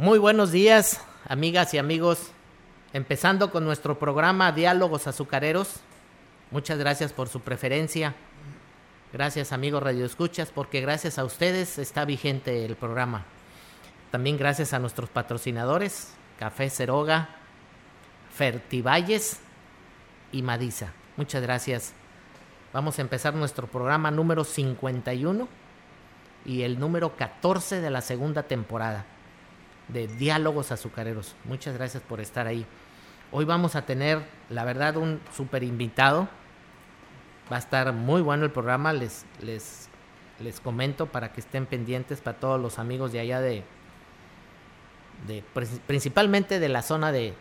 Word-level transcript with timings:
Muy 0.00 0.18
buenos 0.18 0.50
días, 0.50 1.04
amigas 1.28 1.74
y 1.74 1.78
amigos. 1.78 2.30
Empezando 2.94 3.50
con 3.50 3.66
nuestro 3.66 3.98
programa 3.98 4.50
Diálogos 4.50 5.06
Azucareros. 5.06 5.80
Muchas 6.50 6.78
gracias 6.78 7.12
por 7.12 7.28
su 7.28 7.40
preferencia. 7.40 8.14
Gracias, 9.12 9.52
amigos 9.52 9.82
Radio 9.82 10.06
Escuchas, 10.06 10.52
porque 10.54 10.80
gracias 10.80 11.18
a 11.18 11.24
ustedes 11.26 11.78
está 11.78 12.06
vigente 12.06 12.64
el 12.64 12.76
programa. 12.76 13.26
También 14.10 14.38
gracias 14.38 14.72
a 14.72 14.78
nuestros 14.78 15.10
patrocinadores, 15.10 16.14
Café 16.38 16.70
Ceroga, 16.70 17.36
Fertivalles 18.34 19.38
y 20.32 20.40
Madiza. 20.40 20.94
Muchas 21.18 21.42
gracias. 21.42 21.92
Vamos 22.72 22.98
a 22.98 23.02
empezar 23.02 23.34
nuestro 23.34 23.66
programa 23.66 24.10
número 24.10 24.44
51 24.44 25.46
y 26.46 26.62
el 26.62 26.80
número 26.80 27.18
14 27.18 27.82
de 27.82 27.90
la 27.90 28.00
segunda 28.00 28.44
temporada 28.44 29.04
de 29.92 30.06
Diálogos 30.06 30.72
Azucareros. 30.72 31.34
Muchas 31.44 31.74
gracias 31.74 32.02
por 32.02 32.20
estar 32.20 32.46
ahí. 32.46 32.66
Hoy 33.32 33.44
vamos 33.44 33.76
a 33.76 33.86
tener, 33.86 34.22
la 34.48 34.64
verdad, 34.64 34.96
un 34.96 35.20
super 35.34 35.62
invitado. 35.62 36.28
Va 37.52 37.56
a 37.56 37.58
estar 37.58 37.92
muy 37.92 38.22
bueno 38.22 38.44
el 38.44 38.50
programa, 38.50 38.92
les, 38.92 39.24
les, 39.40 39.88
les 40.38 40.60
comento 40.60 41.06
para 41.06 41.32
que 41.32 41.40
estén 41.40 41.66
pendientes 41.66 42.20
para 42.20 42.38
todos 42.38 42.60
los 42.60 42.78
amigos 42.78 43.12
de 43.12 43.20
allá 43.20 43.40
de, 43.40 43.64
de 45.26 45.44
principalmente 45.86 46.60
de 46.60 46.68
la 46.68 46.82
zona 46.82 47.12
de, 47.12 47.34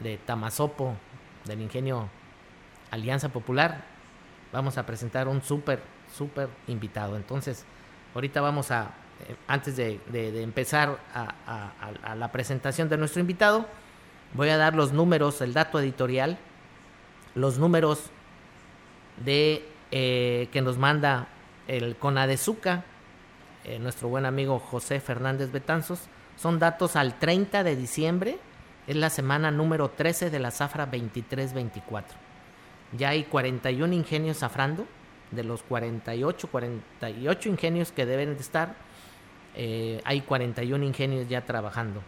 de 0.00 0.18
Tamazopo, 0.18 0.94
del 1.44 1.62
ingenio 1.62 2.08
Alianza 2.90 3.30
Popular. 3.30 3.84
Vamos 4.52 4.76
a 4.78 4.84
presentar 4.84 5.28
un 5.28 5.42
súper, 5.42 5.80
súper 6.12 6.48
invitado. 6.66 7.16
Entonces, 7.16 7.64
ahorita 8.14 8.40
vamos 8.40 8.70
a, 8.70 8.92
antes 9.46 9.76
de, 9.76 10.00
empezar 10.42 10.98
a, 11.14 12.14
la 12.14 12.32
presentación 12.32 12.88
de 12.88 12.96
nuestro 12.96 13.20
invitado, 13.20 13.66
voy 14.34 14.48
a 14.48 14.56
dar 14.56 14.74
los 14.74 14.92
números, 14.92 15.40
el 15.40 15.52
dato 15.52 15.80
editorial, 15.80 16.38
los 17.34 17.58
números 17.58 18.10
de 19.24 19.64
eh, 19.90 20.48
que 20.52 20.62
nos 20.62 20.78
manda 20.78 21.28
el 21.68 21.96
CONADEZUCA, 21.96 22.84
eh, 23.64 23.78
nuestro 23.78 24.08
buen 24.08 24.26
amigo 24.26 24.58
José 24.58 25.00
Fernández 25.00 25.52
Betanzos, 25.52 26.00
son 26.36 26.58
datos 26.58 26.96
al 26.96 27.18
30 27.18 27.62
de 27.62 27.76
diciembre, 27.76 28.38
es 28.86 28.96
la 28.96 29.10
semana 29.10 29.50
número 29.50 29.90
13 29.90 30.30
de 30.30 30.38
la 30.38 30.50
zafra 30.50 30.90
23-24. 30.90 32.04
Ya 32.96 33.10
hay 33.10 33.24
41 33.24 33.92
ingenios 33.94 34.38
zafrando, 34.38 34.86
de 35.30 35.44
los 35.44 35.62
48, 35.62 36.48
48 36.48 37.48
ingenios 37.48 37.92
que 37.92 38.06
deben 38.06 38.34
de 38.34 38.40
estar, 38.40 38.74
eh, 39.54 40.00
hay 40.04 40.20
41 40.20 40.84
ingenios 40.84 41.28
ya 41.28 41.44
trabajando. 41.44 42.02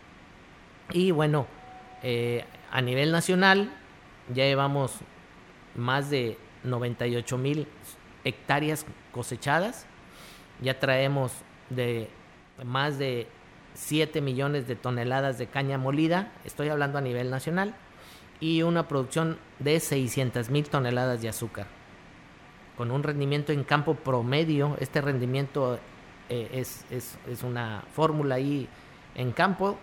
Y 0.93 1.11
bueno, 1.11 1.47
eh, 2.03 2.45
a 2.71 2.81
nivel 2.83 3.13
nacional 3.13 3.73
ya 4.33 4.45
llevamos 4.45 4.97
más 5.75 6.11
de 6.11 6.39
98 6.65 7.39
mil 7.39 7.67
hectáreas 8.25 8.87
cosechadas. 9.13 9.87
Ya 10.61 10.79
traemos 10.79 11.33
de 11.71 12.09
más 12.65 12.99
de 12.99 13.27
7 13.75 14.21
millones 14.21 14.67
de 14.67 14.77
toneladas 14.77 15.39
de 15.39 15.47
caña 15.47 15.79
molida, 15.79 16.33
estoy 16.45 16.69
hablando 16.69 16.99
a 16.99 17.01
nivel 17.01 17.31
nacional, 17.31 17.75
y 18.41 18.63
una 18.63 18.89
producción 18.89 19.39
de 19.59 19.81
600 19.81 20.51
mil 20.51 20.69
toneladas 20.69 21.23
de 21.23 21.29
azúcar. 21.29 21.67
Con 22.77 22.91
un 22.91 23.03
rendimiento 23.03 23.53
en 23.53 23.65
campo 23.65 23.95
promedio, 23.95 24.77
este 24.81 25.01
rendimiento 25.01 25.79
eh, 26.29 26.49
es, 26.53 26.85
es, 26.91 27.19
es, 27.29 27.43
una 27.43 27.85
fórmula 27.95 28.37
ahí 28.37 28.69
en 29.15 29.33
campo 29.33 29.79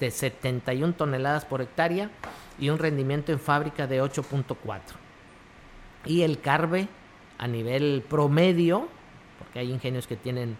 de 0.00 0.10
71 0.10 0.94
toneladas 0.94 1.44
por 1.44 1.62
hectárea 1.62 2.10
y 2.58 2.68
un 2.68 2.78
rendimiento 2.78 3.32
en 3.32 3.38
fábrica 3.38 3.86
de 3.86 4.02
8.4. 4.02 4.80
Y 6.04 6.22
el 6.22 6.40
carbe 6.40 6.88
a 7.38 7.46
nivel 7.46 8.04
promedio, 8.08 8.88
porque 9.38 9.60
hay 9.60 9.70
ingenios 9.70 10.06
que 10.06 10.16
tienen 10.16 10.56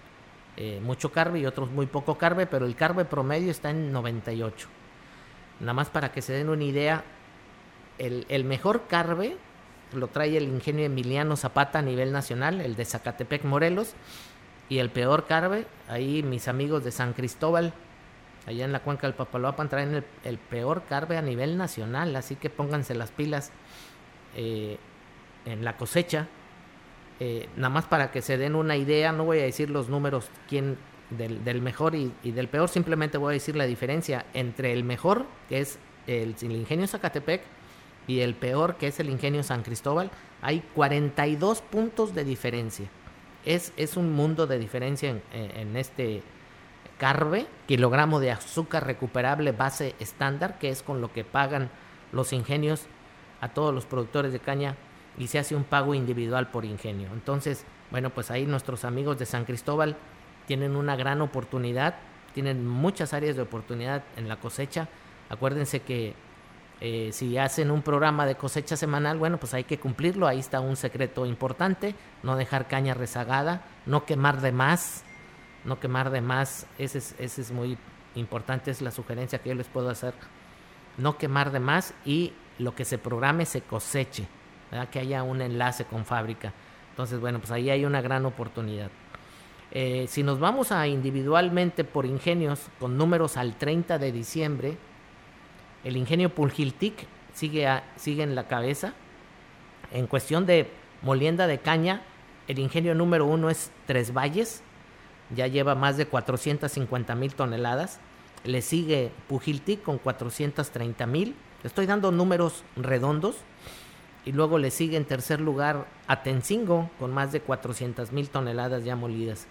eh, 0.56 0.80
mucho 0.82 1.12
carbe 1.12 1.40
y 1.40 1.46
otros 1.46 1.70
muy 1.70 1.86
poco 1.86 2.16
carbe, 2.16 2.46
pero 2.46 2.66
el 2.66 2.76
carbe 2.76 3.04
promedio 3.04 3.50
está 3.50 3.70
en 3.70 3.92
98. 3.92 4.68
Nada 5.60 5.72
más 5.72 5.90
para 5.90 6.12
que 6.12 6.22
se 6.22 6.32
den 6.32 6.48
una 6.48 6.64
idea, 6.64 7.04
el, 7.98 8.26
el 8.28 8.44
mejor 8.44 8.86
carbe 8.88 9.36
lo 9.92 10.08
trae 10.08 10.36
el 10.36 10.44
ingenio 10.44 10.84
Emiliano 10.84 11.36
Zapata 11.36 11.78
a 11.78 11.82
nivel 11.82 12.12
nacional, 12.12 12.60
el 12.60 12.76
de 12.76 12.84
Zacatepec 12.84 13.44
Morelos, 13.44 13.94
y 14.68 14.78
el 14.78 14.90
peor 14.90 15.26
carbe, 15.26 15.66
ahí 15.88 16.22
mis 16.22 16.48
amigos 16.48 16.84
de 16.84 16.90
San 16.90 17.12
Cristóbal, 17.12 17.72
allá 18.46 18.64
en 18.64 18.72
la 18.72 18.80
cuenca 18.80 19.06
del 19.06 19.14
Papaloapan, 19.14 19.68
traen 19.68 20.04
el, 20.24 20.38
peor 20.38 20.84
carbe 20.88 21.16
a 21.16 21.22
nivel 21.22 21.56
nacional, 21.56 22.14
así 22.16 22.36
que 22.36 22.50
pónganse 22.50 22.94
las 22.94 23.10
pilas 23.10 23.50
eh, 24.36 24.78
en 25.44 25.64
la 25.64 25.76
cosecha. 25.76 26.28
Eh, 27.20 27.48
nada 27.56 27.68
más 27.68 27.84
para 27.84 28.10
que 28.10 28.22
se 28.22 28.38
den 28.38 28.54
una 28.54 28.76
idea, 28.76 29.12
no 29.12 29.24
voy 29.24 29.38
a 29.38 29.44
decir 29.44 29.70
los 29.70 29.88
números 29.88 30.28
quién 30.48 30.76
del, 31.10 31.62
mejor 31.62 31.94
y, 31.94 32.12
del 32.24 32.48
peor, 32.48 32.68
simplemente 32.68 33.18
voy 33.18 33.32
a 33.32 33.34
decir 33.34 33.54
la 33.54 33.66
diferencia 33.66 34.26
entre 34.34 34.72
el 34.72 34.82
mejor, 34.82 35.26
que 35.48 35.60
es 35.60 35.78
el, 36.06 36.34
el 36.42 36.52
ingenio 36.52 36.86
Zacatepec, 36.88 37.42
y 38.06 38.20
el 38.20 38.34
peor, 38.34 38.76
que 38.76 38.88
es 38.88 39.00
el 39.00 39.08
ingenio 39.08 39.42
San 39.42 39.62
Cristóbal, 39.62 40.10
hay 40.42 40.62
42 40.74 41.62
puntos 41.62 42.14
de 42.14 42.24
diferencia. 42.24 42.88
Es, 43.44 43.72
es 43.76 43.96
un 43.96 44.12
mundo 44.12 44.46
de 44.46 44.58
diferencia 44.58 45.20
en, 45.32 45.76
este 45.76 46.22
carbe, 46.98 47.46
kilogramo 47.66 48.20
de 48.20 48.30
azúcar 48.30 48.86
recuperable 48.86 49.52
base 49.52 49.94
estándar, 49.98 50.58
que 50.58 50.70
es 50.70 50.82
con 50.82 51.00
lo 51.00 51.12
que 51.12 51.24
pagan 51.24 51.70
los 52.12 52.32
ingenios 52.32 52.86
a 53.40 53.48
todos 53.48 53.74
los 53.74 53.84
productores 53.84 54.32
de 54.32 54.40
caña 54.40 54.76
y 55.18 55.26
se 55.26 55.38
hace 55.38 55.54
un 55.54 55.64
pago 55.64 55.94
individual 55.94 56.50
por 56.50 56.64
ingenio. 56.64 57.08
Entonces, 57.12 57.64
bueno, 57.90 58.10
pues 58.10 58.30
ahí 58.30 58.46
nuestros 58.46 58.84
amigos 58.84 59.18
de 59.18 59.26
San 59.26 59.44
Cristóbal 59.44 59.96
tienen 60.46 60.76
una 60.76 60.96
gran 60.96 61.20
oportunidad, 61.20 61.96
tienen 62.32 62.66
muchas 62.66 63.12
áreas 63.12 63.36
de 63.36 63.42
oportunidad 63.42 64.02
en 64.16 64.28
la 64.28 64.36
cosecha. 64.36 64.88
Acuérdense 65.28 65.80
que 65.80 66.14
Eh, 66.86 67.12
si 67.12 67.38
hacen 67.38 67.70
un 67.70 67.80
programa 67.80 68.26
de 68.26 68.34
cosecha 68.34 68.76
semanal, 68.76 69.16
bueno, 69.16 69.38
pues 69.38 69.54
hay 69.54 69.64
que 69.64 69.80
cumplirlo. 69.80 70.26
Ahí 70.26 70.38
está 70.38 70.60
un 70.60 70.76
secreto 70.76 71.24
importante, 71.24 71.94
no 72.22 72.36
dejar 72.36 72.68
caña 72.68 72.92
rezagada, 72.92 73.64
no 73.86 74.04
quemar 74.04 74.42
de 74.42 74.52
más, 74.52 75.02
no 75.64 75.80
quemar 75.80 76.10
de 76.10 76.20
más, 76.20 76.66
ese 76.76 76.98
es, 76.98 77.14
ese 77.18 77.40
es 77.40 77.52
muy 77.52 77.78
importante, 78.16 78.70
es 78.70 78.82
la 78.82 78.90
sugerencia 78.90 79.38
que 79.38 79.48
yo 79.48 79.54
les 79.54 79.66
puedo 79.66 79.88
hacer. 79.88 80.12
No 80.98 81.16
quemar 81.16 81.52
de 81.52 81.60
más 81.60 81.94
y 82.04 82.34
lo 82.58 82.74
que 82.74 82.84
se 82.84 82.98
programe 82.98 83.46
se 83.46 83.62
coseche, 83.62 84.26
que 84.90 84.98
haya 84.98 85.22
un 85.22 85.40
enlace 85.40 85.86
con 85.86 86.04
fábrica. 86.04 86.52
Entonces, 86.90 87.18
bueno, 87.18 87.38
pues 87.38 87.50
ahí 87.50 87.70
hay 87.70 87.86
una 87.86 88.02
gran 88.02 88.26
oportunidad. 88.26 88.90
Eh, 89.70 90.04
si 90.06 90.22
nos 90.22 90.38
vamos 90.38 90.70
a 90.70 90.86
individualmente 90.86 91.82
por 91.82 92.04
ingenios 92.04 92.68
con 92.78 92.98
números 92.98 93.38
al 93.38 93.56
30 93.56 93.98
de 93.98 94.12
diciembre, 94.12 94.76
el 95.84 95.96
ingenio 95.96 96.34
Pulgiltic 96.34 97.06
sigue, 97.34 97.68
en 98.06 98.34
la 98.34 98.48
cabeza. 98.48 98.94
En 99.92 100.06
cuestión 100.06 100.46
de 100.46 100.70
molienda 101.02 101.46
de 101.46 101.58
caña, 101.58 102.02
el 102.48 102.58
ingenio 102.58 102.94
número 102.94 103.26
uno 103.26 103.50
es 103.50 103.70
Tres 103.86 104.12
Valles, 104.12 104.62
ya 105.34 105.46
lleva 105.46 105.74
más 105.74 105.96
de 105.96 106.06
450 106.06 107.14
mil 107.14 107.34
toneladas. 107.34 108.00
Le 108.44 108.62
sigue 108.62 109.10
Pujiltic 109.28 109.82
con 109.82 109.98
430 109.98 111.06
mil. 111.06 111.34
Estoy 111.62 111.86
dando 111.86 112.12
números 112.12 112.64
redondos. 112.76 113.36
Y 114.26 114.32
luego 114.32 114.58
le 114.58 114.70
sigue 114.70 114.96
en 114.96 115.04
tercer 115.04 115.40
lugar 115.40 115.86
Atencingo 116.06 116.90
con 116.98 117.12
más 117.12 117.30
de 117.32 117.40
400 117.40 118.12
mil 118.12 118.30
toneladas 118.30 118.84
ya 118.84 118.96
molidas. 118.96 119.46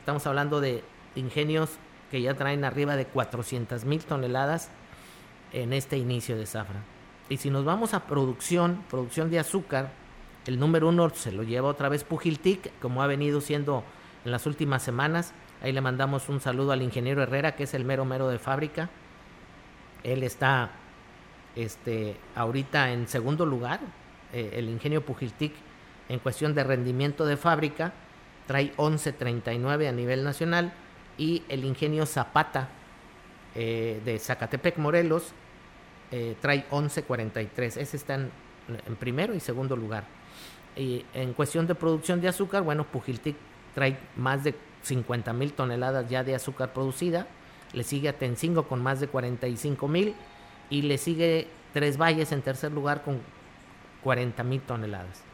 Estamos 0.00 0.26
hablando 0.26 0.60
de 0.60 0.82
ingenios 1.14 1.70
que 2.10 2.22
ya 2.22 2.34
traen 2.34 2.64
arriba 2.64 2.96
de 2.96 3.06
400 3.06 3.84
mil 3.84 4.02
toneladas 4.02 4.70
en 5.54 5.72
este 5.72 5.96
inicio 5.96 6.36
de 6.36 6.46
zafra. 6.46 6.82
Y 7.28 7.38
si 7.38 7.48
nos 7.48 7.64
vamos 7.64 7.94
a 7.94 8.06
producción, 8.06 8.84
producción 8.90 9.30
de 9.30 9.38
azúcar, 9.38 9.92
el 10.46 10.58
número 10.58 10.88
uno 10.88 11.08
se 11.10 11.32
lo 11.32 11.42
lleva 11.42 11.68
otra 11.68 11.88
vez 11.88 12.04
Pujiltic, 12.04 12.78
como 12.80 13.02
ha 13.02 13.06
venido 13.06 13.40
siendo 13.40 13.82
en 14.24 14.32
las 14.32 14.46
últimas 14.46 14.82
semanas. 14.82 15.32
Ahí 15.62 15.72
le 15.72 15.80
mandamos 15.80 16.28
un 16.28 16.40
saludo 16.40 16.72
al 16.72 16.82
ingeniero 16.82 17.22
Herrera, 17.22 17.56
que 17.56 17.62
es 17.62 17.72
el 17.72 17.84
mero 17.84 18.04
mero 18.04 18.28
de 18.28 18.38
fábrica. 18.38 18.90
Él 20.02 20.22
está 20.22 20.72
este, 21.56 22.16
ahorita 22.34 22.92
en 22.92 23.08
segundo 23.08 23.46
lugar, 23.46 23.80
eh, 24.32 24.50
el 24.54 24.68
ingenio 24.68 25.06
Pujiltic, 25.06 25.54
en 26.10 26.18
cuestión 26.18 26.54
de 26.54 26.64
rendimiento 26.64 27.24
de 27.24 27.38
fábrica, 27.38 27.94
trae 28.46 28.76
11.39 28.76 29.88
a 29.88 29.92
nivel 29.92 30.24
nacional 30.24 30.74
y 31.16 31.42
el 31.48 31.64
ingenio 31.64 32.04
Zapata 32.04 32.68
eh, 33.54 34.02
de 34.04 34.18
Zacatepec, 34.18 34.76
Morelos, 34.76 35.32
eh, 36.16 36.36
trae 36.40 36.64
11.43. 36.70 37.76
Ese 37.78 37.96
está 37.96 38.14
en, 38.14 38.30
en, 38.86 38.94
primero 38.94 39.34
y 39.34 39.40
segundo 39.40 39.74
lugar. 39.74 40.04
Y 40.76 41.04
en 41.12 41.32
cuestión 41.32 41.66
de 41.66 41.74
producción 41.74 42.20
de 42.20 42.28
azúcar, 42.28 42.62
bueno, 42.62 42.84
Pujiltic 42.84 43.34
trae 43.74 43.98
más 44.14 44.44
de 44.44 44.54
50 44.82 45.32
mil 45.32 45.54
toneladas 45.54 46.08
ya 46.08 46.22
de 46.22 46.36
azúcar 46.36 46.72
producida, 46.72 47.26
le 47.72 47.82
sigue 47.82 48.08
a 48.08 48.12
Tencingo 48.12 48.68
con 48.68 48.80
más 48.80 49.00
de 49.00 49.08
45 49.08 49.88
mil 49.88 50.14
y 50.70 50.82
le 50.82 50.98
sigue 50.98 51.48
Tres 51.72 51.98
Valles 51.98 52.30
en 52.30 52.42
tercer 52.42 52.70
lugar 52.70 53.02
con 53.02 53.18
40 54.04 54.44
mil 54.44 54.60
toneladas. 54.60 55.24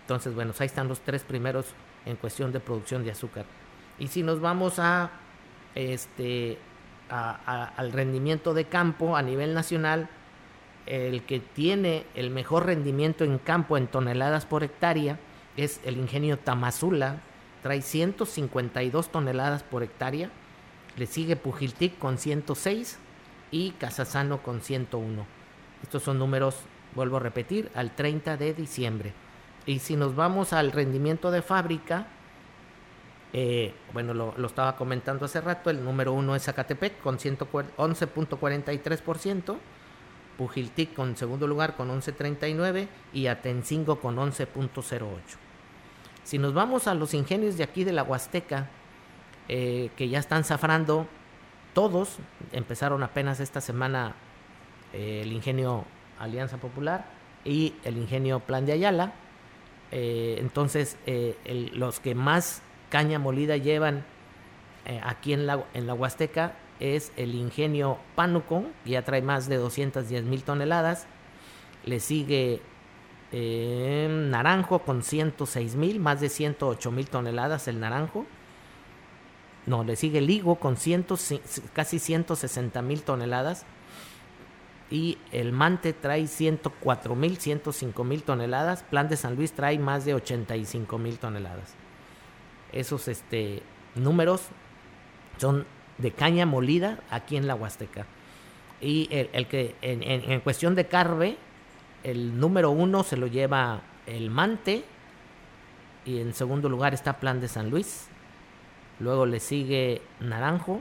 Entonces, 0.00 0.34
bueno, 0.34 0.54
ahí 0.58 0.64
están 0.64 0.88
los 0.88 1.00
tres 1.00 1.22
primeros 1.22 1.66
en 2.06 2.16
cuestión 2.16 2.50
de 2.50 2.60
producción 2.60 3.04
de 3.04 3.10
azúcar. 3.10 3.44
Y 3.98 4.06
si 4.06 4.22
nos 4.22 4.40
vamos 4.40 4.78
a 4.78 5.10
este 5.74 6.56
al 7.10 7.92
rendimiento 7.92 8.54
de 8.54 8.64
campo 8.64 9.16
a 9.16 9.22
nivel 9.22 9.52
nacional, 9.52 10.08
el 10.90 11.22
que 11.22 11.40
tiene 11.40 12.04
el 12.14 12.30
mejor 12.30 12.66
rendimiento 12.66 13.24
en 13.24 13.38
campo 13.38 13.76
en 13.76 13.86
toneladas 13.86 14.44
por 14.44 14.64
hectárea 14.64 15.18
es 15.56 15.80
el 15.84 15.96
ingenio 15.96 16.38
Tamazula 16.38 17.20
trae 17.62 17.82
152 17.82 19.10
toneladas 19.10 19.62
por 19.62 19.82
hectárea. 19.82 20.30
Le 20.96 21.06
sigue 21.06 21.36
Pujiltic 21.36 21.98
con 21.98 22.16
106 22.18 22.98
y 23.50 23.70
Casasano 23.72 24.42
con 24.42 24.60
101. 24.60 25.26
Estos 25.82 26.02
son 26.02 26.18
números, 26.18 26.56
vuelvo 26.94 27.16
a 27.18 27.20
repetir, 27.20 27.70
al 27.74 27.94
30 27.94 28.36
de 28.36 28.52
diciembre. 28.54 29.12
Y 29.66 29.80
si 29.80 29.96
nos 29.96 30.16
vamos 30.16 30.52
al 30.52 30.72
rendimiento 30.72 31.30
de 31.30 31.40
fábrica, 31.42 32.06
eh, 33.32 33.72
bueno, 33.92 34.14
lo, 34.14 34.34
estaba 34.46 34.74
comentando 34.76 35.26
hace 35.26 35.40
rato, 35.40 35.70
el 35.70 35.84
número 35.84 36.12
uno 36.12 36.34
es 36.34 36.42
Zacatepec 36.42 37.00
con 37.00 37.18
11.43%, 37.18 39.56
Pujiltic 40.40 40.94
con 40.94 41.18
segundo 41.18 41.46
lugar 41.46 41.76
con 41.76 41.90
11.39% 41.90 42.88
y 43.12 43.26
Atencingo 43.26 44.00
con 44.00 44.16
11.08%. 44.16 45.20
Si 46.24 46.38
nos 46.38 46.54
vamos 46.54 46.86
a 46.86 46.94
los 46.94 47.12
ingenios 47.12 47.58
de 47.58 47.64
aquí 47.64 47.84
de 47.84 47.92
la 47.92 48.04
Huasteca, 48.04 48.70
eh, 49.48 49.90
que 49.96 50.08
ya 50.08 50.18
están 50.18 50.44
zafrando, 50.44 51.06
todos 51.74 52.16
empezaron 52.52 53.02
apenas 53.02 53.38
esta 53.40 53.60
semana 53.60 54.14
eh, 54.94 55.20
el 55.24 55.32
ingenio 55.32 55.84
Alianza 56.18 56.56
Popular 56.56 57.04
y 57.44 57.74
el 57.84 57.98
ingenio 57.98 58.40
Plan 58.40 58.64
de 58.64 58.72
Ayala. 58.72 59.12
Eh, 59.92 60.36
entonces, 60.40 60.96
los 61.74 62.00
que 62.00 62.14
más 62.14 62.62
caña 62.88 63.18
molida 63.18 63.58
llevan 63.58 64.06
aquí 65.04 65.34
en 65.34 65.46
la, 65.46 65.64
en 65.74 65.86
la 65.86 65.92
Huasteca 65.92 66.54
es 66.80 67.12
el 67.16 67.34
ingenio 67.34 67.98
Pánuco, 68.16 68.64
que 68.84 68.92
ya 68.92 69.02
trae 69.02 69.22
más 69.22 69.48
de 69.48 69.56
210 69.56 70.24
mil 70.24 70.42
toneladas. 70.42 71.06
Le 71.84 72.00
sigue 72.00 72.60
naranjo 73.32 74.80
con 74.80 75.02
106 75.02 75.76
mil, 75.76 76.00
más 76.00 76.20
de 76.20 76.28
108 76.28 76.90
mil 76.90 77.08
toneladas 77.08 77.68
el 77.68 77.78
naranjo. 77.78 78.26
No, 79.66 79.84
le 79.84 79.94
sigue 79.94 80.18
el 80.18 80.30
higo 80.30 80.56
con 80.56 80.76
casi 81.72 81.98
160 81.98 82.82
mil 82.82 83.02
toneladas. 83.02 83.66
Y 84.90 85.18
el 85.30 85.52
mante 85.52 85.92
trae 85.92 86.26
104 86.26 87.14
mil, 87.14 87.36
105 87.36 88.02
mil 88.02 88.24
toneladas. 88.24 88.82
Plan 88.82 89.08
de 89.08 89.16
San 89.16 89.36
Luis 89.36 89.52
trae 89.52 89.78
más 89.78 90.04
de 90.04 90.14
85 90.14 90.98
mil 90.98 91.18
toneladas. 91.18 91.74
Esos 92.72 93.06
este, 93.06 93.62
números 93.94 94.48
son 95.38 95.64
de 96.00 96.12
caña 96.12 96.46
molida 96.46 97.00
aquí 97.10 97.36
en 97.36 97.46
la 97.46 97.54
Huasteca. 97.54 98.06
Y 98.80 99.08
el, 99.10 99.46
que 99.46 99.74
en, 99.82 100.02
en 100.02 100.40
cuestión 100.40 100.74
de 100.74 100.86
carve, 100.86 101.36
el 102.02 102.38
número 102.40 102.70
uno 102.70 103.02
se 103.02 103.16
lo 103.16 103.26
lleva 103.26 103.82
el 104.06 104.30
Mante. 104.30 104.84
Y 106.04 106.20
en 106.20 106.32
segundo 106.32 106.68
lugar 106.68 106.94
está 106.94 107.20
Plan 107.20 107.40
de 107.40 107.48
San 107.48 107.70
Luis. 107.70 108.08
Luego 108.98 109.26
le 109.26 109.38
sigue 109.40 110.00
Naranjo. 110.20 110.80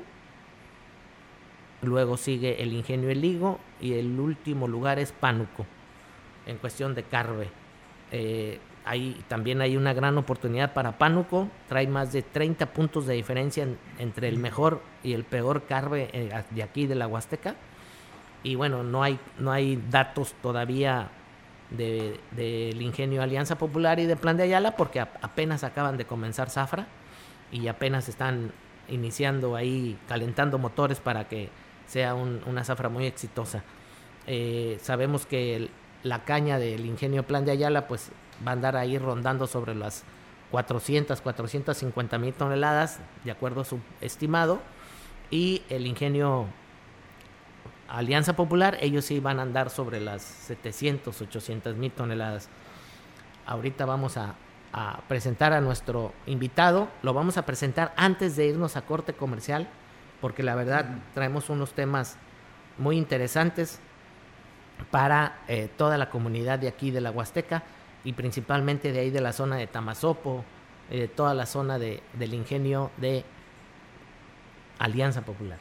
Luego 1.81 2.17
sigue 2.17 2.61
el 2.63 2.73
Ingenio 2.73 3.09
El 3.09 3.23
Higo. 3.23 3.59
Y 3.81 3.93
el 3.93 4.17
último 4.19 4.67
lugar 4.67 4.99
es 4.99 5.11
Pánuco. 5.11 5.65
En 6.45 6.57
cuestión 6.57 6.95
de 6.95 7.03
Carve. 7.03 7.49
Eh, 8.11 8.59
también 9.27 9.61
hay 9.61 9.77
una 9.77 9.93
gran 9.93 10.17
oportunidad 10.17 10.73
para 10.73 10.97
Pánuco. 10.97 11.49
Trae 11.67 11.87
más 11.87 12.11
de 12.11 12.21
30 12.21 12.67
puntos 12.67 13.05
de 13.05 13.13
diferencia 13.13 13.67
entre 13.97 14.27
el 14.27 14.37
mejor 14.37 14.81
y 15.03 15.13
el 15.13 15.23
peor 15.23 15.63
Carve 15.63 16.09
eh, 16.13 16.43
de 16.49 16.63
aquí 16.63 16.87
de 16.87 16.95
la 16.95 17.07
Huasteca 17.07 17.55
y 18.43 18.55
bueno, 18.55 18.83
no 18.83 19.03
hay, 19.03 19.19
no 19.37 19.51
hay 19.51 19.81
datos 19.89 20.33
todavía 20.41 21.09
del 21.71 22.19
de, 22.31 22.75
ingenio 22.79 23.21
Alianza 23.21 23.57
Popular 23.57 23.99
y 23.99 24.05
de 24.05 24.15
Plan 24.15 24.37
de 24.37 24.43
Ayala 24.43 24.75
porque 24.75 24.99
apenas 24.99 25.63
acaban 25.63 25.97
de 25.97 26.05
comenzar 26.05 26.49
Zafra 26.49 26.87
y 27.51 27.67
apenas 27.67 28.07
están 28.09 28.51
iniciando 28.87 29.55
ahí, 29.55 29.97
calentando 30.07 30.57
motores 30.57 30.99
para 30.99 31.27
que 31.27 31.49
sea 31.85 32.15
una 32.15 32.63
zafra 32.63 32.89
muy 32.89 33.05
exitosa. 33.05 33.63
Eh, 34.25 34.77
sabemos 34.81 35.25
que 35.25 35.69
la 36.03 36.23
caña 36.23 36.57
del 36.59 36.85
ingenio 36.85 37.23
Plan 37.23 37.45
de 37.45 37.51
Ayala 37.51 37.87
pues 37.87 38.11
va 38.45 38.51
a 38.51 38.53
andar 38.53 38.75
ahí 38.75 38.97
rondando 38.97 39.47
sobre 39.47 39.75
las 39.75 40.03
400, 40.51 41.21
450 41.21 42.17
mil 42.17 42.33
toneladas, 42.33 42.99
de 43.23 43.31
acuerdo 43.31 43.61
a 43.61 43.65
su 43.65 43.79
estimado, 44.01 44.59
y 45.29 45.61
el 45.69 45.85
ingenio 45.85 46.47
Alianza 47.87 48.33
Popular, 48.33 48.77
ellos 48.81 49.05
sí 49.05 49.19
van 49.19 49.39
a 49.39 49.43
andar 49.43 49.69
sobre 49.69 49.99
las 49.99 50.21
700, 50.21 51.21
800 51.21 51.75
mil 51.75 51.91
toneladas. 51.91 52.49
Ahorita 53.45 53.85
vamos 53.85 54.17
a, 54.17 54.35
presentar 55.07 55.53
a 55.53 55.61
nuestro 55.61 56.13
invitado, 56.27 56.89
lo 57.01 57.15
vamos 57.15 57.37
a 57.37 57.45
presentar 57.45 57.91
antes 57.97 58.35
de 58.35 58.45
irnos 58.45 58.77
a 58.77 58.83
corte 58.83 59.13
comercial, 59.13 59.67
porque 60.21 60.43
la 60.43 60.53
verdad 60.53 60.85
traemos 61.15 61.49
unos 61.49 61.73
temas 61.73 62.17
muy 62.77 62.95
interesantes 62.95 63.79
para 64.91 65.39
eh, 65.47 65.69
toda 65.75 65.97
la 65.97 66.11
comunidad 66.11 66.59
de 66.59 66.67
aquí 66.67 66.91
de 66.91 67.01
la 67.01 67.09
Huasteca 67.09 67.63
y 68.03 68.13
principalmente 68.13 68.91
de 68.91 68.99
ahí 68.99 69.09
de 69.09 69.21
la 69.21 69.33
zona 69.33 69.57
de 69.57 69.67
Tamazopo, 69.67 70.43
eh, 70.89 71.09
toda 71.13 71.33
la 71.33 71.45
zona 71.45 71.77
de, 71.77 72.01
del 72.13 72.33
ingenio 72.33 72.91
de 72.97 73.23
Alianza 74.79 75.21
Popular. 75.21 75.59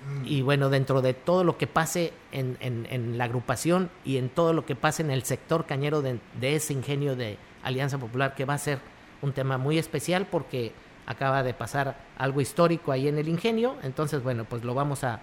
Mm. 0.07 0.27
Y 0.27 0.43
bueno, 0.43 0.69
dentro 0.69 1.03
de 1.03 1.15
todo 1.15 1.45
lo 1.45 1.57
que 1.57 1.67
pase 1.67 2.13
en, 2.33 2.57
en, 2.61 3.19
la 3.19 3.25
agrupación 3.25 3.91
y 4.05 4.17
en 4.17 4.29
todo 4.29 4.53
lo 4.53 4.67
que 4.67 4.75
pase 4.75 5.03
en 5.03 5.11
el 5.11 5.23
sector 5.23 5.67
cañero 5.67 6.03
de, 6.03 6.21
ese 6.43 6.73
ingenio 6.73 7.17
de 7.17 7.39
Alianza 7.63 7.99
Popular, 7.99 8.35
que 8.35 8.45
va 8.45 8.55
a 8.55 8.59
ser 8.59 8.79
un 9.23 9.33
tema 9.33 9.59
muy 9.59 9.79
especial 9.79 10.27
porque 10.27 10.73
acaba 11.07 11.43
de 11.43 11.55
pasar 11.55 11.99
algo 12.17 12.41
histórico 12.41 12.93
ahí 12.93 13.09
en 13.09 13.19
el 13.19 13.29
ingenio. 13.29 13.77
Entonces, 13.83 14.23
bueno, 14.23 14.45
pues 14.45 14.65
lo 14.65 14.75
vamos 14.75 15.05
a, 15.05 15.21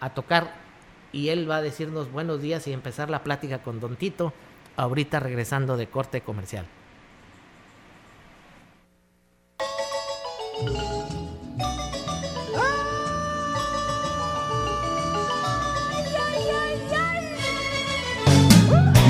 a 0.00 0.10
tocar 0.10 0.69
y 1.12 1.28
él 1.28 1.50
va 1.50 1.56
a 1.56 1.62
decirnos 1.62 2.10
buenos 2.10 2.40
días 2.40 2.66
y 2.66 2.72
empezar 2.72 3.10
la 3.10 3.22
plática 3.22 3.62
con 3.62 3.80
Don 3.80 3.96
Tito, 3.96 4.32
ahorita 4.76 5.20
regresando 5.20 5.76
de 5.76 5.88
corte 5.88 6.20
comercial. 6.20 6.66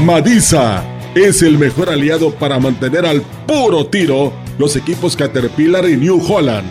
Madisa 0.04 0.82
es 1.14 1.42
el 1.42 1.58
mejor 1.58 1.90
aliado 1.90 2.32
para 2.32 2.58
mantener 2.58 3.04
al 3.04 3.20
puro 3.46 3.86
tiro 3.86 4.32
los 4.58 4.74
equipos 4.76 5.14
Caterpillar 5.14 5.88
y 5.88 5.96
New 5.96 6.20
Holland. 6.26 6.66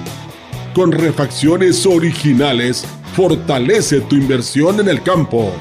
Con 0.73 0.91
refacciones 0.91 1.85
originales, 1.85 2.85
fortalece 3.19 3.99
tu 3.99 4.15
inversión 4.15 4.79
en 4.79 4.87
el 4.87 5.03
campo. 5.03 5.51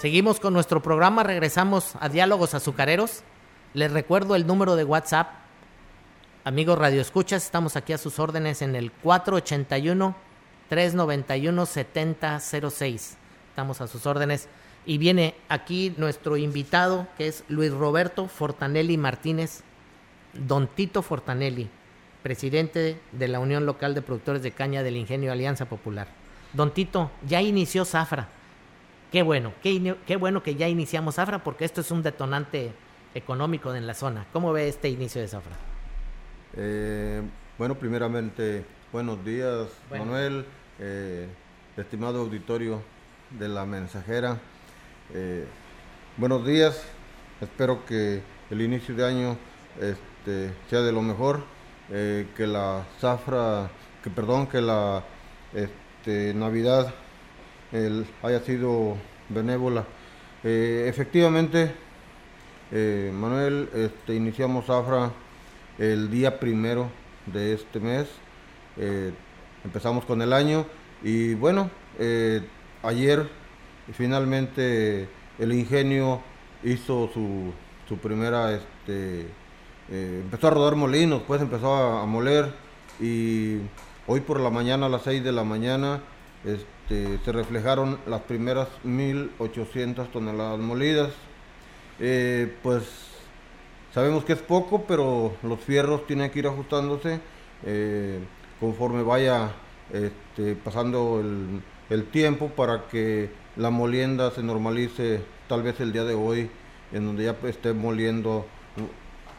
Seguimos 0.00 0.40
con 0.40 0.54
nuestro 0.54 0.80
programa, 0.80 1.24
regresamos 1.24 1.92
a 2.00 2.08
Diálogos 2.08 2.54
Azucareros. 2.54 3.22
Les 3.74 3.92
recuerdo 3.92 4.34
el 4.34 4.46
número 4.46 4.74
de 4.74 4.84
WhatsApp. 4.84 5.28
Amigos 6.42 6.78
Radio 6.78 7.02
Escuchas, 7.02 7.44
estamos 7.44 7.76
aquí 7.76 7.92
a 7.92 7.98
sus 7.98 8.18
órdenes 8.18 8.62
en 8.62 8.76
el 8.76 8.92
481 8.92 10.16
391 10.70 11.66
7006. 11.66 13.18
Estamos 13.50 13.82
a 13.82 13.88
sus 13.88 14.06
órdenes. 14.06 14.48
Y 14.86 14.96
viene 14.96 15.34
aquí 15.50 15.92
nuestro 15.98 16.38
invitado, 16.38 17.06
que 17.18 17.28
es 17.28 17.44
Luis 17.48 17.70
Roberto 17.70 18.26
Fortanelli 18.26 18.96
Martínez, 18.96 19.64
Don 20.32 20.66
Tito 20.66 21.02
Fortanelli, 21.02 21.68
presidente 22.22 22.98
de 23.12 23.28
la 23.28 23.38
Unión 23.38 23.66
Local 23.66 23.94
de 23.94 24.00
Productores 24.00 24.42
de 24.42 24.52
Caña 24.52 24.82
del 24.82 24.96
Ingenio 24.96 25.30
Alianza 25.30 25.66
Popular. 25.66 26.08
Don 26.54 26.72
Tito, 26.72 27.10
ya 27.28 27.42
inició 27.42 27.84
Zafra 27.84 28.39
Qué 29.10 29.22
bueno, 29.22 29.52
qué, 29.60 30.16
bueno 30.16 30.40
que 30.40 30.54
ya 30.54 30.68
iniciamos 30.68 31.16
Zafra 31.16 31.42
porque 31.42 31.64
esto 31.64 31.80
es 31.80 31.90
un 31.90 32.00
detonante 32.00 32.72
económico 33.12 33.74
en 33.74 33.84
la 33.84 33.94
zona. 33.94 34.26
¿Cómo 34.32 34.52
ve 34.52 34.68
este 34.68 34.88
inicio 34.88 35.20
de 35.20 35.26
Zafra? 35.26 35.56
Eh, 36.56 37.20
bueno, 37.58 37.74
primeramente, 37.74 38.64
buenos 38.92 39.24
días, 39.24 39.66
Manuel, 39.90 40.46
eh, 40.78 41.26
estimado 41.76 42.20
auditorio 42.20 42.82
de 43.30 43.48
la 43.48 43.66
mensajera. 43.66 44.38
Eh, 45.12 45.44
buenos 46.16 46.46
días, 46.46 46.80
espero 47.40 47.84
que 47.86 48.22
el 48.48 48.60
inicio 48.60 48.94
de 48.94 49.04
año 49.04 49.36
este, 49.80 50.54
sea 50.68 50.82
de 50.82 50.92
lo 50.92 51.02
mejor, 51.02 51.42
que 51.88 52.46
la 52.46 52.86
Zafra, 53.00 53.68
que 54.04 54.10
perdón, 54.10 54.46
que 54.46 54.60
la 54.60 55.02
este, 55.52 56.32
Navidad 56.32 56.94
haya 58.22 58.40
sido 58.40 58.96
benévola. 59.28 59.84
Eh, 60.42 60.86
efectivamente, 60.88 61.70
eh, 62.72 63.10
Manuel, 63.14 63.68
este, 63.74 64.14
iniciamos 64.14 64.68
AFRA 64.68 65.12
el 65.78 66.10
día 66.10 66.38
primero 66.40 66.90
de 67.26 67.54
este 67.54 67.80
mes. 67.80 68.08
Eh, 68.76 69.12
empezamos 69.64 70.04
con 70.04 70.22
el 70.22 70.32
año 70.32 70.66
y 71.02 71.34
bueno, 71.34 71.70
ayer 72.82 73.28
finalmente 73.92 75.08
el 75.38 75.52
ingenio 75.52 76.20
hizo 76.62 77.10
su, 77.12 77.52
su 77.88 77.98
primera, 77.98 78.52
este, 78.52 79.26
empezó 79.90 80.48
a 80.48 80.50
rodar 80.50 80.76
molinos, 80.76 81.22
pues 81.26 81.40
empezó 81.40 81.74
a, 81.74 82.02
a, 82.02 82.06
moler 82.06 82.52
y 83.00 83.58
hoy 84.06 84.20
por 84.20 84.40
la 84.40 84.50
mañana 84.50 84.86
a 84.86 84.88
las 84.88 85.02
6 85.02 85.22
de 85.24 85.32
la 85.32 85.44
mañana 85.44 86.00
este, 86.44 86.79
este, 86.90 87.24
se 87.24 87.32
reflejaron 87.32 88.00
las 88.06 88.22
primeras 88.22 88.68
1.800 88.84 90.10
toneladas 90.10 90.58
molidas. 90.58 91.12
Eh, 92.00 92.52
pues 92.64 92.82
sabemos 93.94 94.24
que 94.24 94.32
es 94.32 94.40
poco, 94.40 94.84
pero 94.88 95.34
los 95.44 95.60
fierros 95.60 96.06
tienen 96.06 96.30
que 96.30 96.40
ir 96.40 96.48
ajustándose 96.48 97.20
eh, 97.64 98.18
conforme 98.58 99.02
vaya 99.04 99.52
este, 99.92 100.56
pasando 100.56 101.20
el, 101.20 102.04
tiempo 102.06 102.48
para 102.48 102.86
que 102.88 103.30
la 103.56 103.70
molienda 103.70 104.30
se 104.30 104.42
normalice 104.42 105.20
tal 105.48 105.62
vez 105.62 105.78
el 105.80 105.92
día 105.92 106.04
de 106.04 106.14
hoy, 106.14 106.50
en 106.92 107.06
donde 107.06 107.24
ya 107.24 107.36
esté 107.48 107.72
moliendo 107.72 108.46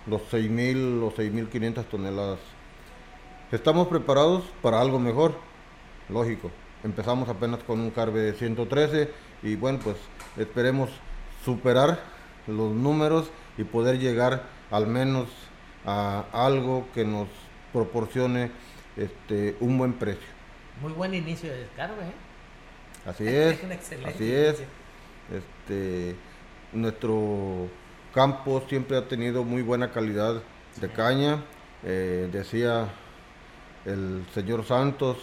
los 0.07 0.21
6.000 0.31 1.03
o 1.03 1.11
6.500 1.11 1.85
toneladas. 1.85 2.39
estamos 3.51 3.87
preparados 3.87 4.43
para 4.61 4.79
algo 4.79 4.99
mejor, 4.99 5.33
lógico. 6.09 6.51
Empezamos 6.83 7.29
apenas 7.29 7.63
con 7.63 7.79
un 7.79 7.91
Carve 7.91 8.33
113 8.33 9.09
y 9.43 9.55
bueno, 9.55 9.79
pues 9.83 9.97
esperemos 10.37 10.89
superar 11.45 11.99
los 12.47 12.71
números 12.71 13.29
y 13.57 13.63
poder 13.63 13.99
llegar 13.99 14.43
al 14.71 14.87
menos 14.87 15.27
a 15.85 16.25
algo 16.33 16.87
que 16.93 17.05
nos 17.05 17.27
proporcione 17.71 18.51
este, 18.97 19.55
un 19.59 19.77
buen 19.77 19.93
precio. 19.93 20.27
Muy 20.81 20.93
buen 20.93 21.13
inicio 21.13 21.51
de 21.51 21.67
Carve, 21.75 22.01
¿eh? 22.01 22.31
Así 23.05 23.27
es, 23.27 23.59
así 24.05 24.31
es. 24.31 24.63
Este, 25.31 26.15
nuestro 26.73 27.67
campo 28.13 28.63
siempre 28.67 28.97
ha 28.97 29.07
tenido 29.07 29.43
muy 29.43 29.61
buena 29.61 29.91
calidad 29.91 30.41
de 30.79 30.89
caña. 30.89 31.43
Eh, 31.83 32.29
decía 32.31 32.89
el 33.85 34.25
señor 34.33 34.65
Santos, 34.65 35.17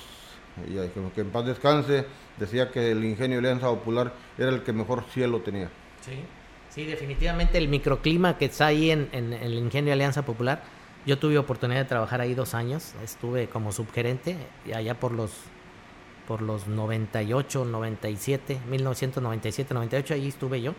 y 0.67 0.75
que 1.15 1.21
en 1.21 1.31
paz 1.31 1.47
descanse, 1.47 2.07
decía 2.39 2.71
que 2.71 2.91
el 2.93 3.05
ingenio 3.05 3.41
de 3.41 3.49
Alianza 3.49 3.69
Popular 3.69 4.13
era 4.37 4.49
el 4.51 4.63
que 4.63 4.73
mejor 4.73 5.05
cielo 5.13 5.41
tenía. 5.41 5.71
Sí, 6.01 6.21
sí 6.71 6.85
definitivamente 6.85 7.59
el 7.59 7.69
microclima 7.69 8.39
que 8.39 8.47
está 8.47 8.67
ahí 8.67 8.91
en, 8.91 9.09
en, 9.13 9.33
el 9.33 9.55
ingenio 9.55 9.93
Alianza 9.93 10.25
Popular. 10.25 10.63
Yo 11.07 11.19
tuve 11.19 11.39
oportunidad 11.39 11.81
de 11.81 11.87
trabajar 11.87 12.21
ahí 12.21 12.35
dos 12.35 12.55
años, 12.55 12.95
estuve 13.03 13.49
como 13.49 13.73
subgerente 13.73 14.37
allá 14.75 14.99
por 14.99 15.13
los 15.13 15.33
por 16.27 16.43
los 16.43 16.67
98, 16.67 17.65
97, 17.65 18.61
1997, 18.69 19.73
98, 19.73 20.13
ahí 20.13 20.29
estuve 20.29 20.61
yo. 20.61 20.75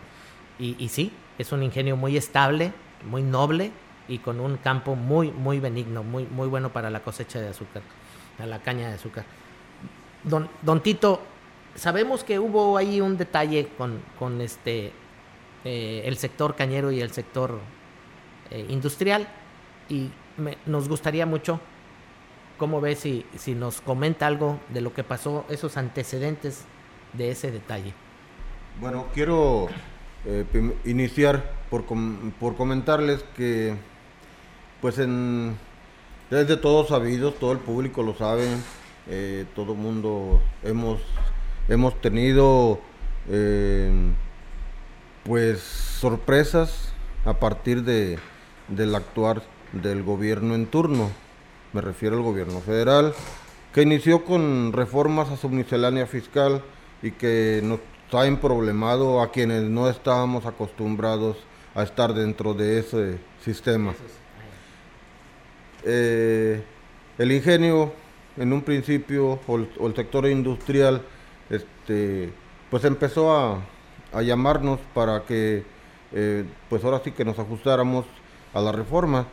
Y, 0.60 0.76
y 0.78 0.90
sí, 0.90 1.10
es 1.38 1.50
un 1.50 1.64
ingenio 1.64 1.96
muy 1.96 2.16
estable, 2.16 2.72
muy 3.04 3.24
noble 3.24 3.72
y 4.06 4.18
con 4.18 4.40
un 4.40 4.58
campo 4.58 4.94
muy, 4.94 5.30
muy 5.30 5.58
benigno, 5.58 6.02
muy, 6.02 6.24
muy 6.26 6.48
bueno 6.48 6.72
para 6.72 6.90
la 6.90 7.00
cosecha 7.00 7.40
de 7.40 7.48
azúcar, 7.48 7.82
a 8.38 8.46
la 8.46 8.60
caña 8.60 8.88
de 8.88 8.94
azúcar. 8.94 9.24
Don, 10.24 10.48
don 10.62 10.82
Tito, 10.82 11.20
sabemos 11.74 12.24
que 12.24 12.38
hubo 12.38 12.76
ahí 12.76 13.00
un 13.00 13.16
detalle 13.16 13.68
con, 13.78 14.02
con 14.18 14.40
este, 14.40 14.92
eh, 15.64 16.02
el 16.04 16.16
sector 16.16 16.56
cañero 16.56 16.90
y 16.92 17.00
el 17.00 17.10
sector 17.10 17.58
eh, 18.50 18.66
industrial 18.68 19.28
y 19.88 20.10
nos 20.66 20.88
gustaría 20.88 21.26
mucho 21.26 21.60
¿Cómo 22.60 22.82
ves 22.82 22.98
si, 22.98 23.24
si 23.38 23.54
nos 23.54 23.80
comenta 23.80 24.26
algo 24.26 24.60
de 24.68 24.82
lo 24.82 24.92
que 24.92 25.02
pasó, 25.02 25.46
esos 25.48 25.78
antecedentes 25.78 26.66
de 27.14 27.30
ese 27.30 27.50
detalle? 27.50 27.94
Bueno, 28.78 29.06
quiero 29.14 29.68
eh, 30.26 30.44
iniciar 30.84 31.54
por, 31.70 31.86
por 32.38 32.56
comentarles 32.56 33.24
que, 33.34 33.74
pues, 34.82 34.98
en, 34.98 35.56
todos 36.60 36.88
sabidos, 36.88 37.38
todo 37.38 37.52
el 37.52 37.60
público 37.60 38.02
lo 38.02 38.14
sabe, 38.14 38.46
eh, 39.08 39.46
todo 39.54 39.72
el 39.72 39.78
mundo 39.78 40.40
hemos, 40.62 41.00
hemos 41.68 42.00
tenido, 42.00 42.80
eh, 43.28 43.90
pues, 45.24 45.60
sorpresas 45.60 46.92
a 47.24 47.34
partir 47.34 47.84
de, 47.84 48.18
del 48.68 48.94
actuar 48.94 49.42
del 49.72 50.02
gobierno 50.02 50.54
en 50.54 50.66
turno 50.66 51.10
me 51.72 51.80
refiero 51.80 52.16
al 52.16 52.22
gobierno 52.22 52.60
federal, 52.60 53.14
que 53.72 53.82
inició 53.82 54.24
con 54.24 54.72
reformas 54.72 55.30
a 55.30 55.36
su 55.36 55.48
miscelánea 55.48 56.06
fiscal 56.06 56.62
y 57.02 57.12
que 57.12 57.60
nos 57.62 57.80
ha 58.12 58.26
emproblemado 58.26 59.22
a 59.22 59.30
quienes 59.30 59.62
no 59.62 59.88
estábamos 59.88 60.46
acostumbrados 60.46 61.36
a 61.74 61.84
estar 61.84 62.12
dentro 62.12 62.54
de 62.54 62.80
ese 62.80 63.18
sistema. 63.44 63.94
Eh, 65.84 66.62
el 67.18 67.32
ingenio, 67.32 67.92
en 68.36 68.52
un 68.52 68.62
principio, 68.62 69.38
el, 69.48 69.94
sector 69.94 70.26
industrial, 70.26 71.02
este, 71.48 72.32
pues 72.70 72.84
empezó 72.84 73.36
a, 73.36 73.62
llamarnos 74.22 74.80
para 74.92 75.24
que, 75.24 75.64
eh, 76.12 76.44
pues 76.68 76.84
ahora 76.84 77.00
sí 77.04 77.12
que 77.12 77.24
nos 77.24 77.38
ajustáramos 77.38 78.06
a 78.52 78.60
la 78.60 78.72
reforma. 78.72 79.26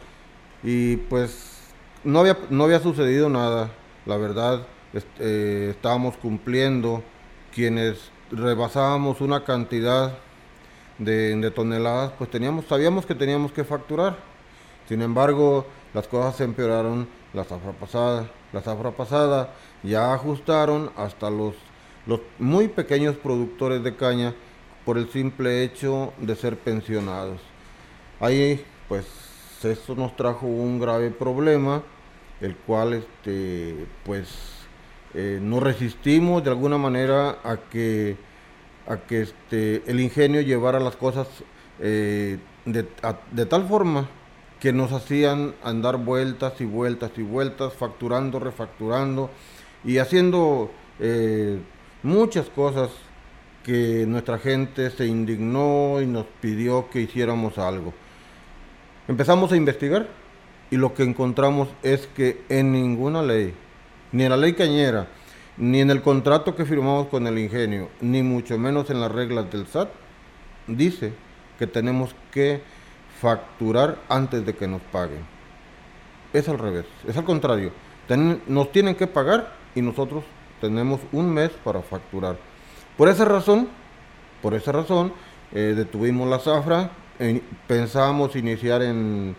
Y 0.64 0.98
pues 0.98 1.74
no 2.04 2.20
había, 2.20 2.38
no 2.50 2.64
había 2.66 2.80
sucedido 2.80 3.30
nada, 3.30 3.72
la 4.06 4.18
verdad, 4.18 4.66
eh, 5.20 5.70
estábamos 5.72 6.18
cumpliendo, 6.18 7.04
quienes 7.54 8.12
rebasábamos 8.32 9.22
una 9.22 9.44
cantidad 9.44 10.18
de, 10.98 11.52
toneladas, 11.52 12.12
pues 12.18 12.30
teníamos, 12.30 12.66
sabíamos 12.66 13.06
que 13.06 13.16
teníamos 13.16 13.52
que 13.52 13.64
facturar. 13.64 14.18
Sin 14.88 15.02
embargo, 15.02 15.66
las 15.94 16.08
cosas 16.08 16.36
se 16.36 16.44
empeoraron 16.44 17.08
la 17.34 17.44
zafra 17.44 17.72
pasada. 17.72 18.30
La 18.54 18.62
zafra 18.62 18.92
pasada 18.92 19.54
ya 19.84 20.14
ajustaron 20.14 20.92
hasta 20.96 21.30
los, 21.30 21.56
los 22.06 22.22
muy 22.40 22.68
pequeños 22.68 23.16
productores 23.18 23.84
de 23.84 23.96
caña 23.96 24.34
por 24.86 24.98
el 24.98 25.10
simple 25.10 25.64
hecho 25.64 26.14
de 26.18 26.36
ser 26.36 26.58
pensionados. 26.58 27.42
Ahí, 28.20 28.64
pues, 28.88 29.06
eso 29.64 29.96
nos 29.96 30.16
trajo 30.16 30.48
un 30.48 30.80
grave 30.80 31.12
problema, 31.12 31.84
el 32.40 32.56
cual, 32.56 32.94
este, 32.94 33.86
pues, 34.06 34.30
eh, 35.14 35.40
no 35.42 35.60
resistimos 35.60 36.44
de 36.44 36.50
alguna 36.52 36.78
manera 36.78 37.40
a 37.44 37.58
que, 37.70 38.18
a 38.88 38.98
que 38.98 39.24
este, 39.24 39.84
el 39.88 40.00
ingenio 40.00 40.42
llevara 40.42 40.80
las 40.80 40.96
cosas 40.96 41.28
eh, 41.80 42.38
de, 42.66 43.46
tal 43.46 43.68
forma 43.68 44.10
que 44.60 44.74
nos 44.74 44.92
hacían 44.92 45.54
andar 45.64 45.98
vueltas 45.98 46.60
y 46.60 46.66
vueltas 46.66 47.12
y 47.18 47.22
vueltas, 47.22 47.74
facturando, 47.74 48.40
refacturando 48.40 49.30
y 49.84 50.00
haciendo 50.00 50.72
eh, 51.00 51.60
muchas 52.04 52.48
cosas 52.50 52.90
que 53.64 54.06
nuestra 54.08 54.40
gente 54.40 54.90
se 54.90 55.06
indignó 55.06 56.02
y 56.02 56.08
nos 56.08 56.26
pidió 56.42 56.90
que 56.90 57.02
hiciéramos 57.02 57.58
algo. 57.58 57.94
Empezamos 59.08 59.52
a 59.52 59.58
investigar 59.58 60.08
y 60.72 60.78
lo 60.78 60.94
que 60.94 61.04
encontramos 61.04 61.70
es 61.84 62.08
que 62.08 62.42
en 62.50 62.72
ninguna 62.72 63.22
ley, 63.22 63.54
ni 64.12 64.24
en 64.24 64.30
la 64.30 64.38
ley 64.38 64.54
cañera, 64.54 65.08
ni 65.58 65.82
en 65.82 65.90
el 65.90 66.02
contrato 66.02 66.56
que 66.56 66.66
firmamos 66.66 67.08
con 67.08 67.28
el 67.28 67.38
ingenio, 67.38 67.90
ni 68.02 68.24
mucho 68.24 68.58
menos 68.58 68.90
en 68.90 69.02
las 69.02 69.12
reglas 69.12 69.52
del 69.52 69.68
SAT, 69.68 69.90
dice 70.68 71.14
que 71.58 71.68
tenemos 71.68 72.16
que 72.32 72.62
facturar 73.22 73.98
antes 74.10 74.46
de 74.46 74.56
que 74.56 74.68
nos 74.68 74.82
paguen. 74.82 75.26
Es 76.34 76.48
al 76.50 76.60
revés, 76.60 76.86
es 77.08 77.18
al 77.18 77.24
contrario. 77.24 77.72
nos 78.48 78.72
tienen 78.72 78.96
que 78.96 79.08
pagar 79.08 79.54
y 79.76 79.82
nosotros 79.82 80.24
tenemos 80.62 81.00
un 81.12 81.34
mes 81.34 81.52
para 81.64 81.82
facturar. 81.82 82.38
Por 82.98 83.10
esa 83.10 83.26
razón, 83.26 83.68
por 84.42 84.54
esa 84.54 84.72
razón, 84.72 85.14
eh, 85.54 85.74
detuvimos 85.76 86.28
la 86.30 86.40
zafra, 86.40 86.92
pensábamos 87.68 88.36
iniciar 88.36 88.82
en, 88.82 89.36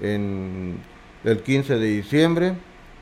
en 0.00 0.78
el 1.24 1.42
15 1.42 1.78
de 1.78 1.86
diciembre. 1.86 2.54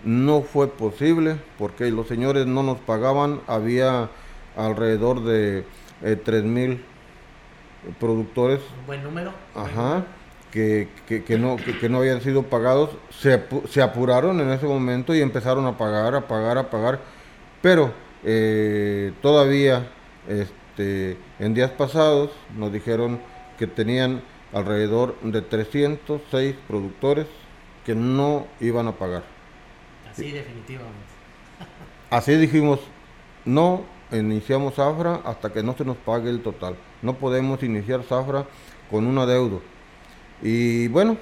No 0.04 0.42
fue 0.42 0.68
posible 0.68 1.36
porque 1.58 1.90
los 1.90 2.08
señores 2.08 2.46
no 2.46 2.62
nos 2.62 2.78
pagaban. 2.78 3.40
Había 3.46 4.08
alrededor 4.56 5.22
de 5.24 5.64
eh, 6.02 6.16
tres 6.16 6.42
mil 6.42 6.82
productores. 7.98 8.60
Buen 8.86 9.02
número. 9.02 9.32
Ajá. 9.54 10.04
Que, 10.50 10.88
que, 11.06 11.38
no, 11.38 11.56
que, 11.56 11.88
no 11.88 11.98
habían 11.98 12.20
sido 12.22 12.42
pagados. 12.42 12.90
Se, 13.10 13.40
se, 13.68 13.82
apuraron 13.82 14.40
en 14.40 14.50
ese 14.50 14.66
momento 14.66 15.14
y 15.14 15.20
empezaron 15.20 15.64
a 15.66 15.78
pagar, 15.78 16.16
a 16.16 16.26
pagar, 16.26 16.58
a 16.58 16.70
pagar. 16.70 17.00
Pero 17.62 17.92
eh, 18.24 19.12
todavía 19.22 19.88
este, 20.28 21.16
en 21.38 21.54
días 21.54 21.70
pasados 21.70 22.30
nos 22.56 22.72
dijeron 22.72 23.20
que 23.58 23.66
tenían 23.66 24.22
alrededor 24.52 25.18
de 25.22 25.42
306 25.42 26.56
productores 26.66 27.26
que 27.84 27.94
no 27.94 28.46
iban 28.60 28.88
a 28.88 28.92
pagar. 28.92 29.22
Así 30.10 30.30
definitivamente. 30.30 30.98
Así 32.10 32.34
dijimos, 32.36 32.80
no 33.44 33.84
iniciamos 34.12 34.74
Zafra 34.74 35.20
hasta 35.24 35.52
que 35.52 35.62
no 35.62 35.76
se 35.76 35.84
nos 35.84 35.96
pague 35.96 36.30
el 36.30 36.42
total. 36.42 36.76
No 37.02 37.14
podemos 37.14 37.62
iniciar 37.62 38.02
Zafra 38.02 38.46
con 38.90 39.06
un 39.06 39.18
adeudo. 39.18 39.62
Y 40.42 40.88
bueno, 40.88 41.16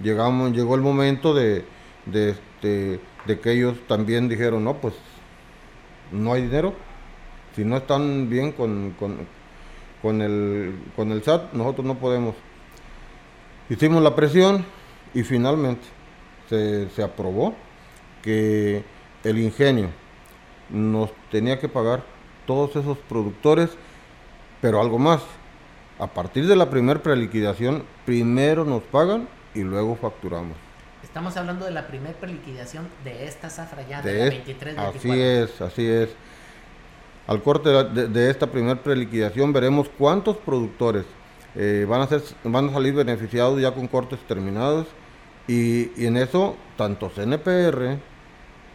llegamos, 0.00 0.52
llegó 0.52 0.74
el 0.74 0.82
momento 0.82 1.34
de, 1.34 1.64
este, 2.06 3.00
de 3.26 3.40
que 3.40 3.52
ellos 3.52 3.76
también 3.86 4.28
dijeron, 4.28 4.64
no, 4.64 4.74
pues 4.74 4.94
no 6.12 6.32
hay 6.32 6.42
dinero. 6.42 6.74
Si 7.54 7.64
no 7.64 7.78
están 7.78 8.28
bien 8.28 8.52
con, 8.52 8.94
con 10.02 10.22
el, 10.22 10.74
con 10.94 11.10
el 11.10 11.22
SAT, 11.22 11.52
nosotros 11.52 11.86
no 11.86 11.96
podemos. 11.96 12.34
Hicimos 13.68 14.02
la 14.02 14.14
presión 14.14 14.64
y 15.14 15.22
finalmente 15.22 15.82
se, 16.48 16.88
se 16.90 17.02
aprobó 17.02 17.54
que 18.22 18.84
el 19.24 19.38
ingenio 19.38 19.88
nos 20.70 21.10
tenía 21.30 21.58
que 21.58 21.68
pagar 21.68 22.04
todos 22.46 22.76
esos 22.76 22.98
productores, 22.98 23.70
pero 24.60 24.80
algo 24.80 24.98
más. 24.98 25.22
A 25.98 26.06
partir 26.08 26.46
de 26.46 26.56
la 26.56 26.68
primera 26.68 27.02
preliquidación, 27.02 27.84
primero 28.04 28.64
nos 28.66 28.82
pagan 28.82 29.28
y 29.54 29.60
luego 29.62 29.96
facturamos. 29.96 30.56
Estamos 31.02 31.36
hablando 31.38 31.64
de 31.64 31.70
la 31.70 31.86
primera 31.86 32.14
preliquidación 32.18 32.86
de 33.02 33.26
esta 33.26 33.48
zafra 33.48 33.86
ya, 33.88 34.02
de, 34.02 34.18
la 34.18 34.28
23 34.28 34.78
Así 34.78 35.10
es, 35.10 35.60
así 35.62 35.86
es. 35.86 36.10
Al 37.26 37.42
corte 37.42 37.70
de, 37.70 38.30
esta 38.30 38.46
primera 38.46 38.82
preliquidación 38.82 39.52
veremos 39.52 39.88
cuántos 39.96 40.36
productores 40.36 41.06
eh, 41.54 41.86
van, 41.88 42.02
a 42.02 42.06
ser, 42.06 42.22
van 42.44 42.68
a 42.68 42.72
salir 42.72 42.92
beneficiados 42.92 43.58
ya 43.60 43.72
con 43.72 43.88
cortes 43.88 44.18
terminados 44.28 44.86
y, 45.48 46.04
en 46.04 46.18
eso 46.18 46.56
tanto 46.76 47.08
CNPR 47.08 47.98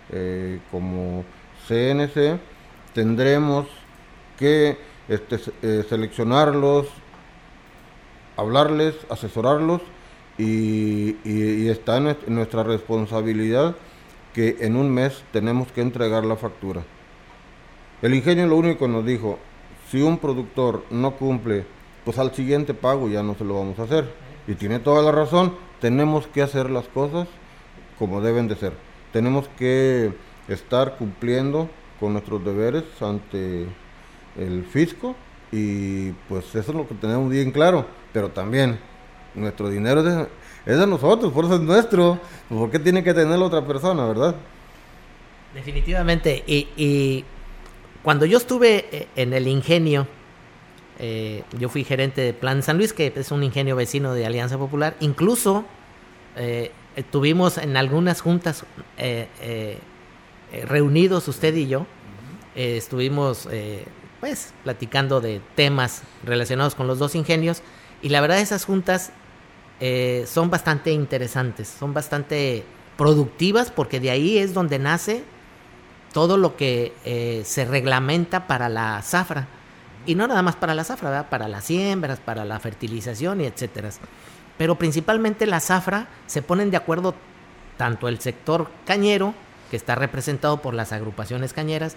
eh, 0.10 0.60
como 0.72 1.24
CNC 1.68 2.40
tendremos 2.94 3.68
que 4.38 4.78
este, 5.08 5.40
eh, 5.62 5.86
seleccionarlos, 5.88 6.88
hablarles, 8.41 8.95
asesorarlos 9.10 9.82
y, 10.38 11.15
está 11.69 11.97
en 11.97 12.15
nuestra 12.27 12.63
responsabilidad 12.63 13.75
que 14.34 14.58
en 14.62 14.75
un 14.75 14.89
mes 14.89 15.23
tenemos 15.32 15.71
que 15.71 15.82
entregar 15.82 16.25
la 16.25 16.36
factura. 16.36 16.84
El 18.01 18.13
ingenio 18.15 18.47
lo 18.47 18.58
único 18.58 18.88
nos 18.88 19.06
dijo, 19.06 19.38
si 19.89 20.01
un 20.01 20.17
productor 20.17 20.84
no 20.89 21.12
cumple, 21.12 21.65
pues 22.04 22.17
al 22.17 22.34
siguiente 22.34 22.73
pago 22.73 23.08
ya 23.08 23.23
no 23.23 23.36
se 23.36 23.45
lo 23.45 23.56
vamos 23.56 23.77
a 23.80 23.84
hacer. 23.84 24.12
Y 24.47 24.56
tiene 24.56 24.80
toda 24.80 25.04
la 25.04 25.12
razón, 25.12 25.56
tenemos 25.80 26.27
que 26.27 26.41
hacer 26.41 26.69
las 26.69 26.88
cosas 26.88 27.27
como 27.99 28.21
deben 28.21 28.47
de 28.47 28.56
ser. 28.56 28.73
Tenemos 29.13 29.47
que 29.60 30.12
estar 30.47 30.97
cumpliendo 30.97 31.69
con 31.99 32.13
nuestros 32.13 32.43
deberes 32.43 32.84
ante 33.01 33.67
el 34.38 34.65
fisco 34.65 35.15
y 35.51 36.12
pues 36.30 36.45
eso 36.56 36.71
es 36.71 36.75
lo 36.75 36.88
que 36.88 36.95
tenemos 36.95 37.30
bien 37.30 37.51
claro, 37.51 37.86
pero 38.13 38.30
también 38.30 38.80
nuestro 39.34 39.69
dinero 39.69 40.02
es 40.65 40.78
de, 40.78 40.88
nosotros, 40.88 41.32
por 41.32 41.45
eso 41.45 41.56
es 41.56 41.62
nuestro, 41.62 42.19
¿por 42.50 42.69
qué 42.69 42.80
tiene 42.80 43.04
que 43.04 43.13
tenerlo 43.13 43.45
otra 43.45 43.65
persona, 43.65 44.06
verdad? 44.06 44.36
Definitivamente, 45.54 46.43
y, 46.45 47.26
cuando 48.04 48.26
yo 48.26 48.38
estuve 48.38 48.88
eh, 48.91 49.08
en 49.15 49.34
el 49.34 49.47
ingenio, 49.47 50.08
eh, 50.97 51.43
yo 51.60 51.69
fui 51.69 51.84
gerente 51.84 52.21
de 52.21 52.34
Plan 52.34 52.63
San 52.63 52.78
Luis, 52.78 52.93
que 52.93 53.13
es 53.15 53.32
un 53.32 53.43
ingenio 53.43 53.76
vecino 53.76 54.13
de 54.13 54.26
Alianza 54.26 54.58
Popular, 54.58 54.95
incluso 55.00 55.65
eh, 56.36 56.71
tuvimos 57.12 57.58
en 57.58 57.78
algunas 57.78 58.21
juntas 58.21 58.65
reunidos 60.67 61.28
usted 61.28 61.56
y 61.56 61.67
yo, 61.67 61.86
estuvimos 62.56 63.47
pues 64.19 64.54
platicando 64.63 65.21
de 65.21 65.41
temas 65.56 66.04
relacionados 66.24 66.76
con 66.76 66.88
los 66.88 67.00
dos 67.00 67.15
ingenios 67.15 67.63
y 68.02 68.10
la 68.10 68.22
verdad 68.22 68.40
esas 68.40 68.66
juntas 68.66 69.12
eh, 69.80 70.26
son 70.28 70.50
bastante 70.50 70.92
interesantes, 70.92 71.68
son 71.68 71.94
bastante 71.94 72.64
productivas 72.98 73.72
porque 73.72 74.00
de 74.00 74.12
ahí 74.12 74.38
es 74.38 74.54
donde 74.54 74.80
nace 74.80 75.24
todo 76.14 76.38
lo 76.38 76.56
que 76.56 76.94
eh, 77.06 77.42
se 77.46 77.66
reglamenta 77.66 78.48
para 78.48 78.70
la 78.70 79.02
zafra. 79.02 79.48
Y 80.06 80.16
no 80.16 80.28
nada 80.28 80.42
más 80.42 80.56
para 80.56 80.74
la 80.74 80.84
zafra, 80.84 81.30
para 81.30 81.48
las 81.48 81.66
siembras, 81.66 82.20
para 82.20 82.44
la 82.44 82.60
fertilización 82.60 83.42
y 83.42 83.46
etcétera. 83.46 83.90
Pero 84.58 84.76
principalmente 84.76 85.46
la 85.46 85.60
zafra 85.60 86.08
se 86.28 86.42
ponen 86.42 86.72
de 86.72 86.78
acuerdo 86.78 87.16
tanto 87.78 88.08
el 88.08 88.20
sector 88.20 88.70
cañero, 88.86 89.34
que 89.70 89.78
está 89.78 89.96
representado 89.96 90.62
por 90.62 90.74
las 90.74 90.92
agrupaciones 90.92 91.54
cañeras, 91.54 91.96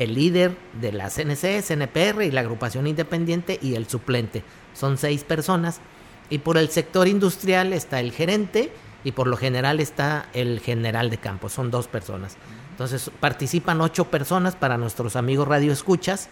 el 0.00 0.14
líder 0.14 0.56
de 0.80 0.92
la 0.92 1.10
CNC, 1.10 1.62
CNPR 1.62 2.22
y 2.22 2.30
la 2.30 2.40
agrupación 2.40 2.86
independiente 2.86 3.58
y 3.60 3.74
el 3.74 3.86
suplente. 3.86 4.42
Son 4.72 4.96
seis 4.96 5.24
personas. 5.24 5.80
Y 6.30 6.38
por 6.38 6.56
el 6.56 6.70
sector 6.70 7.06
industrial 7.06 7.74
está 7.74 8.00
el 8.00 8.10
gerente 8.10 8.72
y 9.04 9.12
por 9.12 9.26
lo 9.26 9.36
general 9.36 9.78
está 9.78 10.30
el 10.32 10.60
general 10.60 11.10
de 11.10 11.18
campo. 11.18 11.50
Son 11.50 11.70
dos 11.70 11.86
personas. 11.86 12.38
Entonces 12.70 13.10
participan 13.20 13.82
ocho 13.82 14.06
personas 14.06 14.56
para 14.56 14.78
nuestros 14.78 15.16
amigos 15.16 15.46
radio 15.46 15.70
escuchas. 15.70 16.30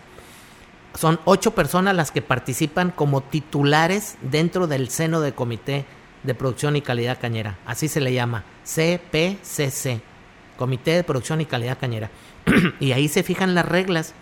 Son 0.95 1.21
ocho 1.27 1.51
personas 1.51 1.95
las 1.95 2.11
que 2.11 2.23
participan 2.23 2.91
como 2.91 3.23
titulares 3.23 4.17
dentro 4.23 4.67
del 4.67 4.89
seno 4.89 5.21
de 5.21 5.35
comité 5.35 5.85
de 6.23 6.35
producción 6.35 6.75
y 6.75 6.81
calidad 6.81 7.21
cañera. 7.21 7.59
Así 7.67 7.87
se 7.87 8.01
le 8.01 8.15
llama, 8.15 8.45
CPCC, 8.65 10.01
Comité 10.59 10.93
de 10.93 11.05
Producción 11.05 11.41
y 11.41 11.47
Calidad 11.47 11.79
Cañera. 11.79 12.11
y 12.81 12.93
ahí 12.93 13.09
se 13.09 13.23
fijan 13.23 13.55
las 13.55 13.67
reglas 13.67 14.15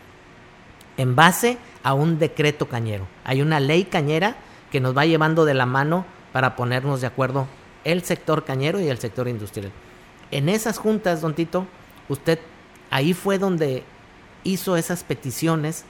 en 0.97 1.15
base 1.15 1.59
a 1.83 1.95
un 1.95 2.19
decreto 2.19 2.69
cañero. 2.69 3.07
Hay 3.25 3.43
una 3.43 3.61
ley 3.61 3.85
cañera 3.85 4.37
que 4.71 4.81
nos 4.81 4.97
va 4.97 5.07
llevando 5.07 5.45
de 5.45 5.55
la 5.55 5.67
mano 5.67 6.05
para 6.33 6.57
ponernos 6.57 7.01
de 7.01 7.07
acuerdo 7.07 7.47
el 7.85 8.03
sector 8.03 8.45
cañero 8.45 8.81
y 8.81 8.89
el 8.89 8.99
sector 8.99 9.29
industrial. 9.29 9.73
En 10.31 10.49
esas 10.49 10.79
juntas, 10.79 11.21
don 11.21 11.35
Tito, 11.35 11.67
usted 12.09 12.41
ahí 12.91 13.15
fue 13.15 13.39
donde 13.39 13.85
hizo 14.43 14.77
esas 14.77 15.05
peticiones 15.05 15.85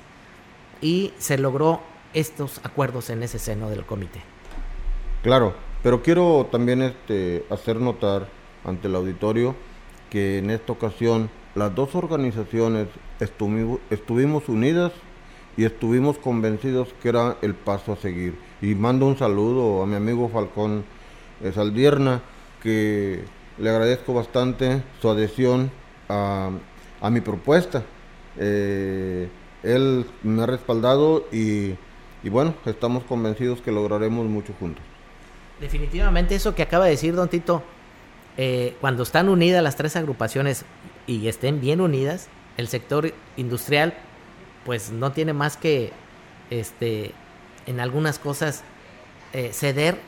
y 0.81 1.13
se 1.19 1.39
logró 1.39 1.81
estos 2.13 2.61
acuerdos 2.65 3.11
en 3.11 3.23
ese 3.23 3.39
seno 3.39 3.71
del 3.71 3.85
comité. 3.85 4.21
Claro, 5.23 5.55
pero 5.83 6.03
quiero 6.03 6.49
también 6.51 6.83
este, 6.83 7.45
hacer 7.51 7.77
notar 7.77 8.29
ante 8.65 8.89
el 8.89 8.95
auditorio 8.95 9.55
que 10.11 10.39
en 10.39 10.51
esta 10.51 10.73
ocasión 10.73 11.31
las 11.57 11.75
dos 11.75 11.95
organizaciones 11.95 12.87
estuvimos 13.19 14.49
unidas 14.49 14.93
y 15.57 15.65
estuvimos 15.65 16.19
convencidos 16.19 16.89
que 17.03 17.09
era 17.09 17.39
el 17.41 17.55
paso 17.55 17.95
a 17.95 17.97
seguir. 17.97 18.39
Y 18.61 18.75
mando 18.75 19.07
un 19.07 19.17
saludo 19.17 19.83
a 19.83 19.87
mi 19.87 19.97
amigo 19.97 20.29
Falcón 20.29 20.85
eh, 21.43 21.51
Saldierna, 21.53 22.21
que 22.63 23.25
le 23.57 23.71
agradezco 23.71 24.13
bastante 24.13 24.83
su 25.01 25.09
adhesión 25.09 25.71
a, 26.11 26.51
mi 27.11 27.23
propuesta. 27.23 27.83
Eh, 28.39 29.29
él 29.63 30.05
me 30.23 30.43
ha 30.43 30.47
respaldado 30.47 31.27
y, 31.33 31.75
bueno, 32.29 32.55
estamos 32.67 33.05
convencidos 33.05 33.63
que 33.63 33.73
lograremos 33.73 34.27
mucho 34.27 34.53
juntos. 34.61 34.85
Definitivamente 35.59 36.35
eso 36.35 36.55
que 36.55 36.63
acaba 36.63 36.85
de 36.85 36.91
decir 36.91 37.15
don 37.15 37.31
Tito, 37.31 37.63
eh, 38.37 38.77
cuando 38.83 39.05
están 39.05 39.31
unidas 39.31 39.63
las 39.63 39.77
tres 39.77 39.97
agrupaciones, 39.97 40.67
y 41.07 41.29
estén 41.29 41.61
bien 41.61 41.81
unidas, 41.81 42.29
el 42.57 42.69
sector 42.69 43.13
industrial 43.37 43.95
pues 44.65 44.91
no 44.91 45.13
tiene 45.13 45.33
más 45.33 45.57
que 45.57 45.93
este 46.51 47.13
en 47.67 47.81
algunas 47.81 48.19
cosas 48.19 48.63
eh, 49.33 49.51
ceder. 49.53 49.99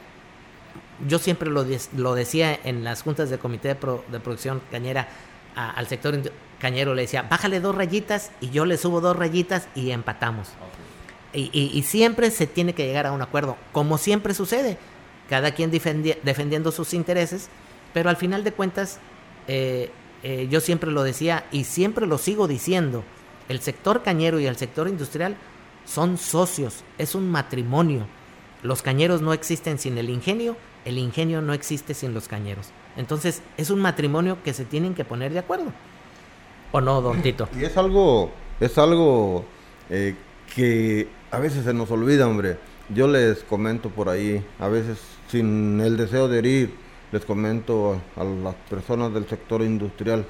Yo 1.06 1.18
siempre 1.18 1.48
lo, 1.50 1.64
lo, 1.96 2.14
decía 2.14 2.58
en 2.64 2.82
las 2.82 3.02
juntas 3.02 3.30
del 3.30 3.38
comité 3.38 3.68
de, 3.68 4.20
producción 4.20 4.60
cañera 4.70 5.08
al 5.54 5.86
sector 5.86 6.20
cañero, 6.60 6.94
le 6.94 7.02
decía, 7.02 7.22
bájale 7.22 7.60
dos 7.60 7.74
rayitas 7.74 8.30
y 8.40 8.50
yo 8.50 8.64
le 8.64 8.76
subo 8.76 9.00
dos 9.00 9.16
rayitas 9.16 9.68
y 9.74 9.90
empatamos. 9.90 10.48
Y, 11.32 11.82
siempre 11.82 12.30
se 12.30 12.46
tiene 12.46 12.74
que 12.74 12.86
llegar 12.86 13.06
a 13.06 13.12
un 13.12 13.22
acuerdo, 13.22 13.56
como 13.72 13.98
siempre 13.98 14.34
sucede, 14.34 14.78
cada 15.28 15.52
quien 15.52 15.70
defendiendo 15.70 16.72
sus 16.72 16.94
intereses, 16.94 17.48
pero 17.92 18.08
al 18.08 18.16
final 18.16 18.44
de 18.44 18.52
cuentas 18.52 18.98
eh, 19.46 19.90
eh, 20.22 20.48
yo 20.50 20.60
siempre 20.60 20.90
lo 20.90 21.02
decía 21.02 21.46
y 21.52 21.64
siempre 21.64 22.06
lo 22.06 22.18
sigo 22.18 22.48
diciendo, 22.48 23.04
el 23.48 23.60
sector 23.60 24.02
cañero 24.02 24.40
y 24.40 24.46
el 24.46 24.56
sector 24.56 24.88
industrial 24.88 25.36
son 25.84 26.18
socios, 26.18 26.84
es 26.98 27.14
un 27.14 27.30
matrimonio. 27.30 28.06
Los 28.62 28.82
cañeros 28.82 29.22
no 29.22 29.32
existen 29.32 29.78
sin 29.78 29.96
el 29.98 30.10
ingenio, 30.10 30.56
el 30.84 30.98
ingenio 30.98 31.40
no 31.40 31.52
existe 31.52 31.94
sin 31.94 32.12
los 32.14 32.28
cañeros. 32.28 32.70
Entonces 32.96 33.42
es 33.56 33.70
un 33.70 33.80
matrimonio 33.80 34.38
que 34.42 34.52
se 34.52 34.64
tienen 34.64 34.94
que 34.94 35.04
poner 35.04 35.32
de 35.32 35.38
acuerdo. 35.38 35.72
¿O 36.72 36.80
no, 36.80 37.00
don 37.00 37.22
Tito? 37.22 37.48
Y 37.58 37.64
es 37.64 37.76
algo, 37.76 38.30
es 38.60 38.76
algo 38.76 39.44
eh, 39.88 40.14
que 40.54 41.08
a 41.30 41.38
veces 41.38 41.64
se 41.64 41.72
nos 41.72 41.90
olvida, 41.90 42.26
hombre. 42.26 42.58
Yo 42.90 43.06
les 43.06 43.44
comento 43.44 43.90
por 43.90 44.08
ahí, 44.08 44.44
a 44.58 44.68
veces 44.68 44.98
sin 45.30 45.80
el 45.80 45.96
deseo 45.96 46.26
de 46.28 46.38
herir, 46.38 46.74
les 47.12 47.24
comento 47.24 48.00
a, 48.16 48.24
las 48.24 48.54
personas 48.68 49.12
del 49.12 49.26
sector 49.26 49.62
industrial, 49.62 50.26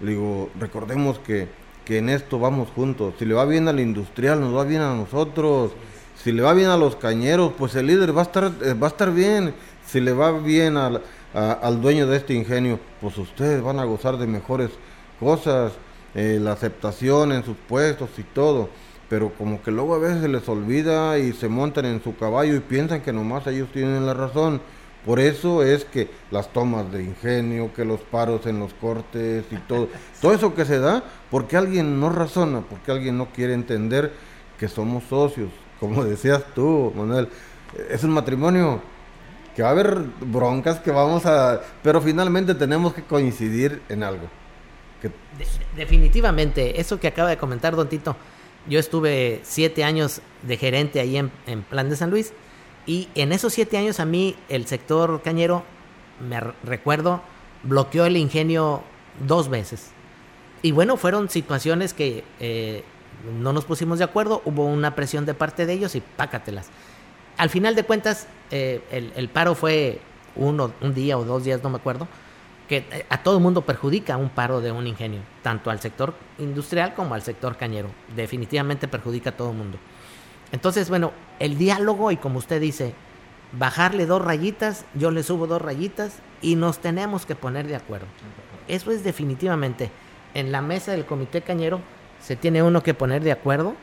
digo, 0.00 0.50
recordemos 0.58 1.18
que, 1.20 1.48
que, 1.84 1.98
en 1.98 2.08
esto 2.08 2.38
vamos 2.38 2.68
juntos. 2.74 3.14
Si 3.18 3.24
le 3.24 3.34
va 3.34 3.44
bien 3.44 3.68
al 3.68 3.80
industrial, 3.80 4.40
nos 4.40 4.56
va 4.56 4.64
bien 4.64 4.82
a 4.82 4.94
nosotros. 4.94 5.72
Si 6.16 6.32
le 6.32 6.42
va 6.42 6.52
bien 6.52 6.68
a 6.68 6.76
los 6.76 6.96
cañeros, 6.96 7.52
pues 7.56 7.74
el 7.76 7.86
líder 7.86 8.16
va 8.16 8.22
a 8.22 8.24
estar, 8.24 8.52
eh, 8.62 8.74
va 8.74 8.88
a 8.88 8.90
estar 8.90 9.12
bien. 9.12 9.54
Si 9.86 10.00
le 10.00 10.12
va 10.12 10.32
bien 10.32 10.76
al, 10.76 11.02
al 11.32 11.80
dueño 11.80 12.06
de 12.06 12.16
este 12.16 12.34
ingenio, 12.34 12.78
pues 13.00 13.16
ustedes 13.18 13.62
van 13.62 13.78
a 13.78 13.84
gozar 13.84 14.18
de 14.18 14.26
mejores 14.26 14.70
cosas, 15.18 15.72
eh, 16.14 16.38
la 16.40 16.52
aceptación 16.52 17.32
en 17.32 17.44
sus 17.44 17.56
puestos 17.56 18.10
y 18.18 18.22
todo. 18.22 18.68
Pero 19.08 19.32
como 19.36 19.62
que 19.62 19.70
luego 19.70 19.94
a 19.94 19.98
veces 19.98 20.22
se 20.22 20.28
les 20.28 20.48
olvida 20.48 21.18
y 21.18 21.32
se 21.32 21.48
montan 21.48 21.84
en 21.84 22.02
su 22.02 22.16
caballo 22.16 22.54
y 22.54 22.60
piensan 22.60 23.00
que 23.00 23.12
nomás 23.12 23.46
ellos 23.46 23.68
tienen 23.72 24.06
la 24.06 24.14
razón 24.14 24.60
por 25.04 25.18
eso 25.18 25.62
es 25.62 25.84
que 25.84 26.10
las 26.30 26.52
tomas 26.52 26.90
de 26.92 27.02
ingenio, 27.02 27.72
que 27.72 27.84
los 27.84 28.00
paros 28.00 28.46
en 28.46 28.58
los 28.58 28.74
cortes 28.74 29.44
y 29.50 29.56
todo, 29.56 29.88
todo 30.20 30.32
eso 30.34 30.54
que 30.54 30.64
se 30.64 30.78
da, 30.78 31.02
porque 31.30 31.56
alguien 31.56 32.00
no 32.00 32.10
razona, 32.10 32.60
porque 32.60 32.92
alguien 32.92 33.16
no 33.16 33.26
quiere 33.26 33.54
entender 33.54 34.12
que 34.58 34.68
somos 34.68 35.04
socios, 35.04 35.50
como 35.78 36.04
decías 36.04 36.44
tú, 36.54 36.92
Manuel, 36.94 37.28
es 37.88 38.04
un 38.04 38.10
matrimonio 38.10 38.82
que 39.56 39.62
va 39.62 39.68
a 39.68 39.72
haber 39.72 39.98
broncas, 40.20 40.78
que 40.80 40.90
vamos 40.90 41.26
a... 41.26 41.60
Pero 41.82 42.00
finalmente 42.00 42.54
tenemos 42.54 42.94
que 42.94 43.02
coincidir 43.02 43.82
en 43.88 44.02
algo. 44.02 44.28
definitivamente, 45.76 46.80
eso 46.80 47.00
que 47.00 47.08
acaba 47.08 47.30
de 47.30 47.36
comentar 47.36 47.74
Don 47.74 47.88
Tito, 47.88 48.16
yo 48.68 48.78
estuve 48.78 49.40
siete 49.42 49.82
años 49.82 50.20
de 50.42 50.56
gerente 50.56 51.00
ahí 51.00 51.16
en, 51.16 51.32
en 51.46 51.62
Plan 51.62 51.88
de 51.88 51.96
San 51.96 52.10
Luis 52.10 52.32
y 52.86 53.08
en 53.14 53.32
esos 53.32 53.52
siete 53.52 53.76
años 53.78 54.00
a 54.00 54.04
mí 54.04 54.36
el 54.48 54.66
sector 54.66 55.22
cañero, 55.22 55.64
me 56.20 56.40
recuerdo, 56.64 57.22
bloqueó 57.62 58.06
el 58.06 58.16
ingenio 58.16 58.82
dos 59.26 59.48
veces. 59.48 59.90
Y 60.62 60.72
bueno, 60.72 60.96
fueron 60.96 61.28
situaciones 61.28 61.94
que 61.94 62.24
eh, 62.38 62.84
no 63.40 63.52
nos 63.52 63.64
pusimos 63.64 63.98
de 63.98 64.04
acuerdo, 64.04 64.42
hubo 64.44 64.66
una 64.66 64.94
presión 64.94 65.26
de 65.26 65.34
parte 65.34 65.66
de 65.66 65.72
ellos 65.72 65.94
y 65.94 66.00
pácatelas. 66.00 66.68
Al 67.36 67.48
final 67.48 67.74
de 67.74 67.84
cuentas, 67.84 68.26
eh, 68.50 68.82
el, 69.16 69.28
paro 69.28 69.54
fue 69.54 70.00
uno, 70.36 70.72
un 70.80 70.94
día 70.94 71.16
o 71.16 71.24
dos 71.24 71.44
días, 71.44 71.62
no 71.62 71.70
me 71.70 71.76
acuerdo, 71.76 72.06
que 72.68 72.78
eh, 72.90 73.06
a 73.08 73.22
todo 73.22 73.36
el 73.36 73.42
mundo 73.42 73.62
perjudica 73.62 74.16
un 74.16 74.28
paro 74.28 74.60
de 74.60 74.72
un 74.72 74.86
ingenio, 74.86 75.20
tanto 75.42 75.70
al 75.70 75.80
sector 75.80 76.14
industrial 76.38 76.94
como 76.94 77.14
al 77.14 77.22
sector 77.22 77.56
cañero. 77.56 77.88
Definitivamente 78.14 78.88
perjudica 78.88 79.30
a 79.30 79.36
todo 79.36 79.50
el 79.50 79.56
mundo. 79.56 79.78
Entonces, 80.52 80.88
bueno, 80.88 81.12
el 81.38 81.58
diálogo 81.58 82.10
y 82.10 82.16
como 82.16 82.38
usted 82.38 82.60
dice, 82.60 82.94
bajarle 83.52 84.06
dos 84.06 84.22
rayitas, 84.22 84.84
yo 84.94 85.10
le 85.10 85.22
subo 85.22 85.46
dos 85.46 85.62
rayitas 85.62 86.16
y 86.42 86.56
nos 86.56 86.78
tenemos 86.78 87.26
que 87.26 87.34
poner 87.34 87.66
de 87.66 87.76
acuerdo. 87.76 88.06
Eso 88.68 88.90
es 88.90 89.04
definitivamente. 89.04 89.90
En 90.34 90.52
la 90.52 90.62
mesa 90.62 90.92
del 90.92 91.06
comité 91.06 91.42
cañero 91.42 91.80
se 92.22 92.36
tiene 92.36 92.62
uno 92.62 92.82
que 92.82 92.94
poner 92.94 93.22
de 93.22 93.32
acuerdo 93.32 93.74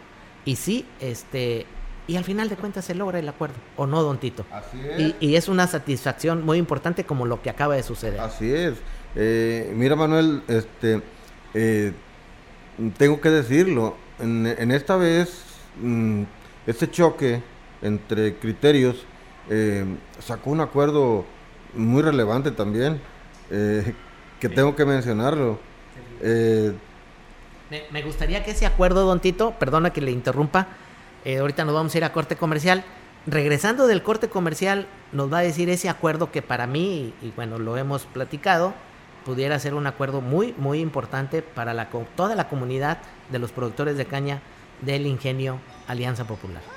y 0.46 0.56
sí, 0.56 0.86
este, 1.02 1.66
y 2.08 2.16
al 2.16 2.24
final 2.24 2.48
de 2.48 2.56
cuentas 2.56 2.86
se 2.86 2.96
logra 2.96 3.20
el 3.20 3.28
acuerdo, 3.28 3.56
¿o 3.76 3.86
no, 3.86 4.02
don 4.02 4.18
Tito? 4.18 4.46
Así 4.52 4.80
es. 4.90 5.16
Y, 5.20 5.36
es 5.36 5.50
una 5.50 5.68
satisfacción 5.68 6.46
muy 6.46 6.58
importante 6.58 7.04
como 7.04 7.26
lo 7.26 7.42
que 7.42 7.50
acaba 7.50 7.76
de 7.76 7.84
suceder. 7.84 8.20
Así 8.22 8.54
es. 8.54 8.76
Eh, 9.16 9.74
mira, 9.76 9.98
Manuel, 9.98 10.42
este, 10.48 11.02
eh, 11.54 11.92
tengo 12.98 13.20
que 13.20 13.30
decirlo, 13.30 13.98
en, 14.20 14.72
esta 14.72 14.96
vez, 14.96 15.44
mm, 15.82 16.24
este 16.68 16.92
choque 16.92 17.42
entre 17.82 18.36
criterios 18.36 19.06
eh, 19.50 19.86
sacó 20.20 20.52
un 20.52 20.62
acuerdo 20.62 21.26
muy 21.74 22.04
relevante 22.04 22.52
también, 22.52 23.02
que 23.50 24.50
tengo 24.50 24.76
que 24.76 24.86
mencionarlo. 24.86 25.58
Me, 27.92 28.02
gustaría 28.02 28.44
que 28.44 28.52
ese 28.52 28.66
acuerdo, 28.66 29.06
don 29.06 29.20
Tito, 29.20 29.52
perdona 29.60 29.92
que 29.92 30.00
le 30.00 30.12
interrumpa, 30.12 30.68
eh, 31.26 31.40
ahorita 31.40 31.66
nos 31.66 31.76
vamos 31.76 31.94
a 31.94 31.98
ir 31.98 32.04
a 32.06 32.14
corte 32.14 32.38
comercial. 32.38 32.86
Regresando 33.26 33.88
del 33.88 34.04
corte 34.04 34.30
comercial, 34.30 34.88
nos 35.12 35.32
va 35.32 35.40
a 35.40 35.42
decir 35.42 35.70
ese 35.70 35.90
acuerdo 35.90 36.32
que 36.32 36.42
para 36.42 36.66
mí, 36.66 37.14
y, 37.22 37.32
bueno, 37.32 37.60
lo 37.60 37.76
hemos 37.76 38.06
platicado, 38.06 38.74
pudiera 39.26 39.60
ser 39.60 39.74
un 39.74 39.86
acuerdo 39.86 40.22
muy, 40.22 40.56
muy 40.58 40.80
importante 40.80 41.42
para 41.42 41.74
la, 41.74 41.90
toda 42.16 42.36
la 42.36 42.48
comunidad 42.48 43.00
de 43.30 43.40
los 43.40 43.52
productores 43.52 43.98
de 43.98 44.06
caña 44.06 44.42
del 44.82 45.06
ingenio 45.06 45.60
Alianza 45.88 46.26
Popular. 46.26 46.77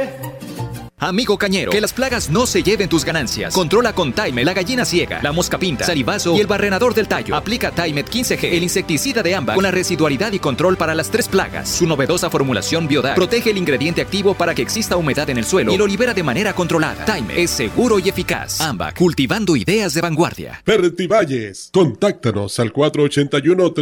Amigo 1.03 1.35
cañero, 1.35 1.71
que 1.71 1.81
las 1.81 1.93
plagas 1.93 2.29
no 2.29 2.45
se 2.45 2.61
lleven 2.61 2.87
tus 2.87 3.03
ganancias. 3.03 3.55
Controla 3.55 3.91
con 3.91 4.13
Time 4.13 4.45
la 4.45 4.53
gallina 4.53 4.85
ciega, 4.85 5.19
la 5.23 5.31
mosca 5.31 5.57
pinta, 5.57 5.83
salivazo 5.83 6.35
y 6.35 6.39
el 6.41 6.45
barrenador 6.45 6.93
del 6.93 7.07
tallo. 7.07 7.35
Aplica 7.35 7.71
Timet 7.71 8.07
15G, 8.07 8.53
el 8.53 8.61
insecticida 8.61 9.23
de 9.23 9.33
ámbar, 9.33 9.55
con 9.55 9.63
la 9.63 9.71
residualidad 9.71 10.31
y 10.31 10.37
control 10.37 10.77
para 10.77 10.93
las 10.93 11.09
tres 11.09 11.27
plagas. 11.27 11.69
Su 11.69 11.87
novedosa 11.87 12.29
formulación 12.29 12.87
Biodar 12.87 13.15
protege 13.15 13.49
el 13.49 13.57
ingrediente 13.57 13.99
activo 13.99 14.35
para 14.35 14.53
que 14.53 14.61
exista 14.61 14.95
humedad 14.95 15.27
en 15.31 15.39
el 15.39 15.45
suelo 15.45 15.73
y 15.73 15.77
lo 15.77 15.87
libera 15.87 16.13
de 16.13 16.21
manera 16.21 16.53
controlada. 16.53 17.03
Time 17.03 17.33
es 17.35 17.49
seguro 17.49 17.97
y 17.97 18.07
eficaz. 18.07 18.61
Ambac, 18.61 18.95
cultivando 18.95 19.55
ideas 19.55 19.95
de 19.95 20.01
vanguardia. 20.01 20.61
Fertivalles, 20.63 21.71
contáctanos 21.73 22.59
al 22.59 22.71
481 22.71 23.73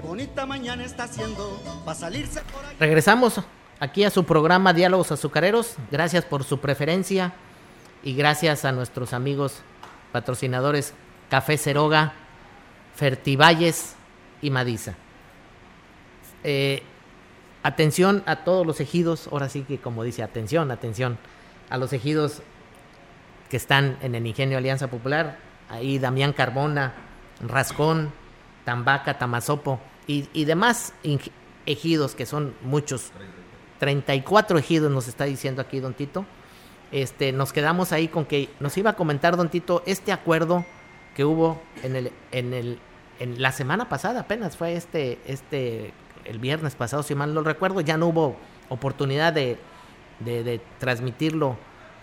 381 0.00 0.02
7825. 0.02 0.02
bonita 0.02 0.46
mañana 0.46 0.84
está 0.84 1.04
haciendo 1.04 1.60
para 1.84 1.98
salirse 1.98 2.40
Regresamos 2.78 3.40
aquí 3.80 4.04
a 4.04 4.10
su 4.10 4.24
programa 4.24 4.72
Diálogos 4.72 5.12
Azucareros. 5.12 5.76
Gracias 5.90 6.24
por 6.24 6.44
su 6.44 6.58
preferencia 6.58 7.32
y 8.02 8.14
gracias 8.14 8.64
a 8.64 8.72
nuestros 8.72 9.12
amigos 9.12 9.62
patrocinadores 10.12 10.94
Café 11.30 11.58
Ceroga, 11.58 12.12
Fertivalles 12.94 13.94
y 14.42 14.50
Madiza. 14.50 14.94
Eh, 16.44 16.82
atención 17.62 18.22
a 18.26 18.44
todos 18.44 18.66
los 18.66 18.80
ejidos, 18.80 19.28
ahora 19.32 19.48
sí 19.48 19.62
que 19.62 19.78
como 19.78 20.04
dice, 20.04 20.22
atención, 20.22 20.70
atención 20.70 21.18
a 21.68 21.78
los 21.78 21.92
ejidos 21.92 22.42
que 23.50 23.56
están 23.56 23.96
en 24.02 24.14
el 24.14 24.26
Ingenio 24.26 24.58
Alianza 24.58 24.88
Popular, 24.88 25.38
ahí 25.68 25.98
Damián 25.98 26.32
Carbona, 26.32 26.94
Rascón, 27.40 28.12
Tambaca, 28.66 29.16
Tamazopo, 29.16 29.78
y, 30.08 30.44
demás 30.44 30.92
ejidos, 31.66 32.16
que 32.16 32.26
son 32.26 32.52
muchos, 32.62 33.12
34 33.78 34.58
ejidos 34.58 34.90
nos 34.90 35.06
está 35.06 35.24
diciendo 35.24 35.62
aquí 35.62 35.78
Don 35.78 35.94
Tito, 35.94 36.26
este, 36.90 37.30
nos 37.30 37.52
quedamos 37.52 37.92
ahí 37.92 38.08
con 38.08 38.24
que 38.24 38.50
nos 38.58 38.76
iba 38.76 38.90
a 38.90 38.92
comentar 38.94 39.36
Don 39.36 39.50
Tito 39.50 39.84
este 39.86 40.10
acuerdo 40.10 40.64
que 41.14 41.24
hubo 41.24 41.62
en 41.84 41.94
el, 41.94 42.12
en 42.32 42.54
el, 42.54 42.80
en 43.20 43.40
la 43.40 43.52
semana 43.52 43.88
pasada 43.88 44.20
apenas 44.20 44.56
fue 44.56 44.74
este, 44.74 45.20
este, 45.26 45.92
el 46.24 46.40
viernes 46.40 46.74
pasado, 46.74 47.04
si 47.04 47.14
mal 47.14 47.34
no 47.34 47.42
recuerdo, 47.42 47.80
ya 47.80 47.96
no 47.96 48.08
hubo 48.08 48.36
oportunidad 48.68 49.32
de, 49.32 49.58
de, 50.18 50.42
de 50.42 50.60
transmitirlo 50.80 51.56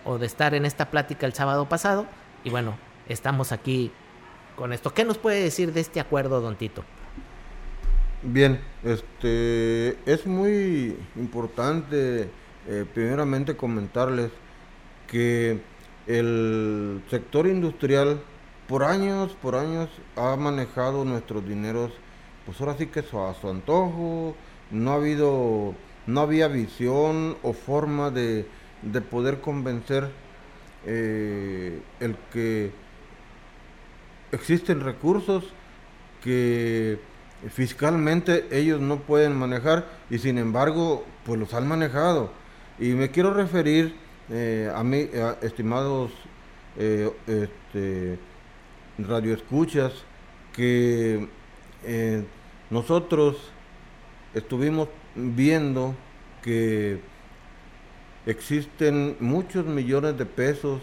o 0.06 0.16
de 0.16 0.24
estar 0.24 0.54
en 0.54 0.64
esta 0.64 0.90
plática 0.90 1.26
el 1.26 1.34
sábado 1.34 1.68
pasado, 1.68 2.06
y 2.42 2.48
bueno, 2.48 2.78
estamos 3.06 3.52
aquí 3.52 3.92
con 4.56 4.72
esto. 4.72 4.92
¿Qué 4.92 5.04
nos 5.04 5.18
puede 5.18 5.42
decir 5.42 5.72
de 5.72 5.80
este 5.80 6.00
acuerdo, 6.00 6.40
Don 6.40 6.56
Tito? 6.56 6.84
Bien, 8.22 8.58
este 8.82 9.98
es 10.10 10.26
muy 10.26 10.96
importante 11.16 12.30
eh, 12.66 12.86
primeramente 12.94 13.56
comentarles 13.56 14.30
que 15.06 15.60
el 16.06 17.02
sector 17.10 17.46
industrial 17.46 18.20
por 18.66 18.84
años, 18.84 19.36
por 19.42 19.56
años 19.56 19.90
ha 20.16 20.36
manejado 20.36 21.04
nuestros 21.04 21.46
dineros, 21.46 21.92
pues 22.46 22.58
ahora 22.60 22.76
sí 22.78 22.86
que 22.86 23.00
a 23.00 23.34
su 23.34 23.48
antojo, 23.48 24.34
no 24.70 24.92
ha 24.92 24.94
habido, 24.94 25.74
no 26.06 26.20
había 26.20 26.48
visión 26.48 27.36
o 27.42 27.52
forma 27.52 28.10
de, 28.10 28.46
poder 29.10 29.40
convencer 29.40 30.10
eh, 30.86 31.80
el 32.00 32.16
que 32.32 32.72
existen 34.34 34.80
recursos 34.80 35.44
que 36.22 36.98
fiscalmente 37.50 38.46
ellos 38.50 38.80
no 38.80 39.00
pueden 39.00 39.36
manejar 39.36 39.86
y 40.10 40.18
sin 40.18 40.38
embargo 40.38 41.04
pues 41.24 41.38
los 41.38 41.54
han 41.54 41.66
manejado. 41.66 42.30
Y 42.78 42.90
me 42.92 43.10
quiero 43.10 43.32
referir 43.32 43.94
eh, 44.30 44.70
a 44.74 44.82
mí 44.82 45.08
estimados 45.42 46.12
eh, 46.78 47.10
este, 47.26 48.18
radioescuchas 48.98 49.92
que 50.52 51.28
eh, 51.84 52.24
nosotros 52.70 53.36
estuvimos 54.32 54.88
viendo 55.14 55.94
que 56.42 57.00
existen 58.26 59.16
muchos 59.20 59.66
millones 59.66 60.16
de 60.16 60.26
pesos 60.26 60.80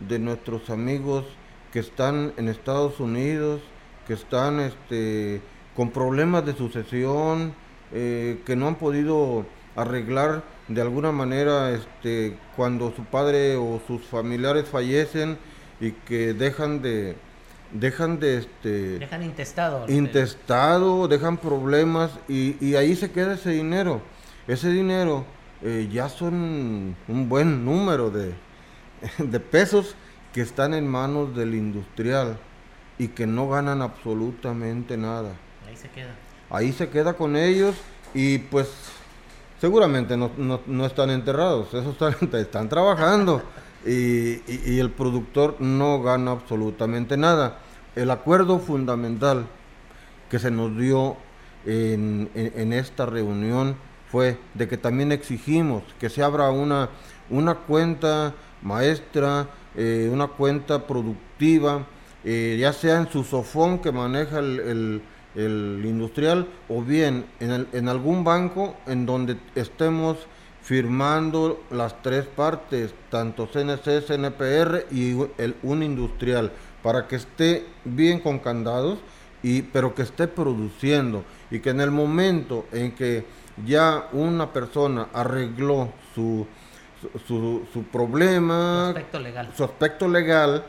de 0.00 0.18
nuestros 0.18 0.70
amigos 0.70 1.24
que 1.72 1.80
están 1.80 2.32
en 2.36 2.48
Estados 2.48 3.00
Unidos, 3.00 3.60
que 4.06 4.14
están 4.14 4.60
este, 4.60 5.40
con 5.76 5.90
problemas 5.90 6.44
de 6.46 6.54
sucesión, 6.54 7.52
eh, 7.92 8.40
que 8.44 8.56
no 8.56 8.68
han 8.68 8.76
podido 8.76 9.46
arreglar 9.76 10.42
de 10.66 10.80
alguna 10.82 11.12
manera 11.12 11.70
este, 11.70 12.36
cuando 12.56 12.92
su 12.94 13.04
padre 13.04 13.56
o 13.56 13.80
sus 13.86 14.02
familiares 14.02 14.68
fallecen 14.68 15.38
y 15.80 15.92
que 15.92 16.34
dejan 16.34 16.82
de 16.82 17.16
dejan 17.72 18.18
de 18.18 18.38
este 18.38 18.98
dejan 18.98 19.22
intestado 19.22 19.84
intestado 19.88 21.06
dejan 21.06 21.36
problemas 21.36 22.10
y, 22.26 22.74
ahí 22.74 22.96
se 22.96 23.10
queda 23.10 23.34
ese 23.34 23.50
dinero. 23.50 24.00
Ese 24.46 24.70
dinero 24.70 25.24
eh, 25.62 25.88
ya 25.92 26.08
son 26.08 26.96
un 27.06 27.28
buen 27.28 27.64
número 27.64 28.10
de, 28.10 28.34
de 29.18 29.40
pesos 29.40 29.94
que 30.38 30.42
están 30.42 30.72
en 30.72 30.86
manos 30.86 31.34
del 31.34 31.52
industrial 31.56 32.38
y 32.96 33.08
que 33.08 33.26
no 33.26 33.48
ganan 33.48 33.82
absolutamente 33.82 34.96
nada. 34.96 35.32
Ahí 35.66 35.76
se 35.76 35.88
queda. 35.88 36.14
Ahí 36.48 36.72
se 36.72 36.88
queda 36.90 37.14
con 37.14 37.34
ellos 37.34 37.74
y 38.14 38.38
pues 38.38 38.68
seguramente 39.60 40.16
no, 40.16 40.30
no, 40.64 40.86
están 40.86 41.10
enterrados, 41.10 41.74
esos 41.74 42.00
están, 42.00 42.14
están 42.34 42.68
trabajando 42.68 43.42
y, 43.84 44.42
y, 44.46 44.78
el 44.78 44.92
productor 44.92 45.60
no 45.60 46.00
gana 46.04 46.30
absolutamente 46.30 47.16
nada. 47.16 47.58
El 47.96 48.08
acuerdo 48.08 48.60
fundamental 48.60 49.44
que 50.30 50.38
se 50.38 50.52
nos 50.52 50.78
dio 50.78 51.16
en, 51.66 52.30
en, 52.36 52.72
esta 52.72 53.06
reunión 53.06 53.74
fue 54.08 54.38
de 54.54 54.68
que 54.68 54.76
también 54.76 55.10
exigimos 55.10 55.82
que 55.98 56.08
se 56.08 56.22
abra 56.22 56.48
una, 56.50 56.90
una 57.28 57.56
cuenta 57.56 58.34
maestra, 58.62 59.48
eh, 59.78 60.10
una 60.12 60.26
cuenta 60.26 60.86
productiva, 60.86 61.86
eh, 62.24 62.58
ya 62.60 62.74
sea 62.74 62.98
en 62.98 63.08
su 63.08 63.24
sofón 63.24 63.78
que 63.78 63.92
maneja 63.92 64.40
el 64.40 65.00
el 65.38 65.82
industrial 65.84 66.48
o 66.68 66.82
bien 66.82 67.24
en, 67.40 67.66
en 67.72 67.88
algún 67.88 68.24
banco 68.24 68.74
en 68.86 69.06
donde 69.06 69.36
estemos 69.54 70.18
firmando 70.62 71.62
las 71.70 72.02
tres 72.02 72.26
partes, 72.26 72.92
tanto 73.08 73.46
CNC, 73.46 74.04
CNPR 74.06 74.86
y 74.90 75.16
el, 75.38 75.56
un 75.62 75.82
industrial, 75.82 76.52
para 76.82 77.06
que 77.06 77.16
esté 77.16 77.66
bien 77.84 78.20
con 78.20 78.38
candados, 78.38 78.98
y, 79.42 79.62
pero 79.62 79.94
que 79.94 80.02
esté 80.02 80.26
produciendo. 80.26 81.24
Y 81.50 81.60
que 81.60 81.70
en 81.70 81.80
el 81.80 81.90
momento 81.90 82.66
en 82.72 82.92
que 82.94 83.24
ya 83.64 84.08
una 84.12 84.52
persona 84.52 85.08
arregló 85.14 85.90
su, 86.14 86.46
su, 87.26 87.66
su, 87.72 87.84
problema, 87.84 88.94
legal. 89.20 89.52
su 89.56 89.64
aspecto 89.64 90.08
legal 90.08 90.64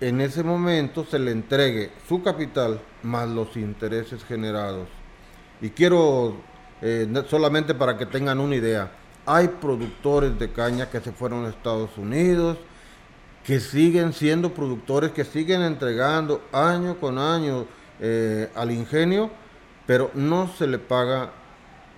en 0.00 0.20
ese 0.20 0.42
momento 0.42 1.04
se 1.04 1.18
le 1.18 1.30
entregue 1.30 1.90
su 2.08 2.22
capital 2.22 2.80
más 3.02 3.28
los 3.28 3.56
intereses 3.56 4.24
generados. 4.24 4.88
Y 5.60 5.70
quiero, 5.70 6.36
eh, 6.82 7.06
solamente 7.28 7.74
para 7.74 7.96
que 7.96 8.06
tengan 8.06 8.40
una 8.40 8.56
idea, 8.56 8.90
hay 9.24 9.48
productores 9.48 10.38
de 10.38 10.50
caña 10.52 10.90
que 10.90 11.00
se 11.00 11.12
fueron 11.12 11.46
a 11.46 11.48
Estados 11.48 11.96
Unidos, 11.96 12.58
que 13.44 13.60
siguen 13.60 14.12
siendo 14.12 14.52
productores, 14.52 15.12
que 15.12 15.24
siguen 15.24 15.62
entregando 15.62 16.42
año 16.52 16.98
con 16.98 17.18
año 17.18 17.66
eh, 18.00 18.50
al 18.54 18.70
ingenio, 18.70 19.30
pero 19.86 20.10
no 20.14 20.48
se 20.48 20.66
le 20.66 20.78
paga 20.78 21.30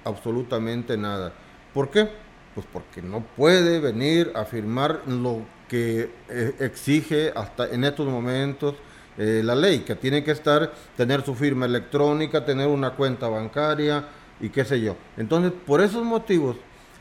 absolutamente 0.05 0.97
nada. 0.97 1.33
¿Por 1.73 1.91
qué? 1.91 2.09
Pues 2.57 2.67
porque 2.73 3.03
no 3.03 3.23
puede 3.37 3.81
venir 3.81 4.33
a 4.35 4.47
firmar 4.47 5.03
lo 5.07 5.43
que 5.69 6.09
eh, 6.31 6.55
exige 6.61 7.31
hasta 7.37 7.69
en 7.69 7.85
estos 7.85 8.09
momentos 8.09 8.77
eh, 9.19 9.43
la 9.45 9.55
ley, 9.55 9.81
que 9.81 9.95
tiene 9.95 10.25
que 10.25 10.31
estar, 10.31 10.73
tener 10.97 11.23
su 11.23 11.35
firma 11.35 11.67
electrónica, 11.67 12.47
tener 12.47 12.67
una 12.67 12.93
cuenta 12.93 13.29
bancaria 13.29 14.07
y 14.41 14.49
qué 14.49 14.65
sé 14.65 14.81
yo. 14.81 14.97
Entonces, 15.19 15.53
por 15.67 15.83
esos 15.83 16.03
motivos, 16.03 16.57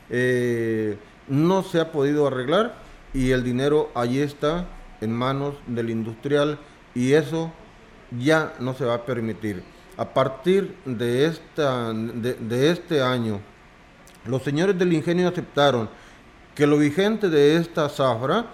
eh, 0.09 0.97
no 1.29 1.63
se 1.63 1.79
ha 1.79 1.89
podido 1.89 2.27
arreglar 2.27 2.75
y 3.13 3.31
el 3.31 3.41
dinero 3.41 3.91
allí 3.95 4.19
está 4.19 4.67
en 4.99 5.13
manos 5.13 5.55
del 5.67 5.89
industrial 5.89 6.59
y 6.93 7.13
eso 7.13 7.53
ya 8.19 8.55
no 8.59 8.73
se 8.73 8.83
va 8.83 8.95
a 8.95 9.05
permitir. 9.05 9.63
A 9.95 10.13
partir 10.13 10.75
de, 10.83 11.27
esta, 11.27 11.93
de 11.93 12.71
este 12.71 13.01
año, 13.01 13.39
los 14.25 14.43
señores 14.43 14.77
del 14.77 14.93
ingenio 14.93 15.27
aceptaron 15.27 15.89
que 16.55 16.65
lo 16.65 16.77
vigente 16.77 17.29
de 17.29 17.57
esta 17.57 17.89
zafra, 17.89 18.45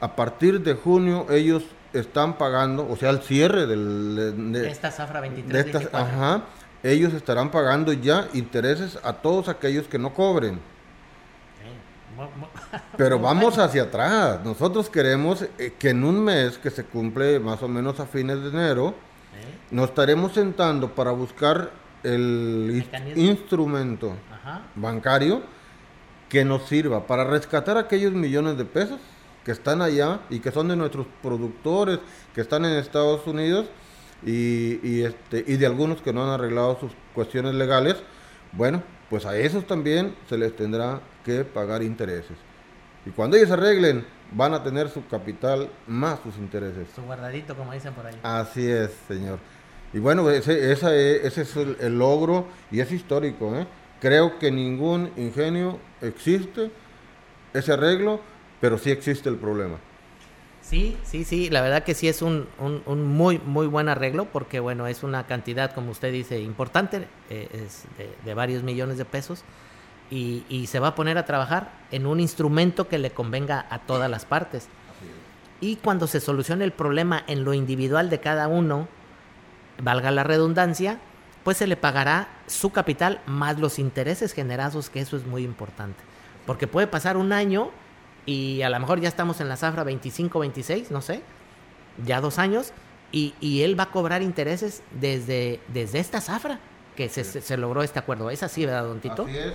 a 0.00 0.14
partir 0.14 0.60
de 0.62 0.74
junio 0.74 1.26
ellos 1.30 1.64
están 1.92 2.38
pagando, 2.38 2.88
o 2.88 2.96
sea, 2.96 3.10
el 3.10 3.20
cierre 3.20 3.66
del, 3.66 4.52
de, 4.52 4.70
esta 4.70 4.90
zafra 4.90 5.20
23 5.20 5.88
ajá, 5.92 6.42
ellos 6.82 7.12
estarán 7.14 7.50
pagando 7.50 7.92
ya 7.92 8.28
intereses 8.34 8.98
a 9.02 9.14
todos 9.14 9.48
aquellos 9.48 9.88
que 9.88 9.98
no 9.98 10.14
cobren. 10.14 10.60
Pero 12.96 13.18
vamos 13.18 13.58
hacia 13.58 13.84
atrás. 13.84 14.40
Nosotros 14.44 14.90
queremos 14.90 15.42
eh, 15.56 15.74
que 15.78 15.90
en 15.90 16.02
un 16.02 16.22
mes, 16.22 16.58
que 16.58 16.70
se 16.70 16.84
cumple 16.84 17.38
más 17.38 17.62
o 17.62 17.68
menos 17.68 18.00
a 18.00 18.06
fines 18.06 18.42
de 18.42 18.48
enero, 18.48 18.94
nos 19.70 19.90
estaremos 19.90 20.32
sentando 20.32 20.92
para 20.94 21.12
buscar 21.12 21.70
el 22.02 22.84
instrumento 23.14 24.14
bancario 24.74 25.42
que 26.28 26.44
nos 26.44 26.64
sirva 26.68 27.06
para 27.06 27.24
rescatar 27.24 27.76
aquellos 27.78 28.12
millones 28.12 28.56
de 28.58 28.64
pesos 28.64 29.00
que 29.44 29.52
están 29.52 29.80
allá 29.80 30.20
y 30.28 30.40
que 30.40 30.50
son 30.50 30.68
de 30.68 30.76
nuestros 30.76 31.06
productores 31.22 32.00
que 32.34 32.42
están 32.42 32.64
en 32.64 32.72
Estados 32.72 33.26
Unidos 33.26 33.66
y, 34.24 35.02
este, 35.02 35.44
y 35.46 35.56
de 35.56 35.66
algunos 35.66 36.02
que 36.02 36.12
no 36.12 36.24
han 36.24 36.30
arreglado 36.30 36.78
sus 36.80 36.92
cuestiones 37.14 37.54
legales, 37.54 37.96
bueno, 38.52 38.82
pues 39.08 39.24
a 39.24 39.36
esos 39.36 39.66
también 39.66 40.14
se 40.28 40.36
les 40.36 40.54
tendrá 40.54 41.00
que 41.24 41.44
pagar 41.44 41.82
intereses. 41.82 42.36
Y 43.06 43.10
cuando 43.10 43.36
ellos 43.36 43.50
arreglen, 43.50 44.04
van 44.32 44.54
a 44.54 44.62
tener 44.62 44.90
su 44.90 45.06
capital 45.06 45.70
más 45.86 46.18
sus 46.20 46.36
intereses. 46.36 46.88
Su 46.94 47.02
guardadito, 47.02 47.56
como 47.56 47.72
dicen 47.72 47.94
por 47.94 48.06
ahí. 48.06 48.18
Así 48.22 48.66
es, 48.66 48.90
señor. 49.06 49.38
Y 49.92 49.98
bueno, 49.98 50.28
ese, 50.28 50.72
esa 50.72 50.94
ese 50.94 51.42
es 51.42 51.56
el, 51.56 51.76
el, 51.80 51.98
logro 51.98 52.46
y 52.70 52.80
es 52.80 52.92
histórico. 52.92 53.56
¿eh? 53.56 53.66
Creo 54.00 54.38
que 54.38 54.50
ningún 54.50 55.10
ingenio 55.16 55.78
existe 56.00 56.70
ese 57.52 57.72
arreglo, 57.72 58.20
pero 58.60 58.78
sí 58.78 58.90
existe 58.90 59.28
el 59.28 59.36
problema. 59.36 59.78
Sí, 60.62 60.98
sí, 61.02 61.24
sí, 61.24 61.48
la 61.48 61.62
verdad 61.62 61.82
que 61.82 61.94
sí 61.94 62.08
es 62.08 62.20
un, 62.20 62.46
un, 62.58 63.06
muy, 63.06 63.38
muy 63.38 63.66
buen 63.66 63.88
arreglo 63.88 64.26
porque, 64.26 64.60
bueno, 64.60 64.86
es 64.86 65.02
una 65.02 65.26
cantidad, 65.26 65.72
como 65.72 65.92
usted 65.92 66.12
dice, 66.12 66.40
importante, 66.40 67.08
eh, 67.30 67.48
es 67.54 67.84
de, 68.24 68.34
varios 68.34 68.62
millones 68.62 68.98
de 68.98 69.06
pesos 69.06 69.44
y, 70.10 70.44
y, 70.50 70.66
se 70.66 70.78
va 70.78 70.88
a 70.88 70.94
poner 70.94 71.16
a 71.16 71.24
trabajar 71.24 71.70
en 71.90 72.04
un 72.04 72.20
instrumento 72.20 72.86
que 72.86 72.98
le 72.98 73.10
convenga 73.12 73.66
a 73.70 73.78
todas 73.78 74.10
las 74.10 74.26
partes. 74.26 74.68
Y 75.60 75.76
cuando 75.76 76.06
se 76.06 76.20
solucione 76.20 76.64
el 76.64 76.72
problema 76.72 77.24
en 77.26 77.44
lo 77.44 77.54
individual 77.54 78.10
de 78.10 78.20
cada 78.20 78.46
uno, 78.46 78.88
valga 79.82 80.10
la 80.10 80.22
redundancia, 80.22 80.98
pues 81.48 81.56
se 81.56 81.66
le 81.66 81.76
pagará 81.76 82.28
su 82.46 82.72
capital 82.72 83.22
más 83.24 83.58
los 83.58 83.78
intereses 83.78 84.34
generados, 84.34 84.90
que 84.90 85.00
eso 85.00 85.16
es 85.16 85.24
muy 85.24 85.44
importante. 85.44 85.96
Porque 86.44 86.66
puede 86.66 86.86
pasar 86.86 87.16
un 87.16 87.32
año 87.32 87.70
y 88.26 88.60
a 88.60 88.68
lo 88.68 88.78
mejor 88.78 89.00
ya 89.00 89.08
estamos 89.08 89.40
en 89.40 89.48
la 89.48 89.56
zafra 89.56 89.82
25, 89.82 90.40
26, 90.40 90.90
no 90.90 91.00
sé, 91.00 91.22
ya 92.04 92.20
dos 92.20 92.38
años, 92.38 92.74
y, 93.12 93.34
y 93.40 93.62
él 93.62 93.80
va 93.80 93.84
a 93.84 93.90
cobrar 93.90 94.20
intereses 94.20 94.82
desde, 95.00 95.58
desde 95.68 96.00
esta 96.00 96.20
zafra 96.20 96.60
que 96.94 97.08
se, 97.08 97.24
se, 97.24 97.56
logró 97.56 97.82
este 97.82 97.98
acuerdo. 97.98 98.28
¿Es 98.28 98.42
así, 98.42 98.66
verdad, 98.66 98.84
don 98.84 99.00
Tito? 99.00 99.22
Así 99.22 99.38
es, 99.38 99.54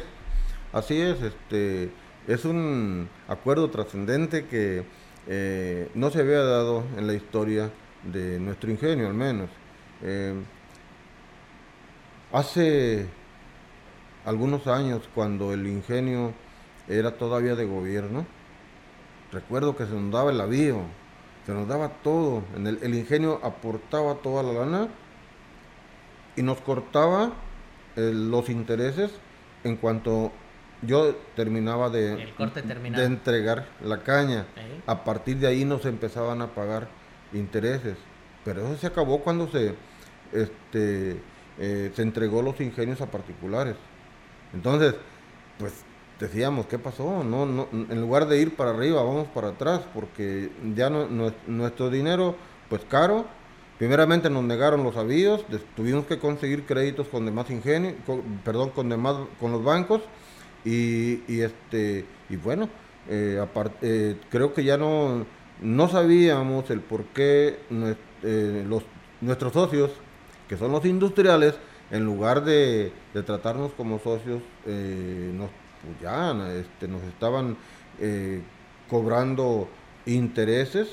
así 0.72 1.00
es, 1.00 1.22
este, 1.22 1.92
es 2.28 2.44
un 2.44 3.08
acuerdo 3.28 3.70
trascendente 3.70 4.48
que 4.48 4.84
eh, 5.28 5.92
no 5.94 6.10
se 6.10 6.22
había 6.22 6.42
dado 6.42 6.86
en 6.98 7.06
la 7.06 7.14
historia 7.14 7.70
de 8.02 8.40
nuestro 8.40 8.72
ingenio, 8.72 9.06
al 9.06 9.14
menos. 9.14 9.52
Eh, 10.02 10.34
Hace 12.34 13.06
algunos 14.26 14.66
años, 14.66 15.08
cuando 15.14 15.54
el 15.54 15.68
ingenio 15.68 16.34
era 16.88 17.12
todavía 17.12 17.54
de 17.54 17.66
gobierno, 17.66 18.26
recuerdo 19.32 19.78
que 19.78 19.86
se 19.86 19.94
nos 19.94 20.12
daba 20.12 20.32
el 20.32 20.42
avío, 20.42 20.82
se 21.46 21.54
nos 21.54 21.68
daba 21.68 21.90
todo. 22.02 22.44
En 22.56 22.66
el, 22.66 22.96
ingenio 22.96 23.40
aportaba 23.44 24.16
toda 24.16 24.42
la 24.42 24.54
lana 24.66 24.88
y 26.36 26.42
nos 26.42 26.60
cortaba 26.62 27.34
eh, 27.96 28.12
los 28.12 28.50
intereses 28.50 29.12
en 29.64 29.78
cuanto 29.78 30.32
yo 30.82 31.14
terminaba 31.36 31.92
de, 31.92 32.16
de 32.16 33.04
entregar 33.06 33.68
la 33.80 34.02
caña. 34.02 34.48
A 34.88 35.04
partir 35.04 35.38
de 35.38 35.46
ahí 35.46 35.66
nos 35.66 35.86
empezaban 35.86 36.42
a 36.42 36.48
pagar 36.48 36.88
intereses. 37.32 37.96
Pero 38.44 38.66
eso 38.66 38.78
se 38.78 38.88
acabó 38.88 39.20
cuando 39.20 39.48
se 39.52 39.76
este, 40.34 41.22
eh, 41.60 41.92
se 41.96 42.02
entregó 42.02 42.42
los 42.42 42.60
ingenios 42.62 43.02
a 43.02 43.08
particulares. 43.08 43.76
Entonces, 44.54 44.96
pues 45.58 45.74
decíamos, 46.20 46.66
¿qué 46.68 46.80
pasó? 46.80 47.24
No, 47.24 47.46
no, 47.46 47.68
en 47.72 48.02
lugar 48.02 48.28
de 48.28 48.40
ir 48.40 48.56
para 48.56 48.72
arriba, 48.72 49.04
vamos 49.04 49.28
para 49.34 49.50
atrás, 49.50 49.82
porque 49.94 50.52
ya 50.76 50.90
no, 50.90 51.08
nuestro 51.48 51.90
dinero, 51.90 52.36
pues 52.70 52.84
caro, 52.88 53.26
primeramente 53.78 54.30
nos 54.30 54.44
negaron 54.44 54.84
los 54.84 54.96
avíos, 54.96 55.46
tuvimos 55.76 56.06
que 56.06 56.20
conseguir 56.20 56.66
créditos 56.66 57.08
con 57.08 57.26
demás 57.26 57.50
ingenio, 57.50 57.96
perdón, 58.46 58.70
con 58.70 58.90
demás, 58.90 59.16
con 59.40 59.52
los 59.52 59.64
bancos, 59.64 60.02
Y, 60.66 61.42
este, 61.42 62.06
y 62.30 62.38
bueno, 62.38 62.70
eh, 63.10 63.38
aparte, 63.42 64.18
creo 64.30 64.54
que 64.54 64.64
ya 64.64 64.78
no, 64.78 65.26
no 65.62 65.90
sabíamos 65.90 66.70
el 66.70 66.80
por 66.80 67.04
qué 67.08 67.60
nuestros 69.22 69.54
socios, 69.54 69.92
que 70.48 70.58
son 70.58 70.72
los 70.72 70.86
industriales, 70.86 71.56
en 71.92 72.06
lugar 72.06 72.44
de, 72.44 72.92
tratarnos 73.26 73.72
como 73.74 74.00
socios, 74.00 74.42
nos, 74.66 75.50
pues 75.82 76.02
ya 76.02 76.32
este, 76.54 76.88
nos 76.88 77.04
estaban 77.04 77.58
cobrando 78.90 79.68
intereses 80.06 80.90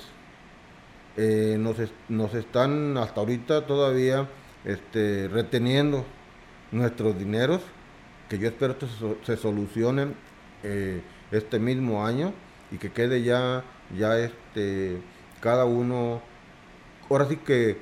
eh, 1.16 1.56
nos, 1.58 1.76
nos, 2.08 2.34
están 2.34 2.96
hasta 2.96 3.20
ahorita 3.20 3.66
todavía 3.66 4.28
este, 4.64 5.28
reteniendo 5.28 6.04
nuestros 6.70 7.18
dineros, 7.18 7.60
que 8.28 8.38
yo 8.38 8.48
espero 8.48 8.78
que 8.78 8.86
se, 9.24 9.36
solucionen 9.36 10.14
eh, 10.62 11.02
este 11.32 11.58
mismo 11.58 12.06
año 12.06 12.32
y 12.70 12.78
que 12.78 12.92
quede 12.92 13.22
ya, 13.22 13.64
ya 13.98 14.18
este, 14.18 15.02
cada 15.40 15.64
uno, 15.64 16.22
ahora 17.10 17.26
sí 17.26 17.36
que 17.36 17.76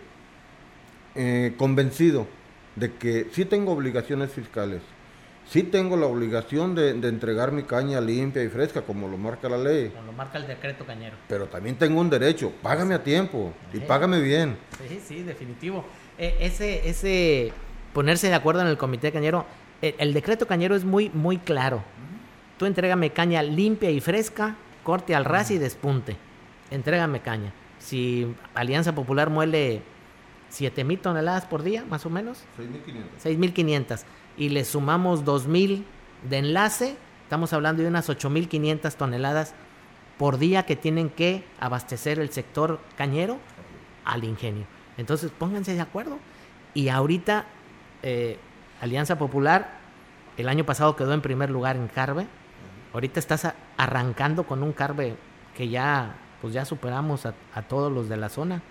eh, 1.20 1.54
convencido 1.56 2.28
de 2.76 2.94
que 2.94 3.26
sí 3.32 3.44
tengo 3.44 3.72
obligaciones 3.72 4.30
fiscales, 4.30 4.82
sí 5.50 5.64
tengo 5.64 5.96
la 5.96 6.06
obligación 6.06 6.76
de, 6.76 6.90
entregar 6.90 7.50
mi 7.50 7.64
caña 7.64 8.00
limpia 8.00 8.44
y 8.44 8.48
fresca, 8.48 8.82
como 8.82 9.08
lo 9.08 9.18
marca 9.18 9.48
la 9.48 9.58
ley. 9.58 9.88
Como 9.88 10.06
lo 10.06 10.12
marca 10.12 10.38
el 10.38 10.46
decreto 10.46 10.86
cañero. 10.86 11.16
Pero 11.26 11.46
también 11.46 11.74
tengo 11.74 12.00
un 12.00 12.08
derecho, 12.08 12.52
págame 12.62 12.94
a 12.94 13.02
tiempo 13.02 13.52
y 13.72 13.80
págame 13.80 14.20
bien. 14.20 14.56
Sí, 14.88 15.00
sí, 15.04 15.22
definitivo. 15.24 15.84
E, 16.16 16.36
ese, 16.38 16.88
ese 16.88 17.52
ponerse 17.92 18.28
de 18.28 18.34
acuerdo 18.34 18.60
en 18.60 18.68
el 18.68 18.78
comité 18.78 19.10
cañero, 19.10 19.44
e, 19.82 19.96
el, 19.98 20.14
decreto 20.14 20.46
cañero 20.46 20.76
es 20.76 20.84
muy, 20.84 21.10
muy 21.10 21.38
claro. 21.38 21.82
Tú 22.58 22.66
entrégame 22.66 23.10
caña 23.10 23.42
limpia 23.42 23.90
y 23.90 24.00
fresca, 24.00 24.54
corte 24.84 25.16
al 25.16 25.24
ras 25.24 25.50
y 25.50 25.58
despunte. 25.58 26.16
Entrégame 26.70 27.18
caña. 27.22 27.52
Si 27.80 28.32
Alianza 28.54 28.94
Popular 28.94 29.30
muele 29.30 29.82
7 30.50 30.84
mil 30.84 30.98
toneladas 30.98 31.44
por 31.46 31.62
día, 31.62 31.84
más 31.84 32.06
o 32.06 32.10
menos. 32.10 32.44
6.500. 32.58 33.54
6.500 33.54 34.04
y 34.38 34.48
le 34.50 34.64
sumamos 34.64 35.24
2.000 35.24 35.82
de 36.28 36.38
enlace, 36.38 36.96
estamos 37.24 37.52
hablando 37.52 37.82
de 37.82 37.88
unas 37.88 38.08
8.500 38.08 38.94
toneladas 38.94 39.54
por 40.16 40.38
día 40.38 40.64
que 40.64 40.76
tienen 40.76 41.10
que 41.10 41.44
abastecer 41.60 42.18
el 42.18 42.30
sector 42.30 42.80
cañero 42.96 43.38
al 44.04 44.24
ingenio. 44.24 44.66
Entonces 44.96 45.30
pónganse 45.36 45.74
de 45.74 45.80
acuerdo. 45.80 46.18
Y 46.74 46.88
ahorita 46.88 47.46
eh, 48.02 48.38
Alianza 48.80 49.18
Popular, 49.18 49.78
el 50.36 50.48
año 50.48 50.64
pasado 50.64 50.96
quedó 50.96 51.12
en 51.12 51.20
primer 51.20 51.50
lugar 51.50 51.76
en 51.76 51.88
Carve. 51.88 52.26
Ahorita 52.92 53.20
estás 53.20 53.52
arrancando 53.76 54.44
con 54.44 54.62
un 54.62 54.72
Carve 54.72 55.16
que 55.56 55.68
ya, 55.68 56.16
pues 56.40 56.52
ya 56.52 56.64
superamos 56.64 57.26
a, 57.26 57.34
a 57.54 57.62
todos 57.62 57.92
los 57.92 58.08
de 58.08 58.16
la 58.16 58.28
zona 58.28 58.62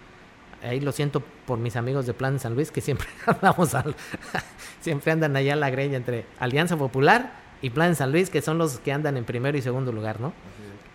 ahí 0.64 0.80
lo 0.80 0.91
siento 0.91 1.22
por 1.45 1.60
mis 1.60 1.76
amigos 1.76 2.05
de 2.05 2.14
Plan 2.14 2.39
San 2.39 2.55
Luis 2.55 2.72
que 2.72 2.82
siempre 2.82 3.08
andamos 3.26 3.74
al, 3.76 3.95
siempre 4.82 5.12
andan 5.12 5.36
allá 5.36 5.53
en 5.53 5.60
la 5.60 5.70
greña 5.70 5.97
entre 5.97 6.26
Alianza 6.39 6.78
Popular 6.78 7.34
y 7.62 7.70
Plan 7.70 7.95
San 7.95 8.12
Luis 8.12 8.30
que 8.30 8.41
son 8.41 8.58
los 8.58 8.80
que 8.80 8.91
andan 8.91 9.18
en 9.18 9.26
primero 9.26 9.58
y 9.58 9.62
segundo 9.62 9.91
lugar, 9.91 10.20
¿no? 10.20 10.34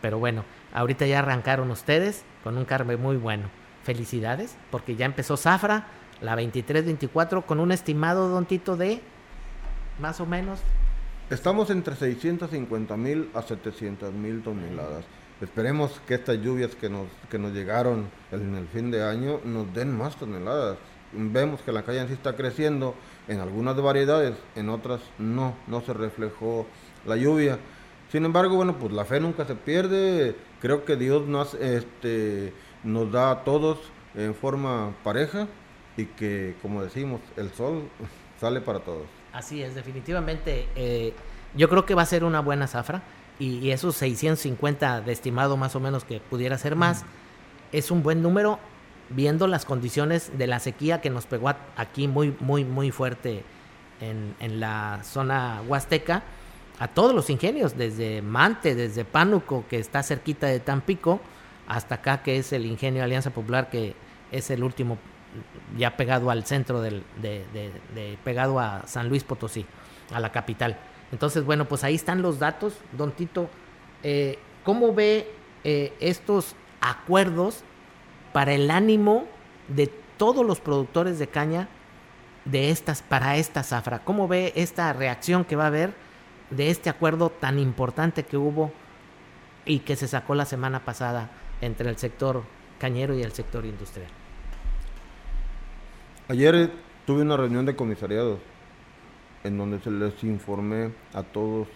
Pero 0.01 0.19
bueno, 0.19 0.45
ahorita 0.75 1.07
ya 1.07 1.21
arrancaron 1.21 1.71
ustedes 1.71 2.25
con 2.43 2.59
un 2.59 2.65
carbe 2.65 2.97
muy 2.97 3.17
bueno. 3.17 3.45
Felicidades, 3.85 4.57
porque 4.71 4.97
ya 4.97 5.07
empezó 5.07 5.37
Zafra, 5.37 5.87
la 6.21 6.37
23-24, 6.37 7.45
con 7.45 7.61
un 7.61 7.73
estimado, 7.73 8.29
don 8.29 8.47
Tito, 8.47 8.77
de 8.77 9.01
más 10.01 10.21
o 10.21 10.27
menos. 10.27 10.61
Estamos 11.31 11.71
entre 11.71 11.97
650 11.97 12.97
mil 12.97 13.31
a 13.35 13.43
700 13.43 14.13
mil 14.13 14.43
toneladas. 14.43 15.05
Esperemos 15.43 16.01
que 16.07 16.15
estas 16.15 16.39
lluvias 16.41 16.77
que 16.77 16.89
nos, 16.89 17.09
que 17.29 17.37
nos 17.37 17.53
llegaron 17.53 18.09
en 18.31 18.55
el 18.55 18.69
fin 18.69 18.93
de 18.93 19.03
año 19.03 19.41
nos 19.45 19.75
den 19.75 19.91
más 19.97 20.15
toneladas. 20.15 20.79
Vemos 21.13 21.61
que 21.63 21.73
la 21.73 21.83
calle 21.83 22.01
en 22.01 22.07
sí 22.07 22.15
está 22.15 22.37
creciendo 22.37 22.95
en 23.27 23.41
algunas 23.41 23.77
variedades, 23.77 24.37
en 24.55 24.69
otras 24.69 25.01
no, 25.19 25.57
no 25.67 25.81
se 25.81 25.95
reflejó 25.95 26.67
la 27.05 27.17
lluvia. 27.17 27.59
Sin 28.13 28.25
embargo, 28.25 28.55
bueno, 28.55 28.79
pues 28.79 28.93
la 28.93 29.05
fe 29.05 29.19
nunca 29.19 29.45
se 29.45 29.57
pierde. 29.57 30.37
Creo 30.61 30.85
que 30.85 30.95
Dios 30.95 31.27
nos, 31.27 31.55
este, 31.55 32.53
nos 32.85 33.11
da 33.11 33.33
a 33.33 33.45
todos 33.45 33.79
en 34.15 34.37
forma 34.37 34.95
pareja 35.03 35.49
y 35.97 36.05
que, 36.05 36.55
como 36.63 36.85
decimos, 36.85 37.21
el 37.37 37.51
sol 37.51 37.89
sale 38.41 38.61
para 38.61 38.79
todos. 38.79 39.07
Así 39.33 39.61
es, 39.61 39.75
definitivamente. 39.75 40.69
Eh, 40.77 41.15
yo 41.57 41.69
creo 41.69 41.85
que 41.85 41.97
va 41.97 42.03
a 42.03 42.07
ser 42.07 42.23
una 42.23 42.41
buena 42.41 42.69
zafra 42.69 43.03
y, 43.43 43.71
esos 43.73 43.97
650 43.97 45.01
de 45.01 45.13
estimado 45.13 45.57
más 45.57 45.75
o 45.75 45.81
menos 45.81 46.05
que 46.05 46.21
pudiera 46.21 46.57
ser 46.59 46.77
más, 46.77 47.05
es 47.73 47.91
un 47.91 48.03
buen 48.03 48.23
número 48.23 48.59
viendo 49.11 49.47
las 49.47 49.65
condiciones 49.65 50.39
de 50.39 50.47
la 50.47 50.61
sequía 50.61 51.01
que 51.01 51.11
nos 51.11 51.27
pegó 51.27 51.53
aquí 51.77 52.07
muy, 52.07 52.35
muy, 52.41 52.65
muy 52.65 52.91
fuerte 52.93 53.45
en, 54.01 54.61
la 54.61 55.01
zona 55.05 55.63
huasteca, 55.67 56.23
a 56.79 56.89
todos 56.89 57.15
los 57.15 57.31
ingenios, 57.31 57.77
desde 57.77 58.23
Mante, 58.23 58.75
desde 58.75 59.05
Pánuco, 59.05 59.65
que 59.69 59.79
está 59.79 60.03
cerquita 60.03 60.47
de 60.47 60.61
Tampico, 60.61 61.21
hasta 61.69 61.97
acá, 61.97 62.23
que 62.23 62.39
es 62.39 62.53
el 62.53 62.67
ingenio 62.67 63.05
Alianza 63.05 63.31
Popular, 63.31 63.71
que 63.71 63.95
es 64.33 64.51
el 64.51 64.65
último 64.65 64.99
ya 65.77 65.97
pegado 65.97 66.31
al 66.31 66.45
centro 66.45 66.81
del, 66.81 67.05
de, 67.21 67.45
de, 67.53 68.19
pegado 68.25 68.59
a 68.59 68.87
San 68.87 69.09
Luis 69.09 69.25
Potosí, 69.25 69.65
a 70.13 70.21
la 70.21 70.33
capital. 70.33 70.77
Entonces, 71.13 71.45
bueno, 71.45 71.67
pues 71.67 71.85
ahí 71.85 71.95
están 71.95 72.23
los 72.23 72.39
datos, 72.39 72.75
don 72.97 73.13
Tito. 73.13 73.49
Eh, 74.03 74.39
¿Cómo 74.65 74.95
ve 74.95 75.31
eh, 75.63 75.93
estos 76.01 76.57
acuerdos 76.81 77.63
para 78.33 78.55
el 78.55 78.71
ánimo 78.71 79.27
de 79.69 79.89
todos 80.17 80.45
los 80.45 80.61
productores 80.61 81.19
de 81.19 81.29
caña 81.29 81.69
de 82.47 82.71
estas, 82.71 83.03
para 83.03 83.37
esta 83.37 83.63
zafra? 83.63 84.01
¿Cómo 84.01 84.27
ve 84.27 84.53
esta 84.57 84.93
reacción 84.95 85.45
que 85.45 85.55
va 85.55 85.65
a 85.65 85.69
haber 85.69 85.93
de 86.51 86.71
este 86.71 86.89
acuerdo 86.89 87.29
tan 87.29 87.59
importante 87.59 88.25
que 88.25 88.39
hubo 88.39 88.73
y 89.67 89.81
que 89.81 89.97
se 89.97 90.09
sacó 90.09 90.35
la 90.35 90.47
semana 90.47 90.85
pasada 90.85 91.31
entre 91.61 91.91
el 91.91 91.99
sector 91.99 92.43
cañero 92.79 93.15
y 93.15 93.23
el 93.23 93.33
sector 93.33 93.67
industrial? 93.67 94.09
Ayer 96.29 96.71
tuve 97.05 97.21
una 97.21 97.37
reunión 97.37 97.67
de 97.67 97.77
comisariados 97.77 98.39
en 99.45 99.59
donde 99.59 99.81
se 99.81 99.91
les 99.91 100.23
informé 100.25 100.93
a 101.15 101.23
todos 101.23 101.69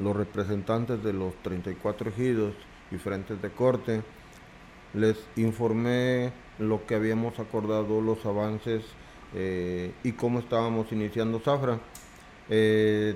los 0.00 0.16
representantes 0.16 1.02
de 1.02 1.12
los 1.12 1.34
34 1.42 2.10
ejidos 2.10 2.54
y 2.90 2.96
frentes 2.96 3.40
de 3.40 3.50
corte, 3.50 4.02
les 4.92 5.16
informé 5.36 6.32
lo 6.58 6.86
que 6.86 6.94
habíamos 6.94 7.38
acordado, 7.38 8.00
los 8.00 8.24
avances 8.26 8.84
eh, 9.34 9.92
y 10.02 10.12
cómo 10.12 10.38
estábamos 10.38 10.90
iniciando 10.92 11.40
Zafra. 11.40 11.80
Eh, 12.48 13.14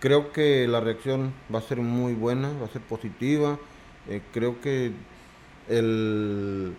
creo 0.00 0.32
que 0.32 0.66
la 0.66 0.80
reacción 0.80 1.32
va 1.52 1.60
a 1.60 1.62
ser 1.62 1.78
muy 1.78 2.14
buena, 2.14 2.52
va 2.60 2.66
a 2.66 2.70
ser 2.70 2.82
positiva. 2.82 3.58
Eh, 4.08 4.22
creo 4.32 4.60
que 4.60 4.92
el 5.68 6.74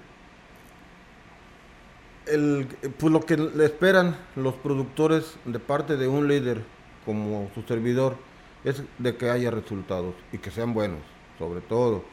el, 2.27 2.67
pues 2.99 3.11
lo 3.11 3.21
que 3.21 3.37
le 3.37 3.65
esperan 3.65 4.17
los 4.35 4.55
productores 4.55 5.35
de 5.45 5.59
parte 5.59 5.97
de 5.97 6.07
un 6.07 6.27
líder 6.27 6.63
como 7.05 7.49
su 7.55 7.63
servidor 7.63 8.15
es 8.63 8.83
de 8.99 9.15
que 9.15 9.29
haya 9.29 9.49
resultados 9.49 10.13
y 10.31 10.37
que 10.37 10.51
sean 10.51 10.73
buenos, 10.73 10.99
sobre 11.39 11.61
todo. 11.61 12.03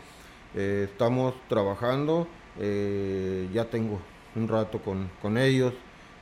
Eh, 0.55 0.89
estamos 0.91 1.35
trabajando, 1.49 2.27
eh, 2.59 3.49
ya 3.53 3.67
tengo 3.67 4.01
un 4.35 4.49
rato 4.49 4.81
con, 4.81 5.37
ellos, 5.37 5.75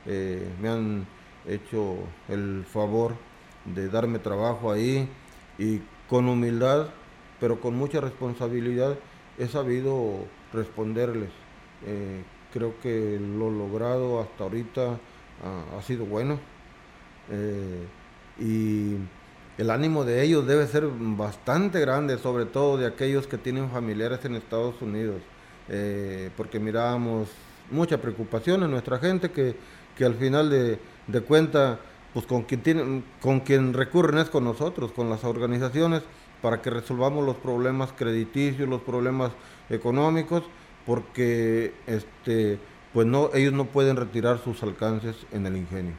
eh, 0.05 0.47
me 0.61 0.69
han 0.69 1.07
hecho 1.47 1.95
el 2.27 2.65
favor 2.65 3.13
de 3.65 3.87
darme 3.87 4.19
trabajo 4.19 4.71
ahí 4.71 5.09
y 5.57 5.81
con 6.09 6.27
humildad, 6.27 6.89
pero 7.39 7.61
con 7.61 7.75
mucha 7.75 8.01
responsabilidad, 8.01 8.97
he 9.37 9.47
sabido 9.47 10.25
responderles 10.51 11.29
creo 12.53 12.73
que 12.81 13.19
lo 13.19 13.49
logrado 13.49 14.19
hasta 14.19 14.43
ahorita 14.43 14.99
ha 15.77 15.81
sido 15.81 16.05
bueno. 16.05 16.39
Eh, 17.29 17.85
y 18.39 18.95
el 19.57 19.69
ánimo 19.69 20.05
de 20.05 20.23
ellos 20.23 20.45
debe 20.45 20.67
ser 20.67 20.87
bastante 20.87 21.79
grande, 21.79 22.17
sobre 22.17 22.45
todo 22.45 22.77
de 22.77 22.85
aquellos 22.85 23.27
que 23.27 23.37
tienen 23.37 23.69
familiares 23.69 24.23
en 24.25 24.35
Estados 24.35 24.81
Unidos, 24.81 25.21
eh, 25.69 26.29
porque 26.37 26.59
miramos 26.59 27.29
mucha 27.71 27.99
preocupación 27.99 28.63
en 28.63 28.71
nuestra 28.71 28.99
gente 28.99 29.31
que, 29.31 29.55
al 30.05 30.15
final 30.15 30.49
de, 30.49 30.79
de 31.07 31.21
cuenta, 31.21 31.79
pues 32.13 32.25
con 32.25 32.43
quien, 32.43 32.61
tienen, 32.61 33.03
con 33.19 33.39
quien 33.41 33.73
recurren 33.73 34.19
es 34.19 34.29
con 34.29 34.43
nosotros, 34.43 34.91
con 34.91 35.09
las 35.09 35.23
organizaciones, 35.23 36.03
para 36.41 36.61
que 36.61 36.69
resolvamos 36.69 37.25
los 37.25 37.35
problemas 37.37 37.91
crediticios, 37.93 38.69
los 38.69 38.81
problemas 38.81 39.31
económicos 39.69 40.43
porque 40.87 41.75
este 41.85 42.57
pues 42.93 43.05
no 43.05 43.29
ellos 43.35 43.53
no 43.53 43.65
pueden 43.65 43.95
retirar 43.95 44.39
sus 44.39 44.63
alcances 44.63 45.27
en 45.31 45.45
el 45.45 45.55
ingenio. 45.55 45.93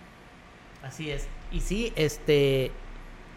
Así 0.82 1.10
es. 1.10 1.28
Y 1.52 1.60
sí, 1.60 1.92
este 1.94 2.72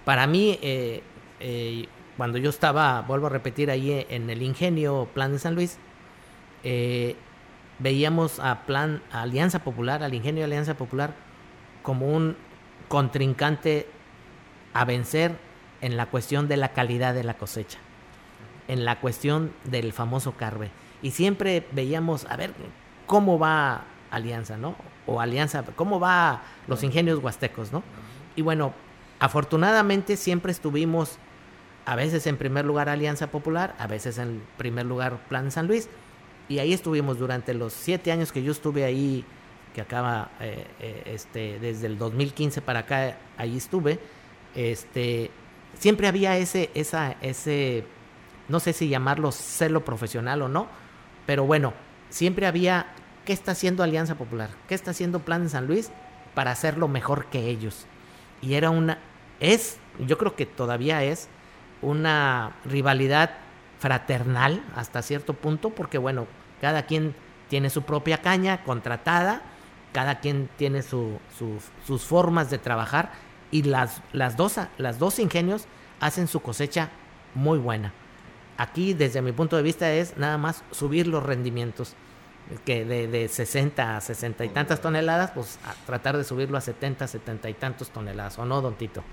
para 0.05 0.25
mí 0.25 0.57
eh, 0.63 1.03
eh, 1.39 1.87
cuando 2.17 2.37
yo 2.37 2.49
estaba, 2.49 3.01
vuelvo 3.01 3.27
a 3.27 3.29
repetir, 3.29 3.71
ahí 3.71 4.05
en 4.09 4.29
el 4.29 4.41
ingenio 4.41 5.07
Plan 5.13 5.31
de 5.31 5.39
San 5.39 5.55
Luis, 5.55 5.77
eh, 6.63 7.15
veíamos 7.79 8.39
a 8.39 8.63
Plan 8.65 9.01
Alianza 9.11 9.63
Popular, 9.63 10.03
al 10.03 10.13
ingenio 10.13 10.45
Alianza 10.45 10.75
Popular, 10.75 11.15
como 11.81 12.07
un 12.07 12.35
contrincante 12.89 13.87
a 14.73 14.85
vencer 14.85 15.35
en 15.81 15.97
la 15.97 16.05
cuestión 16.05 16.47
de 16.47 16.57
la 16.57 16.73
calidad 16.73 17.15
de 17.15 17.23
la 17.23 17.33
cosecha, 17.35 17.79
en 18.67 18.85
la 18.85 18.99
cuestión 18.99 19.51
del 19.63 19.91
famoso 19.91 20.33
carbe. 20.33 20.69
Y 21.01 21.11
siempre 21.11 21.67
veíamos, 21.71 22.25
a 22.25 22.35
ver, 22.35 22.53
cómo 23.07 23.39
va 23.39 23.83
Alianza, 24.11 24.57
¿no? 24.57 24.75
O 25.07 25.19
Alianza, 25.19 25.63
cómo 25.75 25.99
va 25.99 26.41
los 26.67 26.83
ingenios 26.83 27.19
huastecos, 27.19 27.71
¿no? 27.71 27.83
Y 28.35 28.41
bueno, 28.41 28.73
afortunadamente 29.19 30.17
siempre 30.17 30.51
estuvimos 30.51 31.17
a 31.85 31.95
veces 31.95 32.27
en 32.27 32.37
primer 32.37 32.65
lugar 32.65 32.89
Alianza 32.89 33.27
Popular, 33.27 33.75
a 33.79 33.87
veces 33.87 34.17
en 34.17 34.41
primer 34.57 34.85
lugar 34.85 35.17
Plan 35.27 35.51
San 35.51 35.67
Luis, 35.67 35.89
y 36.47 36.59
ahí 36.59 36.73
estuvimos 36.73 37.17
durante 37.17 37.53
los 37.53 37.73
siete 37.73 38.11
años 38.11 38.31
que 38.31 38.43
yo 38.43 38.51
estuve 38.51 38.83
ahí, 38.83 39.25
que 39.73 39.81
acaba 39.81 40.31
eh, 40.39 40.65
eh, 40.79 41.03
este, 41.05 41.59
desde 41.59 41.87
el 41.87 41.97
2015 41.97 42.61
para 42.61 42.79
acá, 42.79 43.17
ahí 43.37 43.57
estuve, 43.57 43.99
este, 44.53 45.31
siempre 45.79 46.07
había 46.07 46.37
ese, 46.37 46.69
esa, 46.73 47.15
ese, 47.21 47.85
no 48.49 48.59
sé 48.59 48.73
si 48.73 48.89
llamarlo 48.89 49.31
celo 49.31 49.83
profesional 49.85 50.41
o 50.41 50.49
no, 50.49 50.67
pero 51.25 51.45
bueno, 51.45 51.73
siempre 52.09 52.47
había 52.47 52.87
qué 53.25 53.33
está 53.33 53.51
haciendo 53.51 53.83
Alianza 53.83 54.15
Popular, 54.15 54.49
qué 54.67 54.75
está 54.75 54.91
haciendo 54.91 55.19
Plan 55.19 55.49
San 55.49 55.67
Luis 55.67 55.91
para 56.33 56.51
hacerlo 56.51 56.87
mejor 56.87 57.25
que 57.25 57.49
ellos. 57.49 57.85
Y 58.41 58.55
era 58.55 58.69
una, 58.69 58.97
es, 59.39 59.77
yo 59.99 60.17
creo 60.17 60.35
que 60.35 60.45
todavía 60.45 61.03
es, 61.03 61.29
una 61.81 62.55
rivalidad 62.65 63.31
fraternal 63.79 64.63
hasta 64.75 65.01
cierto 65.01 65.33
punto, 65.33 65.71
porque 65.71 65.97
bueno, 65.97 66.27
cada 66.59 66.85
quien 66.85 67.15
tiene 67.49 67.69
su 67.69 67.83
propia 67.83 68.19
caña 68.21 68.63
contratada, 68.63 69.41
cada 69.91 70.19
quien 70.19 70.49
tiene 70.57 70.83
sus 70.83 72.01
formas 72.03 72.49
de 72.49 72.57
trabajar 72.57 73.11
y 73.49 73.63
las, 73.63 74.01
las, 74.13 74.37
dos, 74.37 74.59
las 74.77 74.99
dos 74.99 75.19
ingenios 75.19 75.65
hacen 75.99 76.27
su 76.27 76.41
cosecha 76.41 76.89
muy 77.35 77.59
buena. 77.59 77.93
Aquí, 78.57 78.93
desde 78.93 79.21
mi 79.21 79.31
punto 79.31 79.55
de 79.57 79.63
vista, 79.63 79.91
es 79.91 80.17
nada 80.17 80.37
más 80.37 80.63
subir 80.71 81.07
los 81.07 81.23
rendimientos, 81.23 81.95
que 82.65 82.85
de, 82.85 83.07
de 83.07 83.27
60 83.27 83.97
a 83.97 84.01
60 84.01 84.45
y 84.45 84.49
tantas 84.49 84.81
toneladas, 84.81 85.31
pues 85.31 85.57
tratar 85.85 86.17
de 86.17 86.23
subirlo 86.23 86.57
a 86.57 86.61
70, 86.61 87.07
70 87.07 87.49
y 87.49 87.53
tantos 87.53 87.89
toneladas, 87.89 88.37
¿o 88.39 88.45
no, 88.45 88.61
don 88.61 88.75
Tito? 88.75 89.03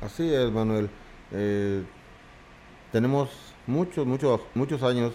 Así 0.00 0.32
es, 0.32 0.50
Manuel. 0.50 0.90
Eh, 1.32 1.82
tenemos 2.92 3.30
muchos, 3.66 4.06
muchos, 4.06 4.40
muchos 4.54 4.82
años 4.82 5.12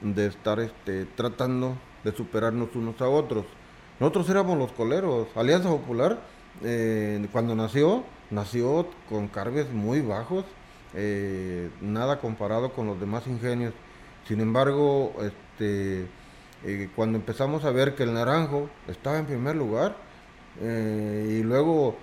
de 0.00 0.26
estar 0.26 0.60
este, 0.60 1.04
tratando 1.04 1.76
de 2.04 2.12
superarnos 2.12 2.74
unos 2.74 3.00
a 3.00 3.08
otros. 3.08 3.44
Nosotros 3.98 4.28
éramos 4.30 4.56
los 4.58 4.72
coleros. 4.72 5.28
Alianza 5.36 5.68
Popular, 5.68 6.20
eh, 6.62 7.26
cuando 7.32 7.54
nació, 7.54 8.04
nació 8.30 8.88
con 9.08 9.28
cargues 9.28 9.70
muy 9.70 10.00
bajos, 10.00 10.44
eh, 10.94 11.70
nada 11.80 12.20
comparado 12.20 12.72
con 12.72 12.86
los 12.86 12.98
demás 13.00 13.26
ingenios. 13.26 13.74
Sin 14.26 14.40
embargo, 14.40 15.14
este, 15.22 16.06
cuando 16.94 17.18
empezamos 17.18 17.64
a 17.64 17.70
ver 17.70 17.94
que 17.94 18.02
el 18.02 18.14
naranjo 18.14 18.68
estaba 18.86 19.18
en 19.18 19.26
primer 19.26 19.56
lugar, 19.56 19.96
y 20.60 21.42
luego 21.42 21.96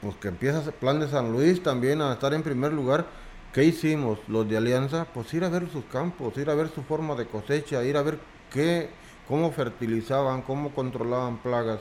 pues 0.00 0.16
que 0.16 0.28
empieza 0.28 0.62
el 0.62 0.72
plan 0.72 1.00
de 1.00 1.08
San 1.08 1.32
Luis 1.32 1.62
también 1.62 2.00
a 2.00 2.12
estar 2.12 2.32
en 2.32 2.42
primer 2.42 2.72
lugar. 2.72 3.06
¿Qué 3.52 3.64
hicimos 3.64 4.18
los 4.28 4.48
de 4.48 4.56
Alianza? 4.56 5.06
Pues 5.12 5.32
ir 5.34 5.42
a 5.44 5.48
ver 5.48 5.68
sus 5.70 5.84
campos, 5.86 6.36
ir 6.36 6.50
a 6.50 6.54
ver 6.54 6.68
su 6.68 6.82
forma 6.82 7.14
de 7.14 7.26
cosecha, 7.26 7.82
ir 7.82 7.96
a 7.96 8.02
ver 8.02 8.18
qué, 8.52 8.90
cómo 9.26 9.50
fertilizaban, 9.50 10.42
cómo 10.42 10.74
controlaban 10.74 11.38
plagas 11.38 11.80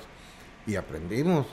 y 0.66 0.76
aprendimos. 0.76 1.46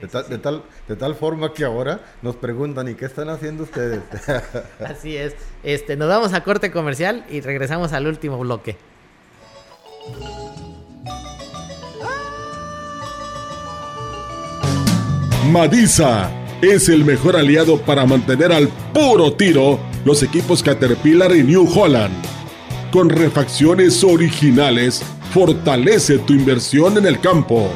De 0.00 0.06
tal, 0.06 0.28
de, 0.28 0.38
tal, 0.38 0.62
de 0.86 0.96
tal 0.96 1.14
forma 1.16 1.52
que 1.52 1.64
ahora 1.64 2.00
nos 2.22 2.36
preguntan, 2.36 2.86
¿y 2.88 2.94
qué 2.94 3.06
están 3.06 3.28
haciendo 3.28 3.64
ustedes? 3.64 4.00
Así 4.80 5.16
es. 5.16 5.34
Este, 5.64 5.96
nos 5.96 6.08
vamos 6.08 6.32
a 6.34 6.44
corte 6.44 6.70
comercial 6.70 7.24
y 7.28 7.40
regresamos 7.40 7.92
al 7.92 8.06
último 8.06 8.38
bloque. 8.38 8.76
Madisa 15.50 16.30
es 16.60 16.88
el 16.88 17.04
mejor 17.04 17.36
aliado 17.36 17.80
para 17.80 18.04
mantener 18.04 18.52
al 18.52 18.68
puro 18.92 19.32
tiro 19.32 19.80
los 20.04 20.22
equipos 20.22 20.62
Caterpillar 20.62 21.34
y 21.34 21.42
New 21.42 21.66
Holland. 21.74 22.14
Con 22.92 23.08
refacciones 23.08 24.04
originales, 24.04 25.02
fortalece 25.32 26.18
tu 26.18 26.34
inversión 26.34 26.98
en 26.98 27.06
el 27.06 27.20
campo. 27.20 27.70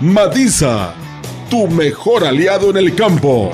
Madisa, 0.00 0.94
tu 1.48 1.66
mejor 1.68 2.24
aliado 2.24 2.68
en 2.70 2.76
el 2.76 2.94
campo. 2.94 3.50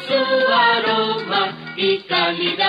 su 0.06 0.16
aroma 0.52 1.76
y 1.78 2.04
calidad 2.10 2.69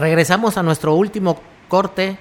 Regresamos 0.00 0.56
a 0.56 0.62
nuestro 0.62 0.94
último 0.94 1.38
corte. 1.68 2.16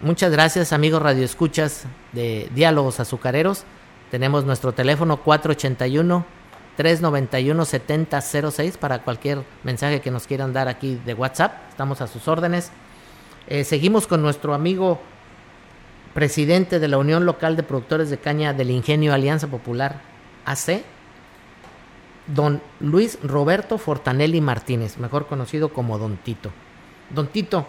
Muchas 0.00 0.32
gracias 0.32 0.72
amigos 0.72 1.02
radioescuchas 1.02 1.84
de 2.12 2.48
Diálogos 2.54 3.00
Azucareros. 3.00 3.64
Tenemos 4.10 4.46
nuestro 4.46 4.72
teléfono 4.72 5.18
481 5.18 6.24
391 6.78 7.64
7006 7.66 8.78
para 8.78 9.02
cualquier 9.02 9.44
mensaje 9.62 10.00
que 10.00 10.10
nos 10.10 10.26
quieran 10.26 10.54
dar 10.54 10.68
aquí 10.68 10.98
de 11.04 11.12
WhatsApp. 11.12 11.52
Estamos 11.68 12.00
a 12.00 12.06
sus 12.06 12.28
órdenes. 12.28 12.72
Eh, 13.46 13.64
seguimos 13.64 14.06
con 14.06 14.22
nuestro 14.22 14.54
amigo 14.54 14.98
presidente 16.14 16.78
de 16.80 16.88
la 16.88 16.96
Unión 16.96 17.26
Local 17.26 17.56
de 17.56 17.62
Productores 17.62 18.08
de 18.08 18.16
Caña 18.16 18.54
del 18.54 18.70
Ingenio 18.70 19.12
Alianza 19.12 19.48
Popular 19.48 20.00
AC, 20.46 20.82
don 22.26 22.62
Luis 22.80 23.18
Roberto 23.22 23.76
Fortanelli 23.76 24.40
Martínez, 24.40 24.96
mejor 24.96 25.26
conocido 25.26 25.74
como 25.74 25.98
Don 25.98 26.16
Tito. 26.16 26.50
Don 27.14 27.28
Tito, 27.28 27.66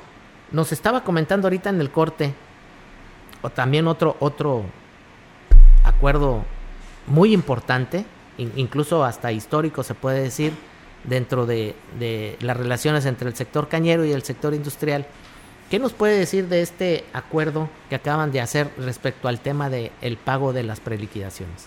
nos 0.51 0.71
estaba 0.71 1.03
comentando 1.03 1.47
ahorita 1.47 1.69
en 1.69 1.81
el 1.81 1.89
corte, 1.91 2.33
o 3.41 3.49
también 3.49 3.87
otro, 3.87 4.15
otro 4.19 4.63
acuerdo 5.83 6.43
muy 7.07 7.33
importante, 7.33 8.05
incluso 8.37 9.03
hasta 9.03 9.31
histórico 9.31 9.83
se 9.83 9.95
puede 9.95 10.21
decir, 10.21 10.53
dentro 11.03 11.45
de, 11.45 11.75
las 12.39 12.55
relaciones 12.55 13.05
entre 13.05 13.27
el 13.27 13.35
sector 13.35 13.67
cañero 13.67 14.05
y 14.05 14.11
el 14.11 14.23
sector 14.23 14.53
industrial, 14.53 15.05
¿Qué 15.69 15.79
nos 15.79 15.93
puede 15.93 16.19
decir 16.19 16.49
de 16.49 16.61
este 16.61 17.03
acuerdo 17.13 17.67
que 17.89 17.95
acaban 17.95 18.31
de 18.31 18.41
hacer 18.41 18.69
respecto 18.77 19.27
al 19.27 19.39
tema 19.39 19.71
del 19.71 19.89
el 20.01 20.17
pago 20.17 20.53
de 20.53 20.61
las 20.61 20.79
preliquidaciones? 20.79 21.65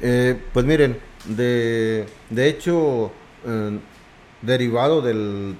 Eh, 0.00 0.36
pues 0.52 0.66
miren, 0.66 0.98
de, 1.26 2.06
de 2.28 2.48
hecho, 2.48 3.12
eh, 3.46 3.78
derivado 4.40 5.00
del, 5.00 5.54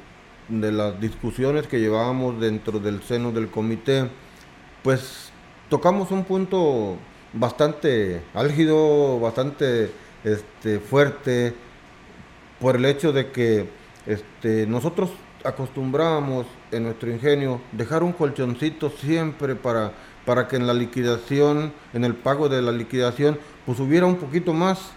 de 0.60 0.70
las 0.70 1.00
discusiones 1.00 1.66
que 1.66 1.80
llevábamos 1.80 2.38
dentro 2.38 2.78
del 2.78 3.02
seno 3.02 3.32
del 3.32 3.48
comité, 3.48 4.08
pues 4.82 5.30
tocamos 5.68 6.10
un 6.10 6.24
punto 6.24 6.96
bastante 7.32 8.22
álgido, 8.34 9.18
bastante 9.18 9.90
este, 10.24 10.78
fuerte, 10.78 11.54
por 12.60 12.76
el 12.76 12.84
hecho 12.84 13.12
de 13.12 13.30
que 13.30 13.68
este, 14.06 14.66
nosotros 14.66 15.10
acostumbrábamos 15.44 16.46
en 16.70 16.84
nuestro 16.84 17.10
ingenio 17.10 17.60
dejar 17.72 18.02
un 18.02 18.12
colchoncito 18.12 18.90
siempre 18.90 19.56
para, 19.56 19.92
para 20.24 20.46
que 20.46 20.56
en 20.56 20.66
la 20.66 20.74
liquidación, 20.74 21.72
en 21.94 22.04
el 22.04 22.14
pago 22.14 22.48
de 22.48 22.62
la 22.62 22.72
liquidación, 22.72 23.38
pues 23.64 23.80
hubiera 23.80 24.06
un 24.06 24.16
poquito 24.16 24.52
más 24.52 24.92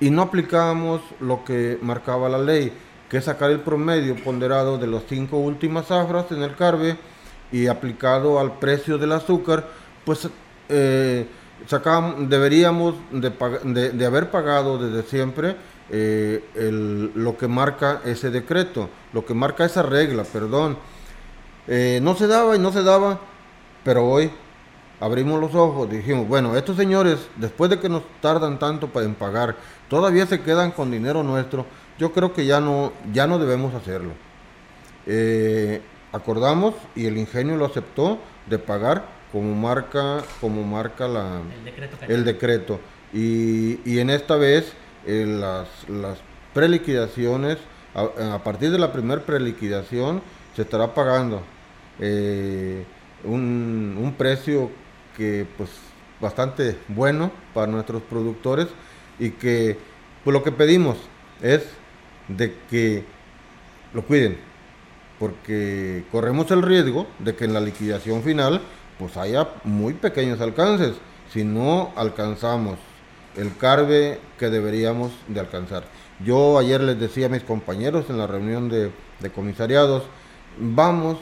y 0.00 0.10
no 0.10 0.22
aplicábamos 0.22 1.02
lo 1.20 1.44
que 1.44 1.78
marcaba 1.82 2.28
la 2.28 2.38
ley, 2.38 2.72
que 3.14 3.20
sacar 3.20 3.52
el 3.52 3.60
promedio 3.60 4.16
ponderado 4.16 4.76
de 4.76 4.88
las 4.88 5.04
cinco 5.08 5.36
últimas 5.36 5.86
zafras 5.86 6.32
en 6.32 6.42
el 6.42 6.56
carbe 6.56 6.96
y 7.52 7.68
aplicado 7.68 8.40
al 8.40 8.58
precio 8.58 8.98
del 8.98 9.12
azúcar, 9.12 9.68
pues 10.04 10.28
eh, 10.68 11.24
deberíamos 12.26 12.96
de, 13.12 13.92
de, 13.92 14.04
haber 14.04 14.32
pagado 14.32 14.78
desde 14.78 15.08
siempre 15.08 15.54
eh, 15.90 16.42
lo 17.14 17.36
que 17.36 17.46
marca 17.46 18.00
ese 18.04 18.32
decreto, 18.32 18.90
lo 19.12 19.24
que 19.24 19.32
marca 19.32 19.64
esa 19.64 19.84
regla, 19.84 20.24
perdón. 20.24 20.76
Eh, 21.68 22.00
no 22.02 22.16
se 22.16 22.26
daba 22.26 22.56
y 22.56 22.58
no 22.58 22.72
se 22.72 22.82
daba, 22.82 23.20
pero 23.84 24.04
hoy 24.08 24.28
abrimos 24.98 25.40
los 25.40 25.54
ojos, 25.54 25.88
dijimos, 25.88 26.26
bueno, 26.26 26.56
estos 26.56 26.76
señores, 26.76 27.28
después 27.36 27.70
de 27.70 27.78
que 27.78 27.88
nos 27.88 28.02
tardan 28.20 28.58
tanto 28.58 28.90
en 29.00 29.14
pagar, 29.14 29.54
todavía 29.88 30.26
se 30.26 30.40
quedan 30.40 30.72
con 30.72 30.90
dinero 30.90 31.22
nuestro, 31.22 31.64
yo 31.98 32.12
creo 32.12 32.32
que 32.32 32.46
ya 32.46 32.60
no, 32.60 32.92
ya 33.12 33.26
no 33.26 33.38
debemos 33.38 33.74
hacerlo. 33.74 34.12
Eh, 35.06 35.82
acordamos 36.12 36.74
y 36.94 37.06
el 37.06 37.18
ingenio 37.18 37.56
lo 37.56 37.66
aceptó 37.66 38.18
de 38.46 38.58
pagar 38.58 39.06
como 39.32 39.54
marca, 39.54 40.22
como 40.40 40.62
marca 40.62 41.08
la, 41.08 41.40
el 42.08 42.24
decreto. 42.24 42.80
Y, 43.12 43.80
y, 43.84 43.98
en 43.98 44.10
esta 44.10 44.36
vez 44.36 44.72
eh, 45.06 45.24
las, 45.26 45.68
las 45.88 46.18
preliquidaciones, 46.52 47.58
a, 47.94 48.42
partir 48.42 48.70
de 48.70 48.78
la 48.78 48.92
primera 48.92 49.22
preliquidación, 49.22 50.20
se 50.56 50.62
estará 50.62 50.94
pagando 50.94 51.42
eh, 52.00 52.84
un, 53.24 53.96
un 54.00 54.14
precio 54.14 54.70
que 55.16 55.46
pues 55.56 55.70
bastante 56.20 56.76
bueno 56.88 57.30
para 57.52 57.66
nuestros 57.66 58.02
productores 58.02 58.68
y 59.18 59.30
que 59.30 59.76
pues 60.24 60.32
lo 60.32 60.42
que 60.42 60.52
pedimos 60.52 60.96
es 61.42 61.62
de 62.28 62.54
que 62.70 63.04
lo 63.92 64.02
cuiden 64.04 64.38
porque 65.18 66.04
corremos 66.10 66.50
el 66.50 66.62
riesgo 66.62 67.06
de 67.18 67.34
que 67.34 67.44
en 67.44 67.54
la 67.54 67.60
liquidación 67.60 68.22
final 68.22 68.60
pues 68.98 69.16
haya 69.16 69.48
muy 69.64 69.94
pequeños 69.94 70.40
alcances 70.40 70.94
si 71.32 71.44
no 71.44 71.92
alcanzamos 71.96 72.78
el 73.36 73.56
carbe 73.56 74.20
que 74.38 74.50
deberíamos 74.50 75.12
de 75.28 75.40
alcanzar. 75.40 75.84
Yo 76.24 76.58
ayer 76.58 76.80
les 76.80 76.98
decía 76.98 77.26
a 77.26 77.28
mis 77.28 77.42
compañeros 77.42 78.06
en 78.08 78.18
la 78.18 78.26
reunión 78.26 78.68
de, 78.68 78.92
comisariados, 79.34 80.04
vamos 80.58 81.18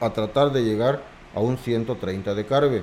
a 0.00 0.10
tratar 0.10 0.52
de 0.52 0.64
llegar 0.64 1.02
a 1.34 1.40
un 1.40 1.58
130 1.58 2.34
de 2.34 2.46
carbe 2.46 2.82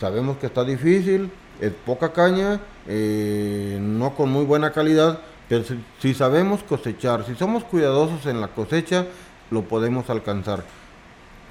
Sabemos 0.00 0.38
que 0.38 0.46
está 0.46 0.64
difícil, 0.64 1.30
es 1.60 1.72
poca 1.84 2.14
caña, 2.14 2.58
eh, 2.88 3.78
no 3.78 4.14
con 4.14 4.30
muy 4.30 4.46
buena 4.46 4.72
calidad, 4.72 5.20
pero 5.50 5.64
si, 6.00 6.14
sabemos 6.14 6.62
cosechar, 6.62 7.26
si 7.26 7.34
somos 7.34 7.64
cuidadosos 7.64 8.24
en 8.26 8.40
la 8.40 8.46
cosecha, 8.46 9.06
lo 9.50 9.62
podemos 9.62 10.08
alcanzar. 10.08 10.62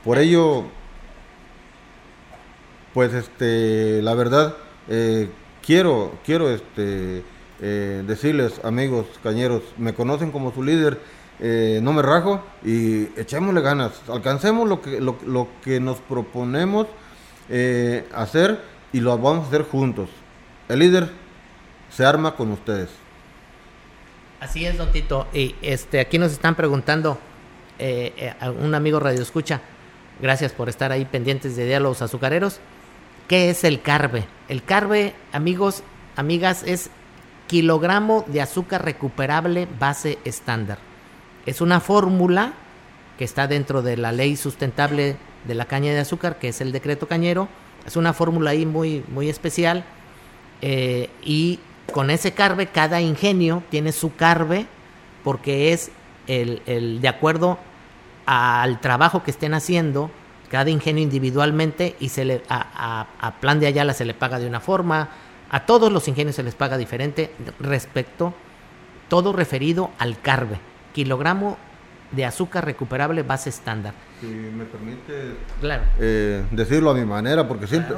Por 0.06 0.18
ello, 0.20 0.64
pues 2.94 3.14
este, 3.14 4.02
la 4.02 4.14
verdad, 4.14 4.56
eh, 4.88 5.30
quiero, 5.62 6.14
quiero 6.26 6.50
este, 6.50 7.26
eh, 7.60 8.04
decirles, 8.08 8.62
amigos 8.64 9.06
cañeros, 9.22 9.64
me 9.78 9.94
conocen 9.94 10.32
como 10.32 10.54
su 10.54 10.64
líder, 10.64 10.98
no 11.82 11.92
me 11.92 12.02
rajo 12.02 12.42
y 12.64 13.04
echémosle 13.20 13.60
ganas, 13.60 14.02
alcancemos 14.10 14.68
lo 14.68 14.82
que, 14.82 15.02
lo, 15.02 15.48
que 15.62 15.82
nos 15.82 15.98
proponemos 16.00 16.88
eh, 17.50 18.08
hacer 18.14 18.62
y 18.94 19.02
lo 19.02 19.18
vamos 19.18 19.44
a 19.44 19.48
hacer 19.48 19.64
juntos. 19.64 20.10
El 20.70 20.80
líder 20.80 21.10
se 21.90 22.06
arma 22.06 22.36
con 22.36 22.52
ustedes. 22.54 22.90
Así 24.40 24.66
es, 24.66 24.78
don 24.78 24.92
Tito. 24.92 25.28
Y 25.34 25.56
este, 25.62 26.00
aquí 26.00 26.18
nos 26.18 26.32
están 26.32 26.56
preguntando, 26.56 27.18
eh, 27.78 28.14
eh, 28.18 28.50
un 28.50 28.74
amigo 28.74 29.00
Radio 29.00 29.22
Escucha, 29.22 29.62
gracias 30.22 30.54
por 30.54 30.70
estar 30.70 30.92
ahí 30.92 31.06
pendientes 31.06 31.58
de 31.58 31.66
diálogos 31.66 32.02
azucareros. 32.02 32.60
¿Qué 33.28 33.50
es 33.50 33.64
el 33.64 33.82
carbe? 33.82 34.26
El 34.48 34.64
carbe, 34.64 35.14
amigos, 35.34 35.84
amigas, 36.16 36.64
es 36.64 36.90
kilogramo 37.48 38.24
de 38.28 38.42
azúcar 38.42 38.86
recuperable 38.86 39.68
base 39.78 40.20
estándar. 40.24 40.78
Es 41.46 41.60
una 41.60 41.82
fórmula 41.82 42.54
que 43.18 43.26
está 43.26 43.48
dentro 43.48 43.82
de 43.82 43.98
la 43.98 44.14
ley 44.14 44.38
sustentable 44.38 45.18
de 45.46 45.54
la 45.54 45.66
caña 45.66 45.92
de 45.92 46.00
azúcar, 46.00 46.40
que 46.40 46.48
es 46.48 46.62
el 46.62 46.72
decreto 46.72 47.08
cañero. 47.08 47.50
Es 47.86 47.98
una 47.98 48.14
fórmula 48.14 48.52
ahí 48.52 48.66
muy, 48.66 49.04
muy 49.10 49.30
especial. 49.30 49.84
Eh, 50.62 51.10
y 51.24 51.60
con 51.92 52.10
ese 52.10 52.34
carbe, 52.34 52.68
cada 52.68 53.02
ingenio 53.02 53.64
tiene 53.70 53.92
su 53.92 54.16
carbe 54.16 54.66
porque 55.24 55.74
es 55.74 55.92
el, 56.28 57.00
de 57.02 57.08
acuerdo 57.08 57.60
al 58.26 58.80
trabajo 58.80 59.24
que 59.24 59.32
estén 59.32 59.54
haciendo, 59.54 60.12
cada 60.50 60.70
ingenio 60.70 61.04
individualmente 61.04 61.96
y 62.00 62.10
se 62.10 62.26
le, 62.26 62.44
a, 62.50 63.08
a, 63.20 63.32
Plan 63.40 63.60
de 63.60 63.68
Ayala 63.68 63.94
se 63.94 64.06
le 64.06 64.14
paga 64.14 64.40
de 64.40 64.48
una 64.48 64.60
forma, 64.60 65.10
a 65.50 65.66
todos 65.66 65.92
los 65.92 66.08
ingenios 66.08 66.36
se 66.36 66.44
les 66.44 66.56
paga 66.56 66.78
diferente 66.78 67.32
respecto, 67.60 68.34
todo 69.08 69.34
referido 69.34 69.92
al 69.98 70.20
carbe, 70.20 70.60
kilogramo 70.94 71.58
de 72.12 72.26
azúcar 72.26 72.66
recuperable 72.66 73.24
base 73.24 73.50
estándar. 73.50 73.94
Si 74.20 74.28
me 74.28 74.66
permite 74.66 75.36
eh, 76.00 76.44
decirlo 76.52 76.92
a 76.92 76.94
mi 76.94 77.06
manera, 77.06 77.48
porque 77.48 77.68
siempre, 77.68 77.96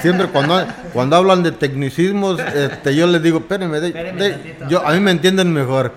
siempre 0.00 0.28
cuando, 0.28 0.66
cuando 0.92 1.16
hablan 1.16 1.42
de 1.42 1.52
tecnicismos, 1.52 2.40
este, 2.40 2.94
yo 2.94 3.06
les 3.06 3.22
digo, 3.22 3.38
espérenme, 3.38 3.80
yo, 4.68 4.86
a 4.86 4.92
mí 4.92 5.00
me 5.00 5.10
entienden 5.10 5.52
mejor. 5.52 5.92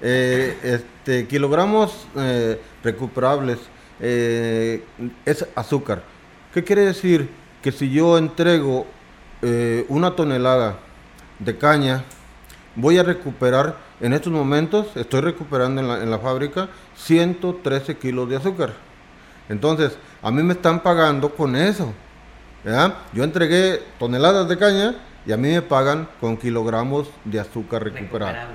Eh, 0.00 0.58
este, 0.62 1.26
kilogramos 1.26 2.06
eh, 2.16 2.60
recuperables 2.82 3.58
es 4.00 5.46
azúcar. 5.54 6.02
¿Qué 6.52 6.64
quiere 6.64 6.84
decir? 6.86 7.28
Que 7.62 7.70
si 7.70 7.88
yo 7.88 8.18
entrego 8.18 8.84
una 9.88 10.16
tonelada 10.16 10.78
de 11.38 11.56
caña, 11.56 12.02
voy 12.74 12.98
a 12.98 13.04
recuperar 13.04 13.76
en 14.02 14.12
estos 14.12 14.32
momentos 14.32 14.88
estoy 14.96 15.20
recuperando 15.20 15.80
en 15.80 16.10
la, 16.10 16.18
fábrica 16.18 16.68
113 16.96 17.98
kilos 17.98 18.28
de 18.28 18.34
azúcar. 18.34 18.72
Entonces, 19.48 19.96
a 20.20 20.32
mí 20.32 20.42
me 20.42 20.54
están 20.54 20.82
pagando 20.82 21.32
con 21.32 21.54
eso. 21.54 21.92
Yo 22.64 23.24
entregué 23.24 23.82
toneladas 23.98 24.48
de 24.48 24.58
caña 24.58 24.94
y 25.26 25.32
a 25.32 25.36
mí 25.36 25.48
me 25.50 25.62
pagan 25.62 26.08
con 26.20 26.36
kilogramos 26.36 27.08
de 27.24 27.40
azúcar 27.40 27.84
recuperado. 27.84 28.50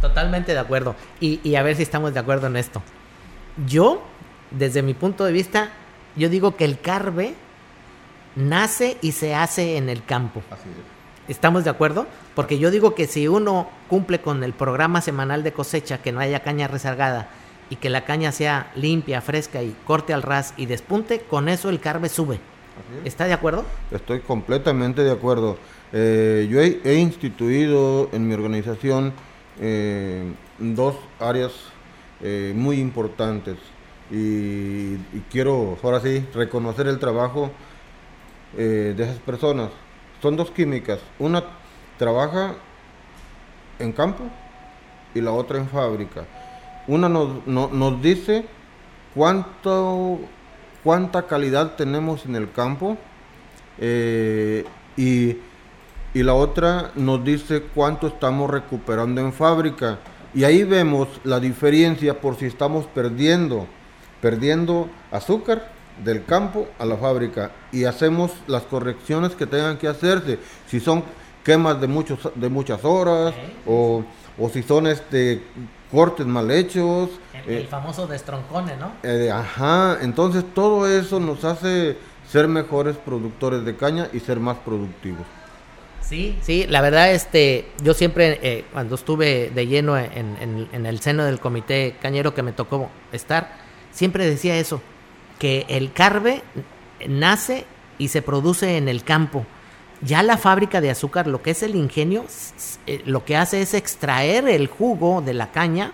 Totalmente 0.00 0.52
de 0.52 0.58
acuerdo. 0.58 0.94
Y, 1.20 1.40
y, 1.42 1.56
a 1.56 1.62
ver 1.62 1.76
si 1.76 1.82
estamos 1.82 2.12
de 2.12 2.20
acuerdo 2.20 2.46
en 2.46 2.56
esto. 2.56 2.82
Yo, 3.66 4.02
desde 4.50 4.82
mi 4.82 4.94
punto 4.94 5.24
de 5.24 5.32
vista, 5.32 5.70
yo 6.16 6.28
digo 6.28 6.56
que 6.56 6.64
el 6.64 6.78
carbe 6.78 7.34
nace 8.36 8.98
y 9.00 9.12
se 9.12 9.34
hace 9.34 9.76
en 9.76 9.88
el 9.88 10.04
campo. 10.04 10.42
Así 10.50 10.68
es. 10.68 10.94
¿Estamos 11.26 11.64
de 11.64 11.70
acuerdo? 11.70 12.06
Porque 12.34 12.58
yo 12.58 12.70
digo 12.70 12.94
que 12.94 13.06
si 13.06 13.28
uno 13.28 13.70
cumple 13.88 14.20
con 14.20 14.44
el 14.44 14.52
programa 14.52 15.00
semanal 15.00 15.42
de 15.42 15.52
cosecha, 15.52 15.98
que 15.98 16.12
no 16.12 16.20
haya 16.20 16.40
caña 16.40 16.68
rezagada 16.68 17.28
y 17.70 17.76
que 17.76 17.88
la 17.88 18.04
caña 18.04 18.30
sea 18.30 18.70
limpia, 18.74 19.22
fresca 19.22 19.62
y 19.62 19.74
corte 19.86 20.12
al 20.12 20.22
ras 20.22 20.52
y 20.58 20.66
despunte, 20.66 21.20
con 21.20 21.48
eso 21.48 21.70
el 21.70 21.80
carbe 21.80 22.10
sube. 22.10 22.40
¿Está 23.04 23.26
de 23.26 23.32
acuerdo? 23.32 23.64
Estoy 23.90 24.20
completamente 24.20 25.02
de 25.02 25.12
acuerdo. 25.12 25.56
Eh, 25.92 26.48
yo 26.50 26.60
he, 26.60 26.98
instituido 26.98 28.08
en 28.12 28.26
mi 28.26 28.34
organización 28.34 29.12
eh, 29.60 30.24
dos 30.58 30.96
áreas 31.20 31.52
eh, 32.22 32.52
muy 32.54 32.80
importantes 32.80 33.56
y, 34.10 34.94
y, 34.94 35.24
quiero 35.30 35.78
ahora 35.82 36.00
sí 36.00 36.26
reconocer 36.34 36.86
el 36.88 36.98
trabajo 36.98 37.50
de 38.56 38.94
esas 38.96 39.18
personas 39.18 39.70
son 40.24 40.36
dos 40.36 40.50
químicas. 40.50 41.00
Una 41.18 41.44
trabaja 41.98 42.54
en 43.78 43.92
campo 43.92 44.24
y 45.14 45.20
la 45.20 45.32
otra 45.32 45.58
en 45.58 45.68
fábrica. 45.68 46.24
Una 46.86 47.10
nos, 47.10 47.46
nos 47.46 48.00
dice 48.00 48.46
cuánto, 49.14 50.18
cuánta 50.84 51.26
calidad 51.26 51.74
tenemos 51.74 52.26
en 52.26 52.36
el 52.36 52.52
campo 52.52 52.96
eh, 53.78 54.64
y, 54.96 55.38
y 56.12 56.22
la 56.22 56.34
otra 56.34 56.92
nos 56.94 57.24
dice 57.24 57.62
cuánto 57.74 58.06
estamos 58.06 58.48
recuperando 58.48 59.20
en 59.20 59.32
fábrica. 59.32 59.98
Y 60.34 60.44
ahí 60.44 60.62
vemos 60.64 61.08
la 61.24 61.40
diferencia 61.40 62.20
por 62.20 62.36
si 62.36 62.46
estamos 62.46 62.86
perdiendo, 62.86 63.66
perdiendo 64.20 64.88
azúcar 65.10 65.72
del 66.02 66.24
campo 66.24 66.68
a 66.78 66.84
la 66.84 66.96
fábrica 66.96 67.52
y 67.70 67.84
hacemos 67.84 68.32
las 68.46 68.62
correcciones 68.64 69.34
que 69.34 69.46
tengan 69.46 69.78
que 69.78 69.88
hacerse. 69.88 70.38
Si 70.66 70.80
son 70.80 71.04
quemas 71.44 71.80
de 71.80 71.86
muchos 71.86 72.18
de 72.34 72.48
muchas 72.48 72.84
horas 72.84 73.34
o, 73.66 74.04
o, 74.38 74.48
si 74.48 74.62
son 74.62 74.86
este 74.86 75.42
cortes 75.90 76.26
mal 76.26 76.50
hechos. 76.50 77.10
El, 77.46 77.58
eh, 77.58 77.66
famoso 77.68 78.06
destroncone, 78.06 78.76
¿no? 78.76 78.92
Eh, 79.02 79.30
ajá, 79.30 79.98
entonces 80.00 80.44
todo 80.54 80.86
eso 80.86 81.20
nos 81.20 81.44
hace 81.44 81.96
ser 82.28 82.48
mejores 82.48 82.96
productores 82.96 83.64
de 83.64 83.76
caña 83.76 84.08
y 84.12 84.20
ser 84.20 84.40
más 84.40 84.56
productivos. 84.58 85.26
Sí, 86.00 86.38
sí, 86.42 86.66
la 86.68 86.82
verdad, 86.82 87.12
este, 87.12 87.70
yo 87.82 87.94
siempre, 87.94 88.38
eh, 88.42 88.64
cuando 88.72 88.94
estuve 88.94 89.50
de 89.54 89.66
lleno 89.66 89.96
en, 89.96 90.68
en, 90.70 90.86
el 90.86 91.00
seno 91.00 91.24
del 91.24 91.40
comité 91.40 91.96
cañero 92.00 92.34
que 92.34 92.42
me 92.42 92.52
tocó 92.52 92.90
estar, 93.10 93.56
siempre 93.90 94.26
decía 94.26 94.56
eso, 94.58 94.82
que 95.38 95.64
el 95.68 95.92
carbe 95.92 96.42
nace 97.08 97.64
y 97.96 98.08
se 98.08 98.20
produce 98.20 98.76
en 98.76 98.88
el 98.88 99.02
campo. 99.02 99.46
Ya 100.00 100.22
la 100.22 100.36
fábrica 100.36 100.80
de 100.80 100.90
azúcar, 100.90 101.26
lo 101.26 101.42
que 101.42 101.52
es 101.52 101.62
el 101.62 101.74
ingenio, 101.76 102.24
eh, 102.86 103.02
lo 103.06 103.24
que 103.24 103.36
hace 103.36 103.62
es 103.62 103.74
extraer 103.74 104.48
el 104.48 104.66
jugo 104.66 105.22
de 105.22 105.34
la 105.34 105.50
caña 105.50 105.92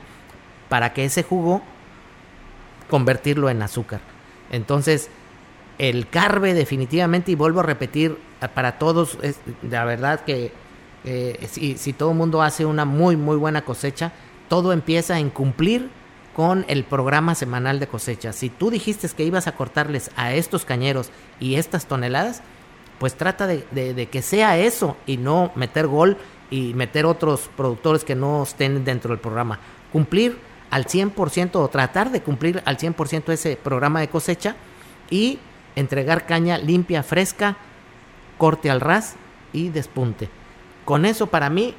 para 0.68 0.92
que 0.92 1.04
ese 1.04 1.22
jugo 1.22 1.62
convertirlo 2.88 3.50
en 3.50 3.62
azúcar. 3.62 4.00
Entonces, 4.50 5.10
el 5.78 6.08
carbe 6.08 6.54
definitivamente, 6.54 7.32
y 7.32 7.34
vuelvo 7.36 7.60
a 7.60 7.62
repetir, 7.62 8.18
para 8.54 8.78
todos, 8.78 9.18
es, 9.22 9.38
la 9.62 9.84
verdad 9.84 10.20
que 10.20 10.52
eh, 11.04 11.48
si, 11.50 11.78
si, 11.78 11.92
todo 11.92 12.10
el 12.10 12.16
mundo 12.16 12.42
hace 12.42 12.66
una 12.66 12.84
muy, 12.84 13.16
muy 13.16 13.36
buena 13.36 13.62
cosecha, 13.62 14.12
todo 14.48 14.72
empieza 14.72 15.18
en 15.18 15.30
cumplir 15.30 15.88
con 16.34 16.64
el 16.68 16.84
programa 16.84 17.34
semanal 17.34 17.80
de 17.80 17.86
cosecha. 17.86 18.32
Si 18.32 18.50
tú 18.50 18.70
dijiste 18.70 19.08
que 19.08 19.24
ibas 19.24 19.46
a 19.46 19.52
cortarles 19.52 20.10
a 20.16 20.34
estos 20.34 20.64
cañeros 20.64 21.10
y 21.38 21.56
estas 21.56 21.86
toneladas, 21.86 22.42
pues 23.00 23.14
trata 23.14 23.46
de, 23.46 24.08
que 24.12 24.20
sea 24.20 24.58
eso 24.58 24.98
y 25.06 25.16
no 25.16 25.52
meter 25.54 25.86
gol 25.86 26.18
y 26.50 26.74
meter 26.74 27.06
otros 27.06 27.48
productores 27.56 28.04
que 28.04 28.14
no 28.14 28.42
estén 28.42 28.84
dentro 28.84 29.12
del 29.12 29.18
programa. 29.18 29.58
Cumplir 29.90 30.38
al 30.70 30.84
100% 30.84 31.52
o 31.54 31.68
tratar 31.68 32.10
de 32.10 32.20
cumplir 32.20 32.62
al 32.66 32.76
100% 32.76 33.32
ese 33.32 33.56
programa 33.56 34.00
de 34.00 34.08
cosecha 34.08 34.54
y 35.08 35.38
entregar 35.76 36.26
caña 36.26 36.58
limpia, 36.58 37.02
fresca, 37.02 37.56
corte 38.36 38.70
al 38.70 38.82
ras 38.82 39.16
y 39.54 39.70
despunte. 39.70 40.28
Con 40.84 41.06
eso 41.06 41.28
para 41.28 41.48
mí 41.48 41.74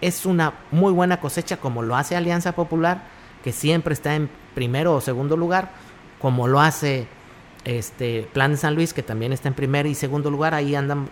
es 0.00 0.26
una 0.26 0.54
muy 0.72 0.92
buena 0.92 1.20
cosecha 1.20 1.58
como 1.58 1.82
lo 1.82 1.94
hace 1.94 2.16
Alianza 2.16 2.56
Popular, 2.56 3.04
que 3.44 3.52
siempre 3.52 3.94
está 3.94 4.16
en 4.16 4.28
primero 4.56 4.94
o 4.94 5.00
segundo 5.00 5.36
lugar, 5.36 5.70
como 6.18 6.48
lo 6.48 6.60
hace 6.60 7.06
este 7.64 8.28
Plan 8.32 8.52
de 8.52 8.56
San 8.56 8.74
Luis, 8.74 8.92
que 8.92 9.02
también 9.02 9.32
está 9.32 9.48
en 9.48 9.54
primer 9.54 9.86
y 9.86 9.94
segundo 9.94 10.30
lugar, 10.30 10.54
ahí 10.54 10.74
andan 10.74 11.08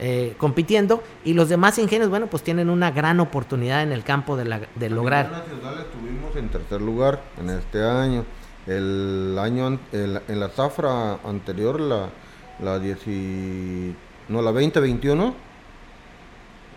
eh, 0.00 0.34
compitiendo 0.38 1.02
y 1.24 1.34
los 1.34 1.48
demás 1.48 1.76
ingenios, 1.78 2.08
bueno, 2.08 2.28
pues 2.28 2.44
tienen 2.44 2.70
una 2.70 2.92
gran 2.92 3.18
oportunidad 3.18 3.82
en 3.82 3.90
el 3.90 4.04
campo 4.04 4.36
de, 4.36 4.44
la, 4.44 4.60
de 4.76 4.90
lograr. 4.90 5.30
Nacional 5.30 5.78
estuvimos 5.80 6.36
en 6.36 6.48
tercer 6.50 6.80
lugar 6.80 7.22
en 7.38 7.50
este 7.50 7.84
año. 7.84 8.24
El 8.66 9.36
año 9.40 9.78
en 9.92 10.40
la 10.40 10.48
zafra 10.50 11.14
anterior, 11.24 11.80
la, 11.80 12.10
la 12.60 12.78
no, 14.28 14.42
la 14.42 14.52
2021, 14.52 15.34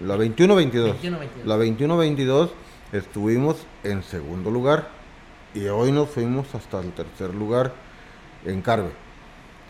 la 0.06 0.16
21-22, 0.16 0.96
la 1.44 1.58
21-22 1.58 2.50
estuvimos 2.94 3.58
en 3.84 4.02
segundo 4.04 4.50
lugar 4.50 4.88
y 5.54 5.68
hoy 5.68 5.92
nos 5.92 6.10
fuimos 6.10 6.56
hasta 6.56 6.80
el 6.80 6.92
tercer 6.94 7.36
lugar 7.36 7.74
en 8.46 8.62
Carve. 8.62 8.92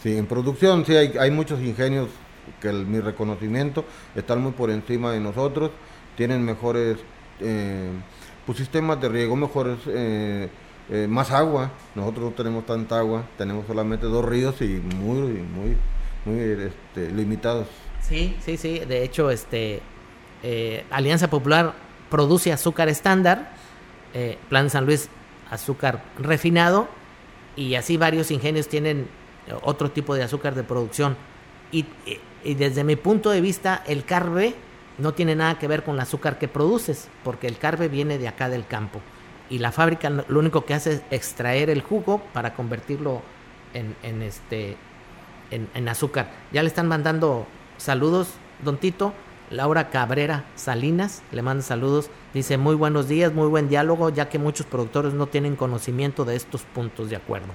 Sí, 0.01 0.17
en 0.17 0.25
producción 0.25 0.85
sí 0.85 0.95
hay, 0.95 1.13
hay 1.19 1.31
muchos 1.31 1.61
ingenios 1.61 2.09
que 2.59 2.71
mi 2.71 2.99
reconocimiento 2.99 3.85
están 4.15 4.41
muy 4.41 4.51
por 4.51 4.71
encima 4.71 5.11
de 5.11 5.19
nosotros, 5.19 5.71
tienen 6.15 6.43
mejores 6.43 6.97
eh, 7.39 7.89
pues, 8.45 8.57
sistemas 8.57 8.99
de 9.01 9.09
riego, 9.09 9.35
mejores 9.35 9.77
eh, 9.87 10.49
eh, 10.89 11.07
más 11.09 11.31
agua. 11.31 11.71
Nosotros 11.95 12.25
no 12.25 12.31
tenemos 12.31 12.65
tanta 12.65 12.99
agua, 12.99 13.25
tenemos 13.37 13.65
solamente 13.67 14.05
dos 14.07 14.25
ríos 14.25 14.61
y 14.61 14.81
muy, 14.95 15.31
muy, 15.31 15.77
muy 16.25 16.39
este, 16.39 17.11
limitados. 17.11 17.67
Sí, 18.01 18.35
sí, 18.43 18.57
sí. 18.57 18.79
De 18.79 19.03
hecho, 19.03 19.29
este 19.29 19.81
Alianza 20.89 21.29
Popular 21.29 21.73
produce 22.09 22.51
azúcar 22.51 22.89
estándar, 22.89 23.53
Plan 24.49 24.69
San 24.69 24.85
Luis 24.85 25.09
azúcar 25.49 26.03
refinado 26.17 26.87
y 27.55 27.75
así 27.75 27.97
varios 27.97 28.31
ingenios 28.31 28.67
tienen 28.67 29.07
otro 29.63 29.91
tipo 29.91 30.15
de 30.15 30.23
azúcar 30.23 30.55
de 30.55 30.63
producción. 30.63 31.15
Y, 31.71 31.85
y, 32.43 32.53
desde 32.55 32.83
mi 32.83 32.95
punto 32.95 33.29
de 33.29 33.41
vista, 33.41 33.83
el 33.87 34.03
carbe 34.03 34.55
no 34.97 35.13
tiene 35.13 35.35
nada 35.35 35.57
que 35.57 35.67
ver 35.67 35.83
con 35.83 35.95
el 35.95 36.01
azúcar 36.01 36.37
que 36.37 36.47
produces, 36.47 37.07
porque 37.23 37.47
el 37.47 37.57
carbe 37.57 37.87
viene 37.87 38.17
de 38.17 38.27
acá 38.27 38.49
del 38.49 38.65
campo 38.67 39.01
y 39.51 39.59
la 39.59 39.73
fábrica 39.73 40.09
lo 40.09 40.39
único 40.39 40.63
que 40.63 40.73
hace 40.73 40.93
es 40.93 41.01
extraer 41.11 41.69
el 41.69 41.81
jugo 41.81 42.21
para 42.33 42.53
convertirlo 42.53 43.21
en, 43.73 44.21
este 44.21 44.77
en, 45.51 45.89
azúcar. 45.89 46.31
Ya 46.53 46.63
le 46.63 46.69
están 46.69 46.87
mandando 46.87 47.45
saludos, 47.77 48.29
don 48.63 48.77
Tito. 48.77 49.13
Laura 49.49 49.89
Cabrera 49.89 50.45
Salinas 50.55 51.21
le 51.33 51.41
manda 51.41 51.61
saludos. 51.61 52.09
Dice 52.33 52.57
muy 52.57 52.75
buenos 52.75 53.09
días, 53.09 53.33
muy 53.33 53.47
buen 53.47 53.67
diálogo, 53.67 54.09
ya 54.09 54.29
que 54.29 54.39
muchos 54.39 54.65
productores 54.65 55.13
no 55.13 55.27
tienen 55.27 55.57
conocimiento 55.57 56.23
de 56.23 56.37
estos 56.37 56.61
puntos 56.61 57.09
de 57.09 57.17
acuerdo 57.17 57.49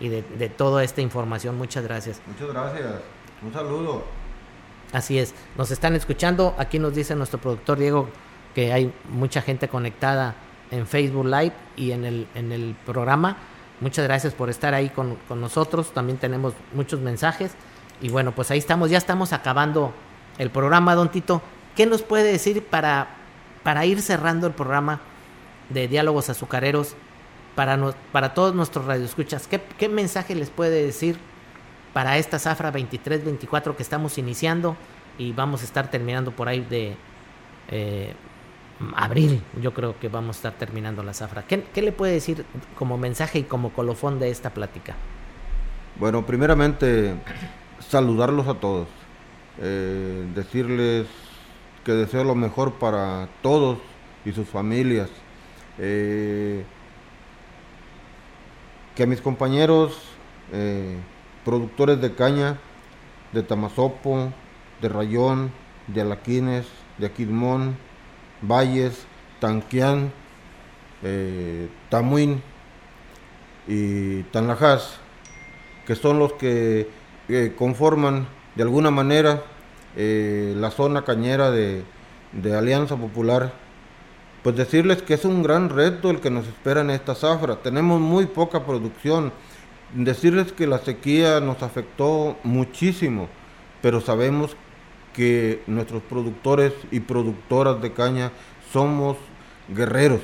y 0.00 0.08
de, 0.08 0.22
de 0.22 0.48
toda 0.48 0.82
esta 0.82 1.00
información. 1.00 1.56
Muchas 1.56 1.84
gracias. 1.84 2.20
Muchas 2.26 2.48
gracias. 2.48 2.86
Un 3.42 3.52
saludo. 3.52 4.04
Así 4.92 5.18
es. 5.18 5.34
Nos 5.56 5.70
están 5.70 5.94
escuchando. 5.94 6.54
Aquí 6.58 6.78
nos 6.78 6.94
dice 6.94 7.14
nuestro 7.14 7.40
productor 7.40 7.78
Diego 7.78 8.08
que 8.54 8.72
hay 8.72 8.92
mucha 9.08 9.42
gente 9.42 9.68
conectada 9.68 10.34
en 10.70 10.86
Facebook 10.86 11.26
Live 11.26 11.52
y 11.76 11.92
en 11.92 12.04
el, 12.04 12.26
en 12.34 12.52
el 12.52 12.74
programa. 12.86 13.36
Muchas 13.80 14.04
gracias 14.04 14.34
por 14.34 14.50
estar 14.50 14.74
ahí 14.74 14.90
con, 14.90 15.16
nosotros. 15.30 15.92
También 15.92 16.18
tenemos 16.18 16.54
muchos 16.74 17.00
mensajes. 17.00 17.52
Y 18.00 18.08
bueno, 18.08 18.32
pues 18.32 18.50
ahí 18.50 18.58
estamos, 18.58 18.90
ya 18.90 18.98
estamos 18.98 19.32
acabando 19.32 19.92
el 20.38 20.50
programa, 20.50 20.94
don 20.94 21.10
Tito. 21.10 21.42
¿Qué 21.76 21.86
nos 21.86 22.02
puede 22.02 22.30
decir 22.30 22.64
para, 22.64 23.08
para 23.62 23.86
ir 23.86 24.02
cerrando 24.02 24.46
el 24.46 24.52
programa 24.52 25.00
de 25.68 25.88
Diálogos 25.88 26.28
Azucareros 26.28 26.94
para, 27.54 27.78
para 28.12 28.34
todos 28.34 28.54
nuestros 28.54 28.84
radioescuchas? 28.84 29.46
¿Qué, 29.46 29.60
¿Qué 29.78 29.88
mensaje 29.88 30.34
les 30.34 30.50
puede 30.50 30.84
decir 30.84 31.18
para 31.92 32.18
esta 32.18 32.38
zafra 32.38 32.72
23-24 32.72 33.74
que 33.76 33.82
estamos 33.82 34.18
iniciando 34.18 34.76
y 35.18 35.32
vamos 35.32 35.62
a 35.62 35.64
estar 35.64 35.90
terminando 35.90 36.30
por 36.30 36.48
ahí 36.48 36.60
de 36.60 36.96
eh, 37.68 38.12
abril, 38.96 39.42
yo 39.60 39.74
creo 39.74 39.98
que 39.98 40.08
vamos 40.08 40.36
a 40.36 40.38
estar 40.38 40.52
terminando 40.54 41.02
la 41.02 41.14
zafra. 41.14 41.44
¿Qué, 41.46 41.82
le 41.82 41.92
puede 41.92 42.14
decir 42.14 42.44
como 42.78 42.96
mensaje 42.96 43.40
y 43.40 43.42
como 43.42 43.70
colofón 43.70 44.18
de 44.18 44.30
esta 44.30 44.50
plática? 44.50 44.94
Bueno, 45.98 46.24
primeramente, 46.24 47.14
saludarlos 47.78 48.48
a 48.48 48.54
todos, 48.54 48.88
eh, 49.60 50.26
decirles 50.34 51.06
que 51.84 51.92
deseo 51.92 52.24
lo 52.24 52.34
mejor 52.34 52.74
para 52.74 53.28
todos 53.42 53.78
y 54.24 54.32
sus 54.32 54.48
familias. 54.48 55.10
Eh, 55.78 56.49
que 59.00 59.06
mis 59.06 59.22
compañeros 59.22 59.96
eh, 60.52 60.98
productores 61.42 62.02
de 62.02 62.14
caña, 62.14 62.58
de 63.32 63.42
Tamazopo, 63.42 64.30
de 64.82 64.90
Rayón, 64.90 65.52
de 65.86 66.02
Alaquines, 66.02 66.66
de 66.98 67.06
Aquilmón, 67.06 67.78
Valles, 68.42 69.06
Tanquián, 69.40 70.12
eh, 71.02 71.70
Tamuín 71.88 72.42
y 73.66 74.22
Tanlajas, 74.24 74.98
que 75.86 75.94
son 75.94 76.18
los 76.18 76.34
que 76.34 76.86
eh, 77.30 77.54
conforman 77.56 78.28
de 78.54 78.64
alguna 78.64 78.90
manera 78.90 79.42
eh, 79.96 80.52
la 80.58 80.70
zona 80.70 81.04
cañera 81.06 81.50
de, 81.50 81.84
Alianza 82.54 82.96
Popular, 82.96 83.50
pues 84.42 84.56
decirles 84.56 85.02
que 85.02 85.14
es 85.14 85.24
un 85.24 85.42
gran 85.42 85.68
reto 85.68 86.10
el 86.10 86.20
que 86.20 86.30
nos 86.30 86.46
espera 86.46 86.80
en 86.80 86.90
esta 86.90 87.14
zafra. 87.14 87.56
Tenemos 87.56 88.00
muy 88.00 88.26
poca 88.26 88.64
producción. 88.64 89.32
Decirles 89.94 90.52
que 90.52 90.66
la 90.66 90.78
sequía 90.78 91.40
nos 91.40 91.62
afectó 91.62 92.36
muchísimo, 92.44 93.28
pero 93.82 94.00
sabemos 94.00 94.56
que 95.12 95.62
nuestros 95.66 96.02
productores 96.02 96.72
y 96.90 97.00
productoras 97.00 97.82
de 97.82 97.92
caña 97.92 98.30
somos 98.72 99.16
guerreros, 99.68 100.20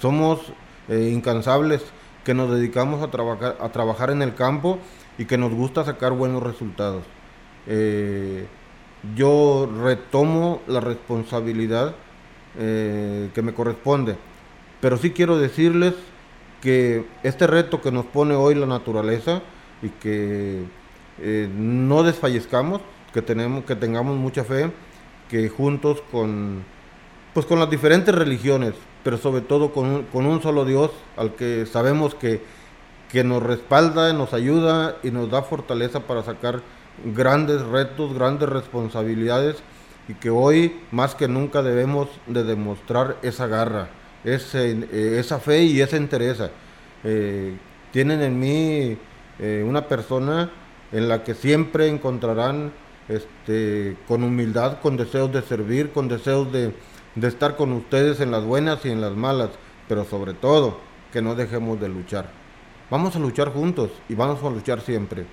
somos 0.00 0.40
eh, 0.88 1.10
incansables, 1.12 1.84
que 2.24 2.34
nos 2.34 2.50
dedicamos 2.50 3.02
a 3.02 3.10
trabajar, 3.10 4.10
en 4.10 4.20
el 4.20 4.34
campo 4.34 4.78
y 5.16 5.24
que 5.24 5.38
nos 5.38 5.52
gusta 5.52 5.84
sacar 5.84 6.12
buenos 6.12 6.42
resultados. 6.42 7.04
Eh, 7.66 8.46
yo 9.16 9.70
retomo 9.82 10.60
la 10.66 10.80
responsabilidad 10.80 11.94
eh, 12.58 13.30
que 13.34 13.42
me 13.42 13.54
corresponde, 13.54 14.16
pero 14.80 14.96
sí 14.96 15.10
quiero 15.10 15.38
decirles 15.38 15.94
que 16.60 17.04
este 17.22 17.46
reto 17.46 17.80
que 17.80 17.92
nos 17.92 18.06
pone 18.06 18.34
hoy 18.34 18.54
la 18.54 18.66
naturaleza 18.66 19.42
y 19.82 19.90
que 19.90 20.64
eh, 21.20 21.48
no 21.54 22.02
desfallezcamos, 22.02 22.80
que 23.12 23.22
tenemos, 23.22 23.64
que 23.64 23.76
tengamos 23.76 24.16
mucha 24.16 24.44
fe, 24.44 24.70
que 25.28 25.48
juntos 25.48 26.02
con, 26.10 26.64
pues 27.34 27.46
con 27.46 27.58
las 27.58 27.70
diferentes 27.70 28.14
religiones, 28.14 28.74
pero 29.04 29.18
sobre 29.18 29.42
todo 29.42 29.72
con 29.72 30.04
con 30.04 30.26
un 30.26 30.42
solo 30.42 30.64
Dios 30.64 30.90
al 31.16 31.34
que 31.34 31.66
sabemos 31.66 32.14
que, 32.14 32.42
que 33.10 33.24
nos 33.24 33.42
respalda, 33.42 34.12
nos 34.12 34.32
ayuda 34.32 34.96
y 35.02 35.10
nos 35.10 35.30
da 35.30 35.42
fortaleza 35.42 36.00
para 36.00 36.22
sacar 36.22 36.62
grandes 37.14 37.62
retos, 37.62 38.14
grandes 38.14 38.48
responsabilidades 38.48 39.56
y 40.08 40.14
que 40.14 40.30
hoy 40.30 40.80
más 40.90 41.14
que 41.14 41.28
nunca 41.28 41.62
debemos 41.62 42.08
de 42.26 42.42
demostrar 42.42 43.18
esa 43.22 43.46
garra, 43.46 43.90
ese, 44.24 44.70
eh, 44.90 45.16
esa 45.20 45.38
fe 45.38 45.62
y 45.64 45.80
esa 45.82 45.96
entereza. 45.96 46.50
Eh, 47.04 47.56
tienen 47.92 48.22
en 48.22 48.40
mí 48.40 48.96
eh, 49.38 49.64
una 49.66 49.86
persona 49.86 50.50
en 50.90 51.08
la 51.08 51.22
que 51.22 51.34
siempre 51.34 51.88
encontrarán 51.88 52.72
este, 53.08 53.96
con 54.08 54.24
humildad, 54.24 54.80
con 54.80 54.96
deseos 54.96 55.30
de 55.30 55.42
servir, 55.42 55.92
con 55.92 56.08
deseos 56.08 56.50
de, 56.50 56.74
de 57.14 57.28
estar 57.28 57.56
con 57.56 57.72
ustedes 57.72 58.20
en 58.20 58.30
las 58.30 58.44
buenas 58.44 58.84
y 58.86 58.90
en 58.90 59.02
las 59.02 59.12
malas, 59.12 59.50
pero 59.88 60.04
sobre 60.06 60.32
todo 60.32 60.80
que 61.12 61.20
no 61.20 61.34
dejemos 61.34 61.78
de 61.80 61.88
luchar. 61.90 62.30
Vamos 62.90 63.14
a 63.14 63.18
luchar 63.18 63.52
juntos 63.52 63.90
y 64.08 64.14
vamos 64.14 64.42
a 64.42 64.48
luchar 64.48 64.80
siempre. 64.80 65.26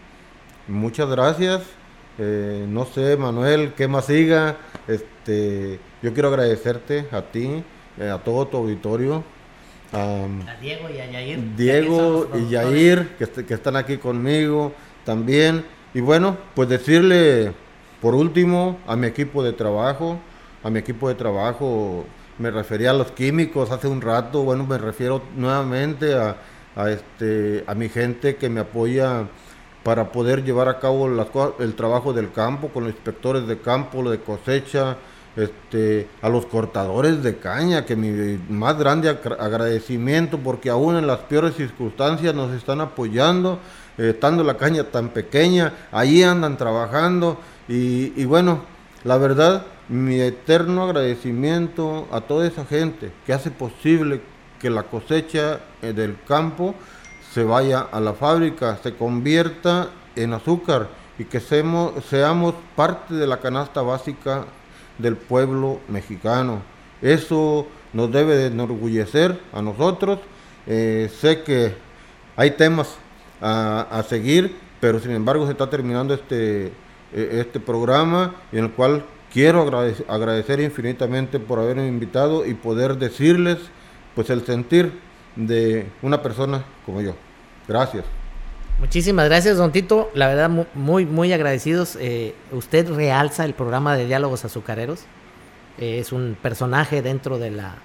Muchas 0.67 1.09
gracias. 1.09 1.63
No 2.17 2.85
sé, 2.85 3.17
Manuel, 3.17 3.73
qué 3.75 3.87
más 3.89 4.05
siga. 4.05 4.57
Este, 4.87 5.79
yo 6.01 6.13
quiero 6.13 6.29
agradecerte 6.29 7.07
a 7.11 7.21
ti, 7.21 7.63
eh, 7.99 8.09
a 8.09 8.17
todo 8.19 8.47
tu 8.47 8.57
auditorio. 8.57 9.23
a 9.93 10.27
Diego 10.61 10.89
y 10.89 10.99
a 10.99 11.11
Yair. 11.11 11.55
Diego 11.55 12.29
y 12.35 12.49
Yair, 12.49 13.15
que, 13.17 13.45
que 13.45 13.53
están 13.53 13.75
aquí 13.75 13.97
conmigo 13.97 14.73
también. 15.03 15.65
Y 15.93 16.01
bueno, 16.01 16.37
pues 16.53 16.69
decirle 16.69 17.53
por 18.01 18.13
último 18.15 18.79
a 18.85 18.95
mi 18.95 19.07
equipo 19.07 19.43
de 19.43 19.53
trabajo, 19.53 20.19
a 20.63 20.69
mi 20.69 20.79
equipo 20.79 21.07
de 21.07 21.15
trabajo, 21.15 22.05
me 22.37 22.51
refería 22.51 22.91
a 22.91 22.93
los 22.93 23.11
químicos 23.11 23.71
hace 23.71 23.87
un 23.87 24.01
rato, 24.01 24.43
bueno, 24.43 24.65
me 24.65 24.77
refiero 24.77 25.21
nuevamente 25.35 26.13
a, 26.13 26.35
a 26.75 26.91
este, 26.91 27.63
a 27.65 27.73
mi 27.73 27.87
gente 27.87 28.35
que 28.35 28.49
me 28.49 28.59
apoya 28.59 29.27
para 29.85 30.11
poder 30.11 30.43
llevar 30.43 30.67
a 30.67 30.79
cabo 30.79 31.07
el 31.59 31.75
trabajo 31.75 32.11
del 32.11 32.31
campo, 32.31 32.69
con 32.69 32.85
los 32.85 32.93
inspectores 32.93 33.45
de 33.45 33.59
campo, 33.59 34.09
de 34.09 34.19
cosecha, 34.19 34.97
este, 35.35 36.07
a 36.23 36.29
los 36.29 36.47
cortadores 36.47 37.21
de 37.21 37.37
caña, 37.37 37.85
que 37.85 37.95
mi 37.95 38.39
más 38.49 38.79
grande 38.79 39.09
agradecimiento, 39.09 40.39
porque 40.39 40.71
aún 40.71 40.95
en 40.95 41.05
las 41.05 41.19
peores 41.19 41.53
circunstancias 41.53 42.33
nos 42.33 42.51
están 42.53 42.81
apoyando, 42.81 43.59
eh, 43.99 44.09
estando 44.15 44.43
la 44.43 44.57
caña 44.57 44.85
tan 44.85 45.09
pequeña, 45.09 45.71
ahí 45.91 46.23
andan 46.23 46.57
trabajando, 46.57 47.37
y, 47.67 48.11
y 48.19 48.25
bueno, 48.25 48.61
la 49.03 49.17
verdad, 49.17 49.67
mi 49.87 50.19
eterno 50.19 50.85
agradecimiento 50.85 52.07
a 52.11 52.21
toda 52.21 52.47
esa 52.47 52.65
gente 52.65 53.11
que 53.23 53.33
hace 53.33 53.51
posible 53.51 54.19
que 54.59 54.71
la 54.71 54.81
cosecha 54.81 55.59
eh, 55.83 55.93
del 55.93 56.17
campo 56.27 56.73
se 57.35 57.43
vaya 57.43 57.81
a 57.91 57.99
la 57.99 58.13
fábrica, 58.13 58.79
se 58.81 58.93
convierta 58.93 59.89
en 60.15 60.31
azúcar 60.31 60.87
y 61.19 61.25
que 61.25 61.41
seamos, 61.41 62.05
seamos 62.05 62.55
parte 62.77 63.13
de 63.13 63.27
la 63.27 63.41
canasta 63.41 63.81
básica 63.81 64.45
del 64.97 65.17
pueblo 65.17 65.81
mexicano. 65.89 66.61
Eso 67.01 67.67
nos 67.91 68.09
debe 68.09 68.37
de 68.37 68.45
enorgullecer 68.45 69.37
a 69.51 69.61
nosotros. 69.61 70.19
Eh, 70.65 71.11
sé 71.19 71.43
que 71.43 71.75
hay 72.37 72.51
temas 72.51 72.95
a, 73.41 74.01
seguir, 74.07 74.55
pero 74.79 75.01
sin 75.01 75.11
embargo 75.11 75.45
se 75.45 75.51
está 75.51 75.69
terminando 75.69 76.13
este, 76.13 76.67
e, 76.67 77.41
este 77.41 77.59
programa 77.59 78.33
en 78.53 78.63
el 78.63 78.71
cual 78.71 79.03
quiero 79.33 79.61
agradecer, 79.61 80.05
agradecer 80.07 80.61
infinitamente 80.61 81.41
por 81.41 81.59
haberme 81.59 81.85
invitado 81.85 82.45
y 82.45 82.53
poder 82.53 82.95
decirles 82.95 83.57
pues 84.15 84.29
el 84.29 84.45
sentir 84.45 84.93
de 85.35 85.87
una 86.01 86.21
persona 86.21 86.63
como 86.85 87.01
yo. 87.01 87.24
Gracias. 87.67 88.05
Muchísimas 88.79 89.25
gracias, 89.29 89.57
don 89.57 89.71
Tito. 89.71 90.11
La 90.13 90.27
verdad, 90.27 90.49
muy, 90.73 91.05
muy 91.05 91.31
agradecidos. 91.31 91.97
Eh, 91.99 92.35
usted 92.51 92.89
realza 92.89 93.45
el 93.45 93.53
programa 93.53 93.95
de 93.95 94.05
diálogos 94.05 94.43
azucareros. 94.43 95.05
Eh, 95.77 95.99
es 95.99 96.11
un 96.11 96.37
personaje 96.41 97.01
dentro 97.01 97.39
de 97.39 97.51
la 97.51 97.75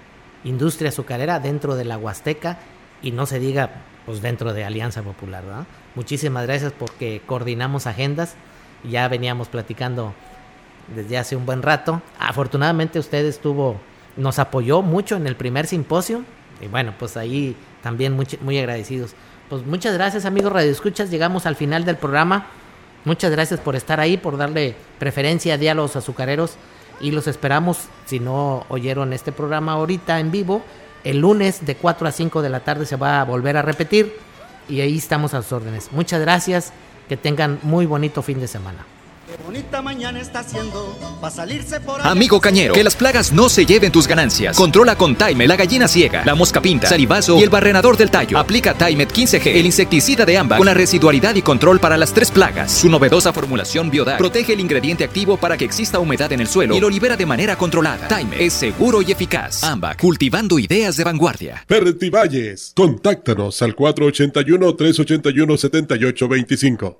industria 0.43 0.89
azucarera, 0.89 1.39
dentro 1.39 1.75
de 1.75 1.85
la 1.85 1.97
Huasteca 1.97 2.57
y 3.01 3.11
no 3.11 3.25
se 3.25 3.39
diga, 3.39 3.69
pues 4.05 4.21
dentro 4.21 4.53
de 4.53 4.65
Alianza 4.65 5.01
Popular. 5.01 5.45
¿verdad? 5.45 5.65
Muchísimas 5.95 6.45
gracias 6.45 6.73
porque 6.77 7.21
coordinamos 7.25 7.87
agendas. 7.87 8.35
Ya 8.83 9.07
veníamos 9.07 9.47
platicando 9.47 10.13
desde 10.93 11.17
hace 11.17 11.35
un 11.37 11.45
buen 11.45 11.61
rato. 11.61 12.01
Afortunadamente 12.19 12.99
usted 12.99 13.25
estuvo, 13.25 13.79
nos 14.17 14.39
apoyó 14.39 14.81
mucho 14.81 15.15
en 15.15 15.25
el 15.25 15.37
primer 15.37 15.67
simposio 15.67 16.25
y 16.61 16.67
bueno, 16.67 16.93
pues 16.97 17.17
ahí 17.17 17.55
también 17.81 18.13
muy, 18.13 18.27
muy 18.41 18.57
agradecidos. 18.57 19.11
Pues 19.49 19.65
muchas 19.65 19.93
gracias 19.93 20.25
amigos 20.25 20.53
Radio 20.53 20.71
Escuchas, 20.71 21.09
llegamos 21.09 21.45
al 21.45 21.55
final 21.55 21.85
del 21.85 21.97
programa. 21.97 22.47
Muchas 23.03 23.31
gracias 23.31 23.59
por 23.59 23.75
estar 23.75 23.99
ahí, 23.99 24.17
por 24.17 24.37
darle 24.37 24.75
preferencia 24.99 25.55
a 25.55 25.57
diálogos 25.57 25.95
azucareros 25.95 26.55
y 26.99 27.11
los 27.11 27.27
esperamos, 27.27 27.87
si 28.05 28.19
no 28.19 28.65
oyeron 28.69 29.11
este 29.11 29.31
programa 29.31 29.73
ahorita 29.73 30.19
en 30.19 30.31
vivo, 30.31 30.63
el 31.03 31.19
lunes 31.19 31.65
de 31.65 31.75
4 31.75 32.07
a 32.07 32.11
5 32.11 32.41
de 32.41 32.49
la 32.49 32.59
tarde 32.59 32.85
se 32.85 32.95
va 32.95 33.21
a 33.21 33.25
volver 33.25 33.57
a 33.57 33.63
repetir 33.63 34.15
y 34.69 34.81
ahí 34.81 34.97
estamos 34.97 35.33
a 35.33 35.41
sus 35.41 35.51
órdenes. 35.51 35.91
Muchas 35.91 36.21
gracias, 36.21 36.71
que 37.09 37.17
tengan 37.17 37.59
muy 37.63 37.87
bonito 37.87 38.21
fin 38.21 38.39
de 38.39 38.47
semana 38.47 38.85
bonita 39.37 39.81
mañana 39.81 40.19
está 40.19 40.39
haciendo 40.39 40.97
salirse 41.29 41.79
por 41.79 42.01
Amigo 42.01 42.41
cañero, 42.41 42.73
que 42.73 42.83
las 42.83 42.95
plagas 42.95 43.31
no 43.31 43.47
se 43.47 43.65
lleven 43.65 43.91
tus 43.91 44.07
ganancias. 44.07 44.57
Controla 44.57 44.95
con 44.95 45.15
Time 45.15 45.47
la 45.47 45.55
gallina 45.55 45.87
ciega, 45.87 46.23
la 46.25 46.35
mosca 46.35 46.61
pinta, 46.61 46.87
salivazo 46.87 47.37
y 47.39 47.43
el 47.43 47.49
barrenador 47.49 47.95
del 47.95 48.11
tallo. 48.11 48.37
Aplica 48.37 48.73
Timet 48.73 49.11
15G, 49.11 49.55
el 49.55 49.65
insecticida 49.65 50.25
de 50.25 50.37
ámbar, 50.37 50.57
con 50.57 50.65
la 50.65 50.73
residualidad 50.73 51.35
y 51.35 51.41
control 51.41 51.79
para 51.79 51.97
las 51.97 52.13
tres 52.13 52.31
plagas. 52.31 52.71
Su 52.71 52.89
novedosa 52.89 53.31
formulación 53.31 53.89
Biodac 53.89 54.17
protege 54.17 54.53
el 54.53 54.59
ingrediente 54.59 55.03
activo 55.03 55.37
para 55.37 55.57
que 55.57 55.65
exista 55.65 55.99
humedad 55.99 56.31
en 56.31 56.41
el 56.41 56.47
suelo 56.47 56.75
y 56.75 56.79
lo 56.79 56.89
libera 56.89 57.15
de 57.15 57.25
manera 57.25 57.55
controlada. 57.55 58.07
Time 58.07 58.35
es 58.39 58.53
seguro 58.53 59.01
y 59.01 59.11
eficaz. 59.11 59.63
Ambac, 59.63 59.99
cultivando 59.99 60.59
ideas 60.59 60.97
de 60.97 61.03
vanguardia. 61.03 61.65
Valles, 62.11 62.73
contáctanos 62.75 63.61
al 63.61 63.75
481 63.75 64.75
381 64.75 65.57
7825. 65.57 66.99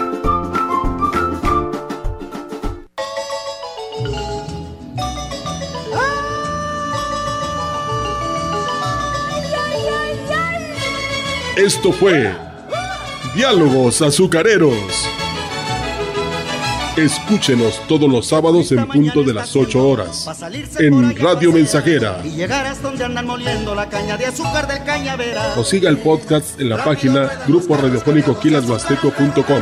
Esto 11.61 11.91
fue 11.91 12.35
Diálogos 13.35 14.01
Azucareros. 14.01 15.07
Escúchenos 16.97 17.79
todos 17.87 18.09
los 18.09 18.25
sábados 18.25 18.71
en 18.71 18.87
punto 18.87 19.21
de 19.21 19.31
las 19.31 19.55
8 19.55 19.87
horas 19.87 20.27
en 20.79 21.15
Radio 21.17 21.51
Mensajera. 21.51 22.19
Y 22.23 22.31
llegarás 22.31 22.81
donde 22.81 23.05
andan 23.05 23.27
moliendo 23.27 23.75
la 23.75 23.87
caña 23.89 24.17
de 24.17 24.25
azúcar 24.25 24.67
del 24.67 24.83
cañavera. 24.83 25.53
O 25.55 25.63
siga 25.63 25.91
el 25.91 25.99
podcast 25.99 26.59
en 26.59 26.69
la 26.69 26.83
página 26.83 27.29
grupo 27.47 27.77
radiofónico 27.77 28.39
quilashuasteco.com. 28.39 29.61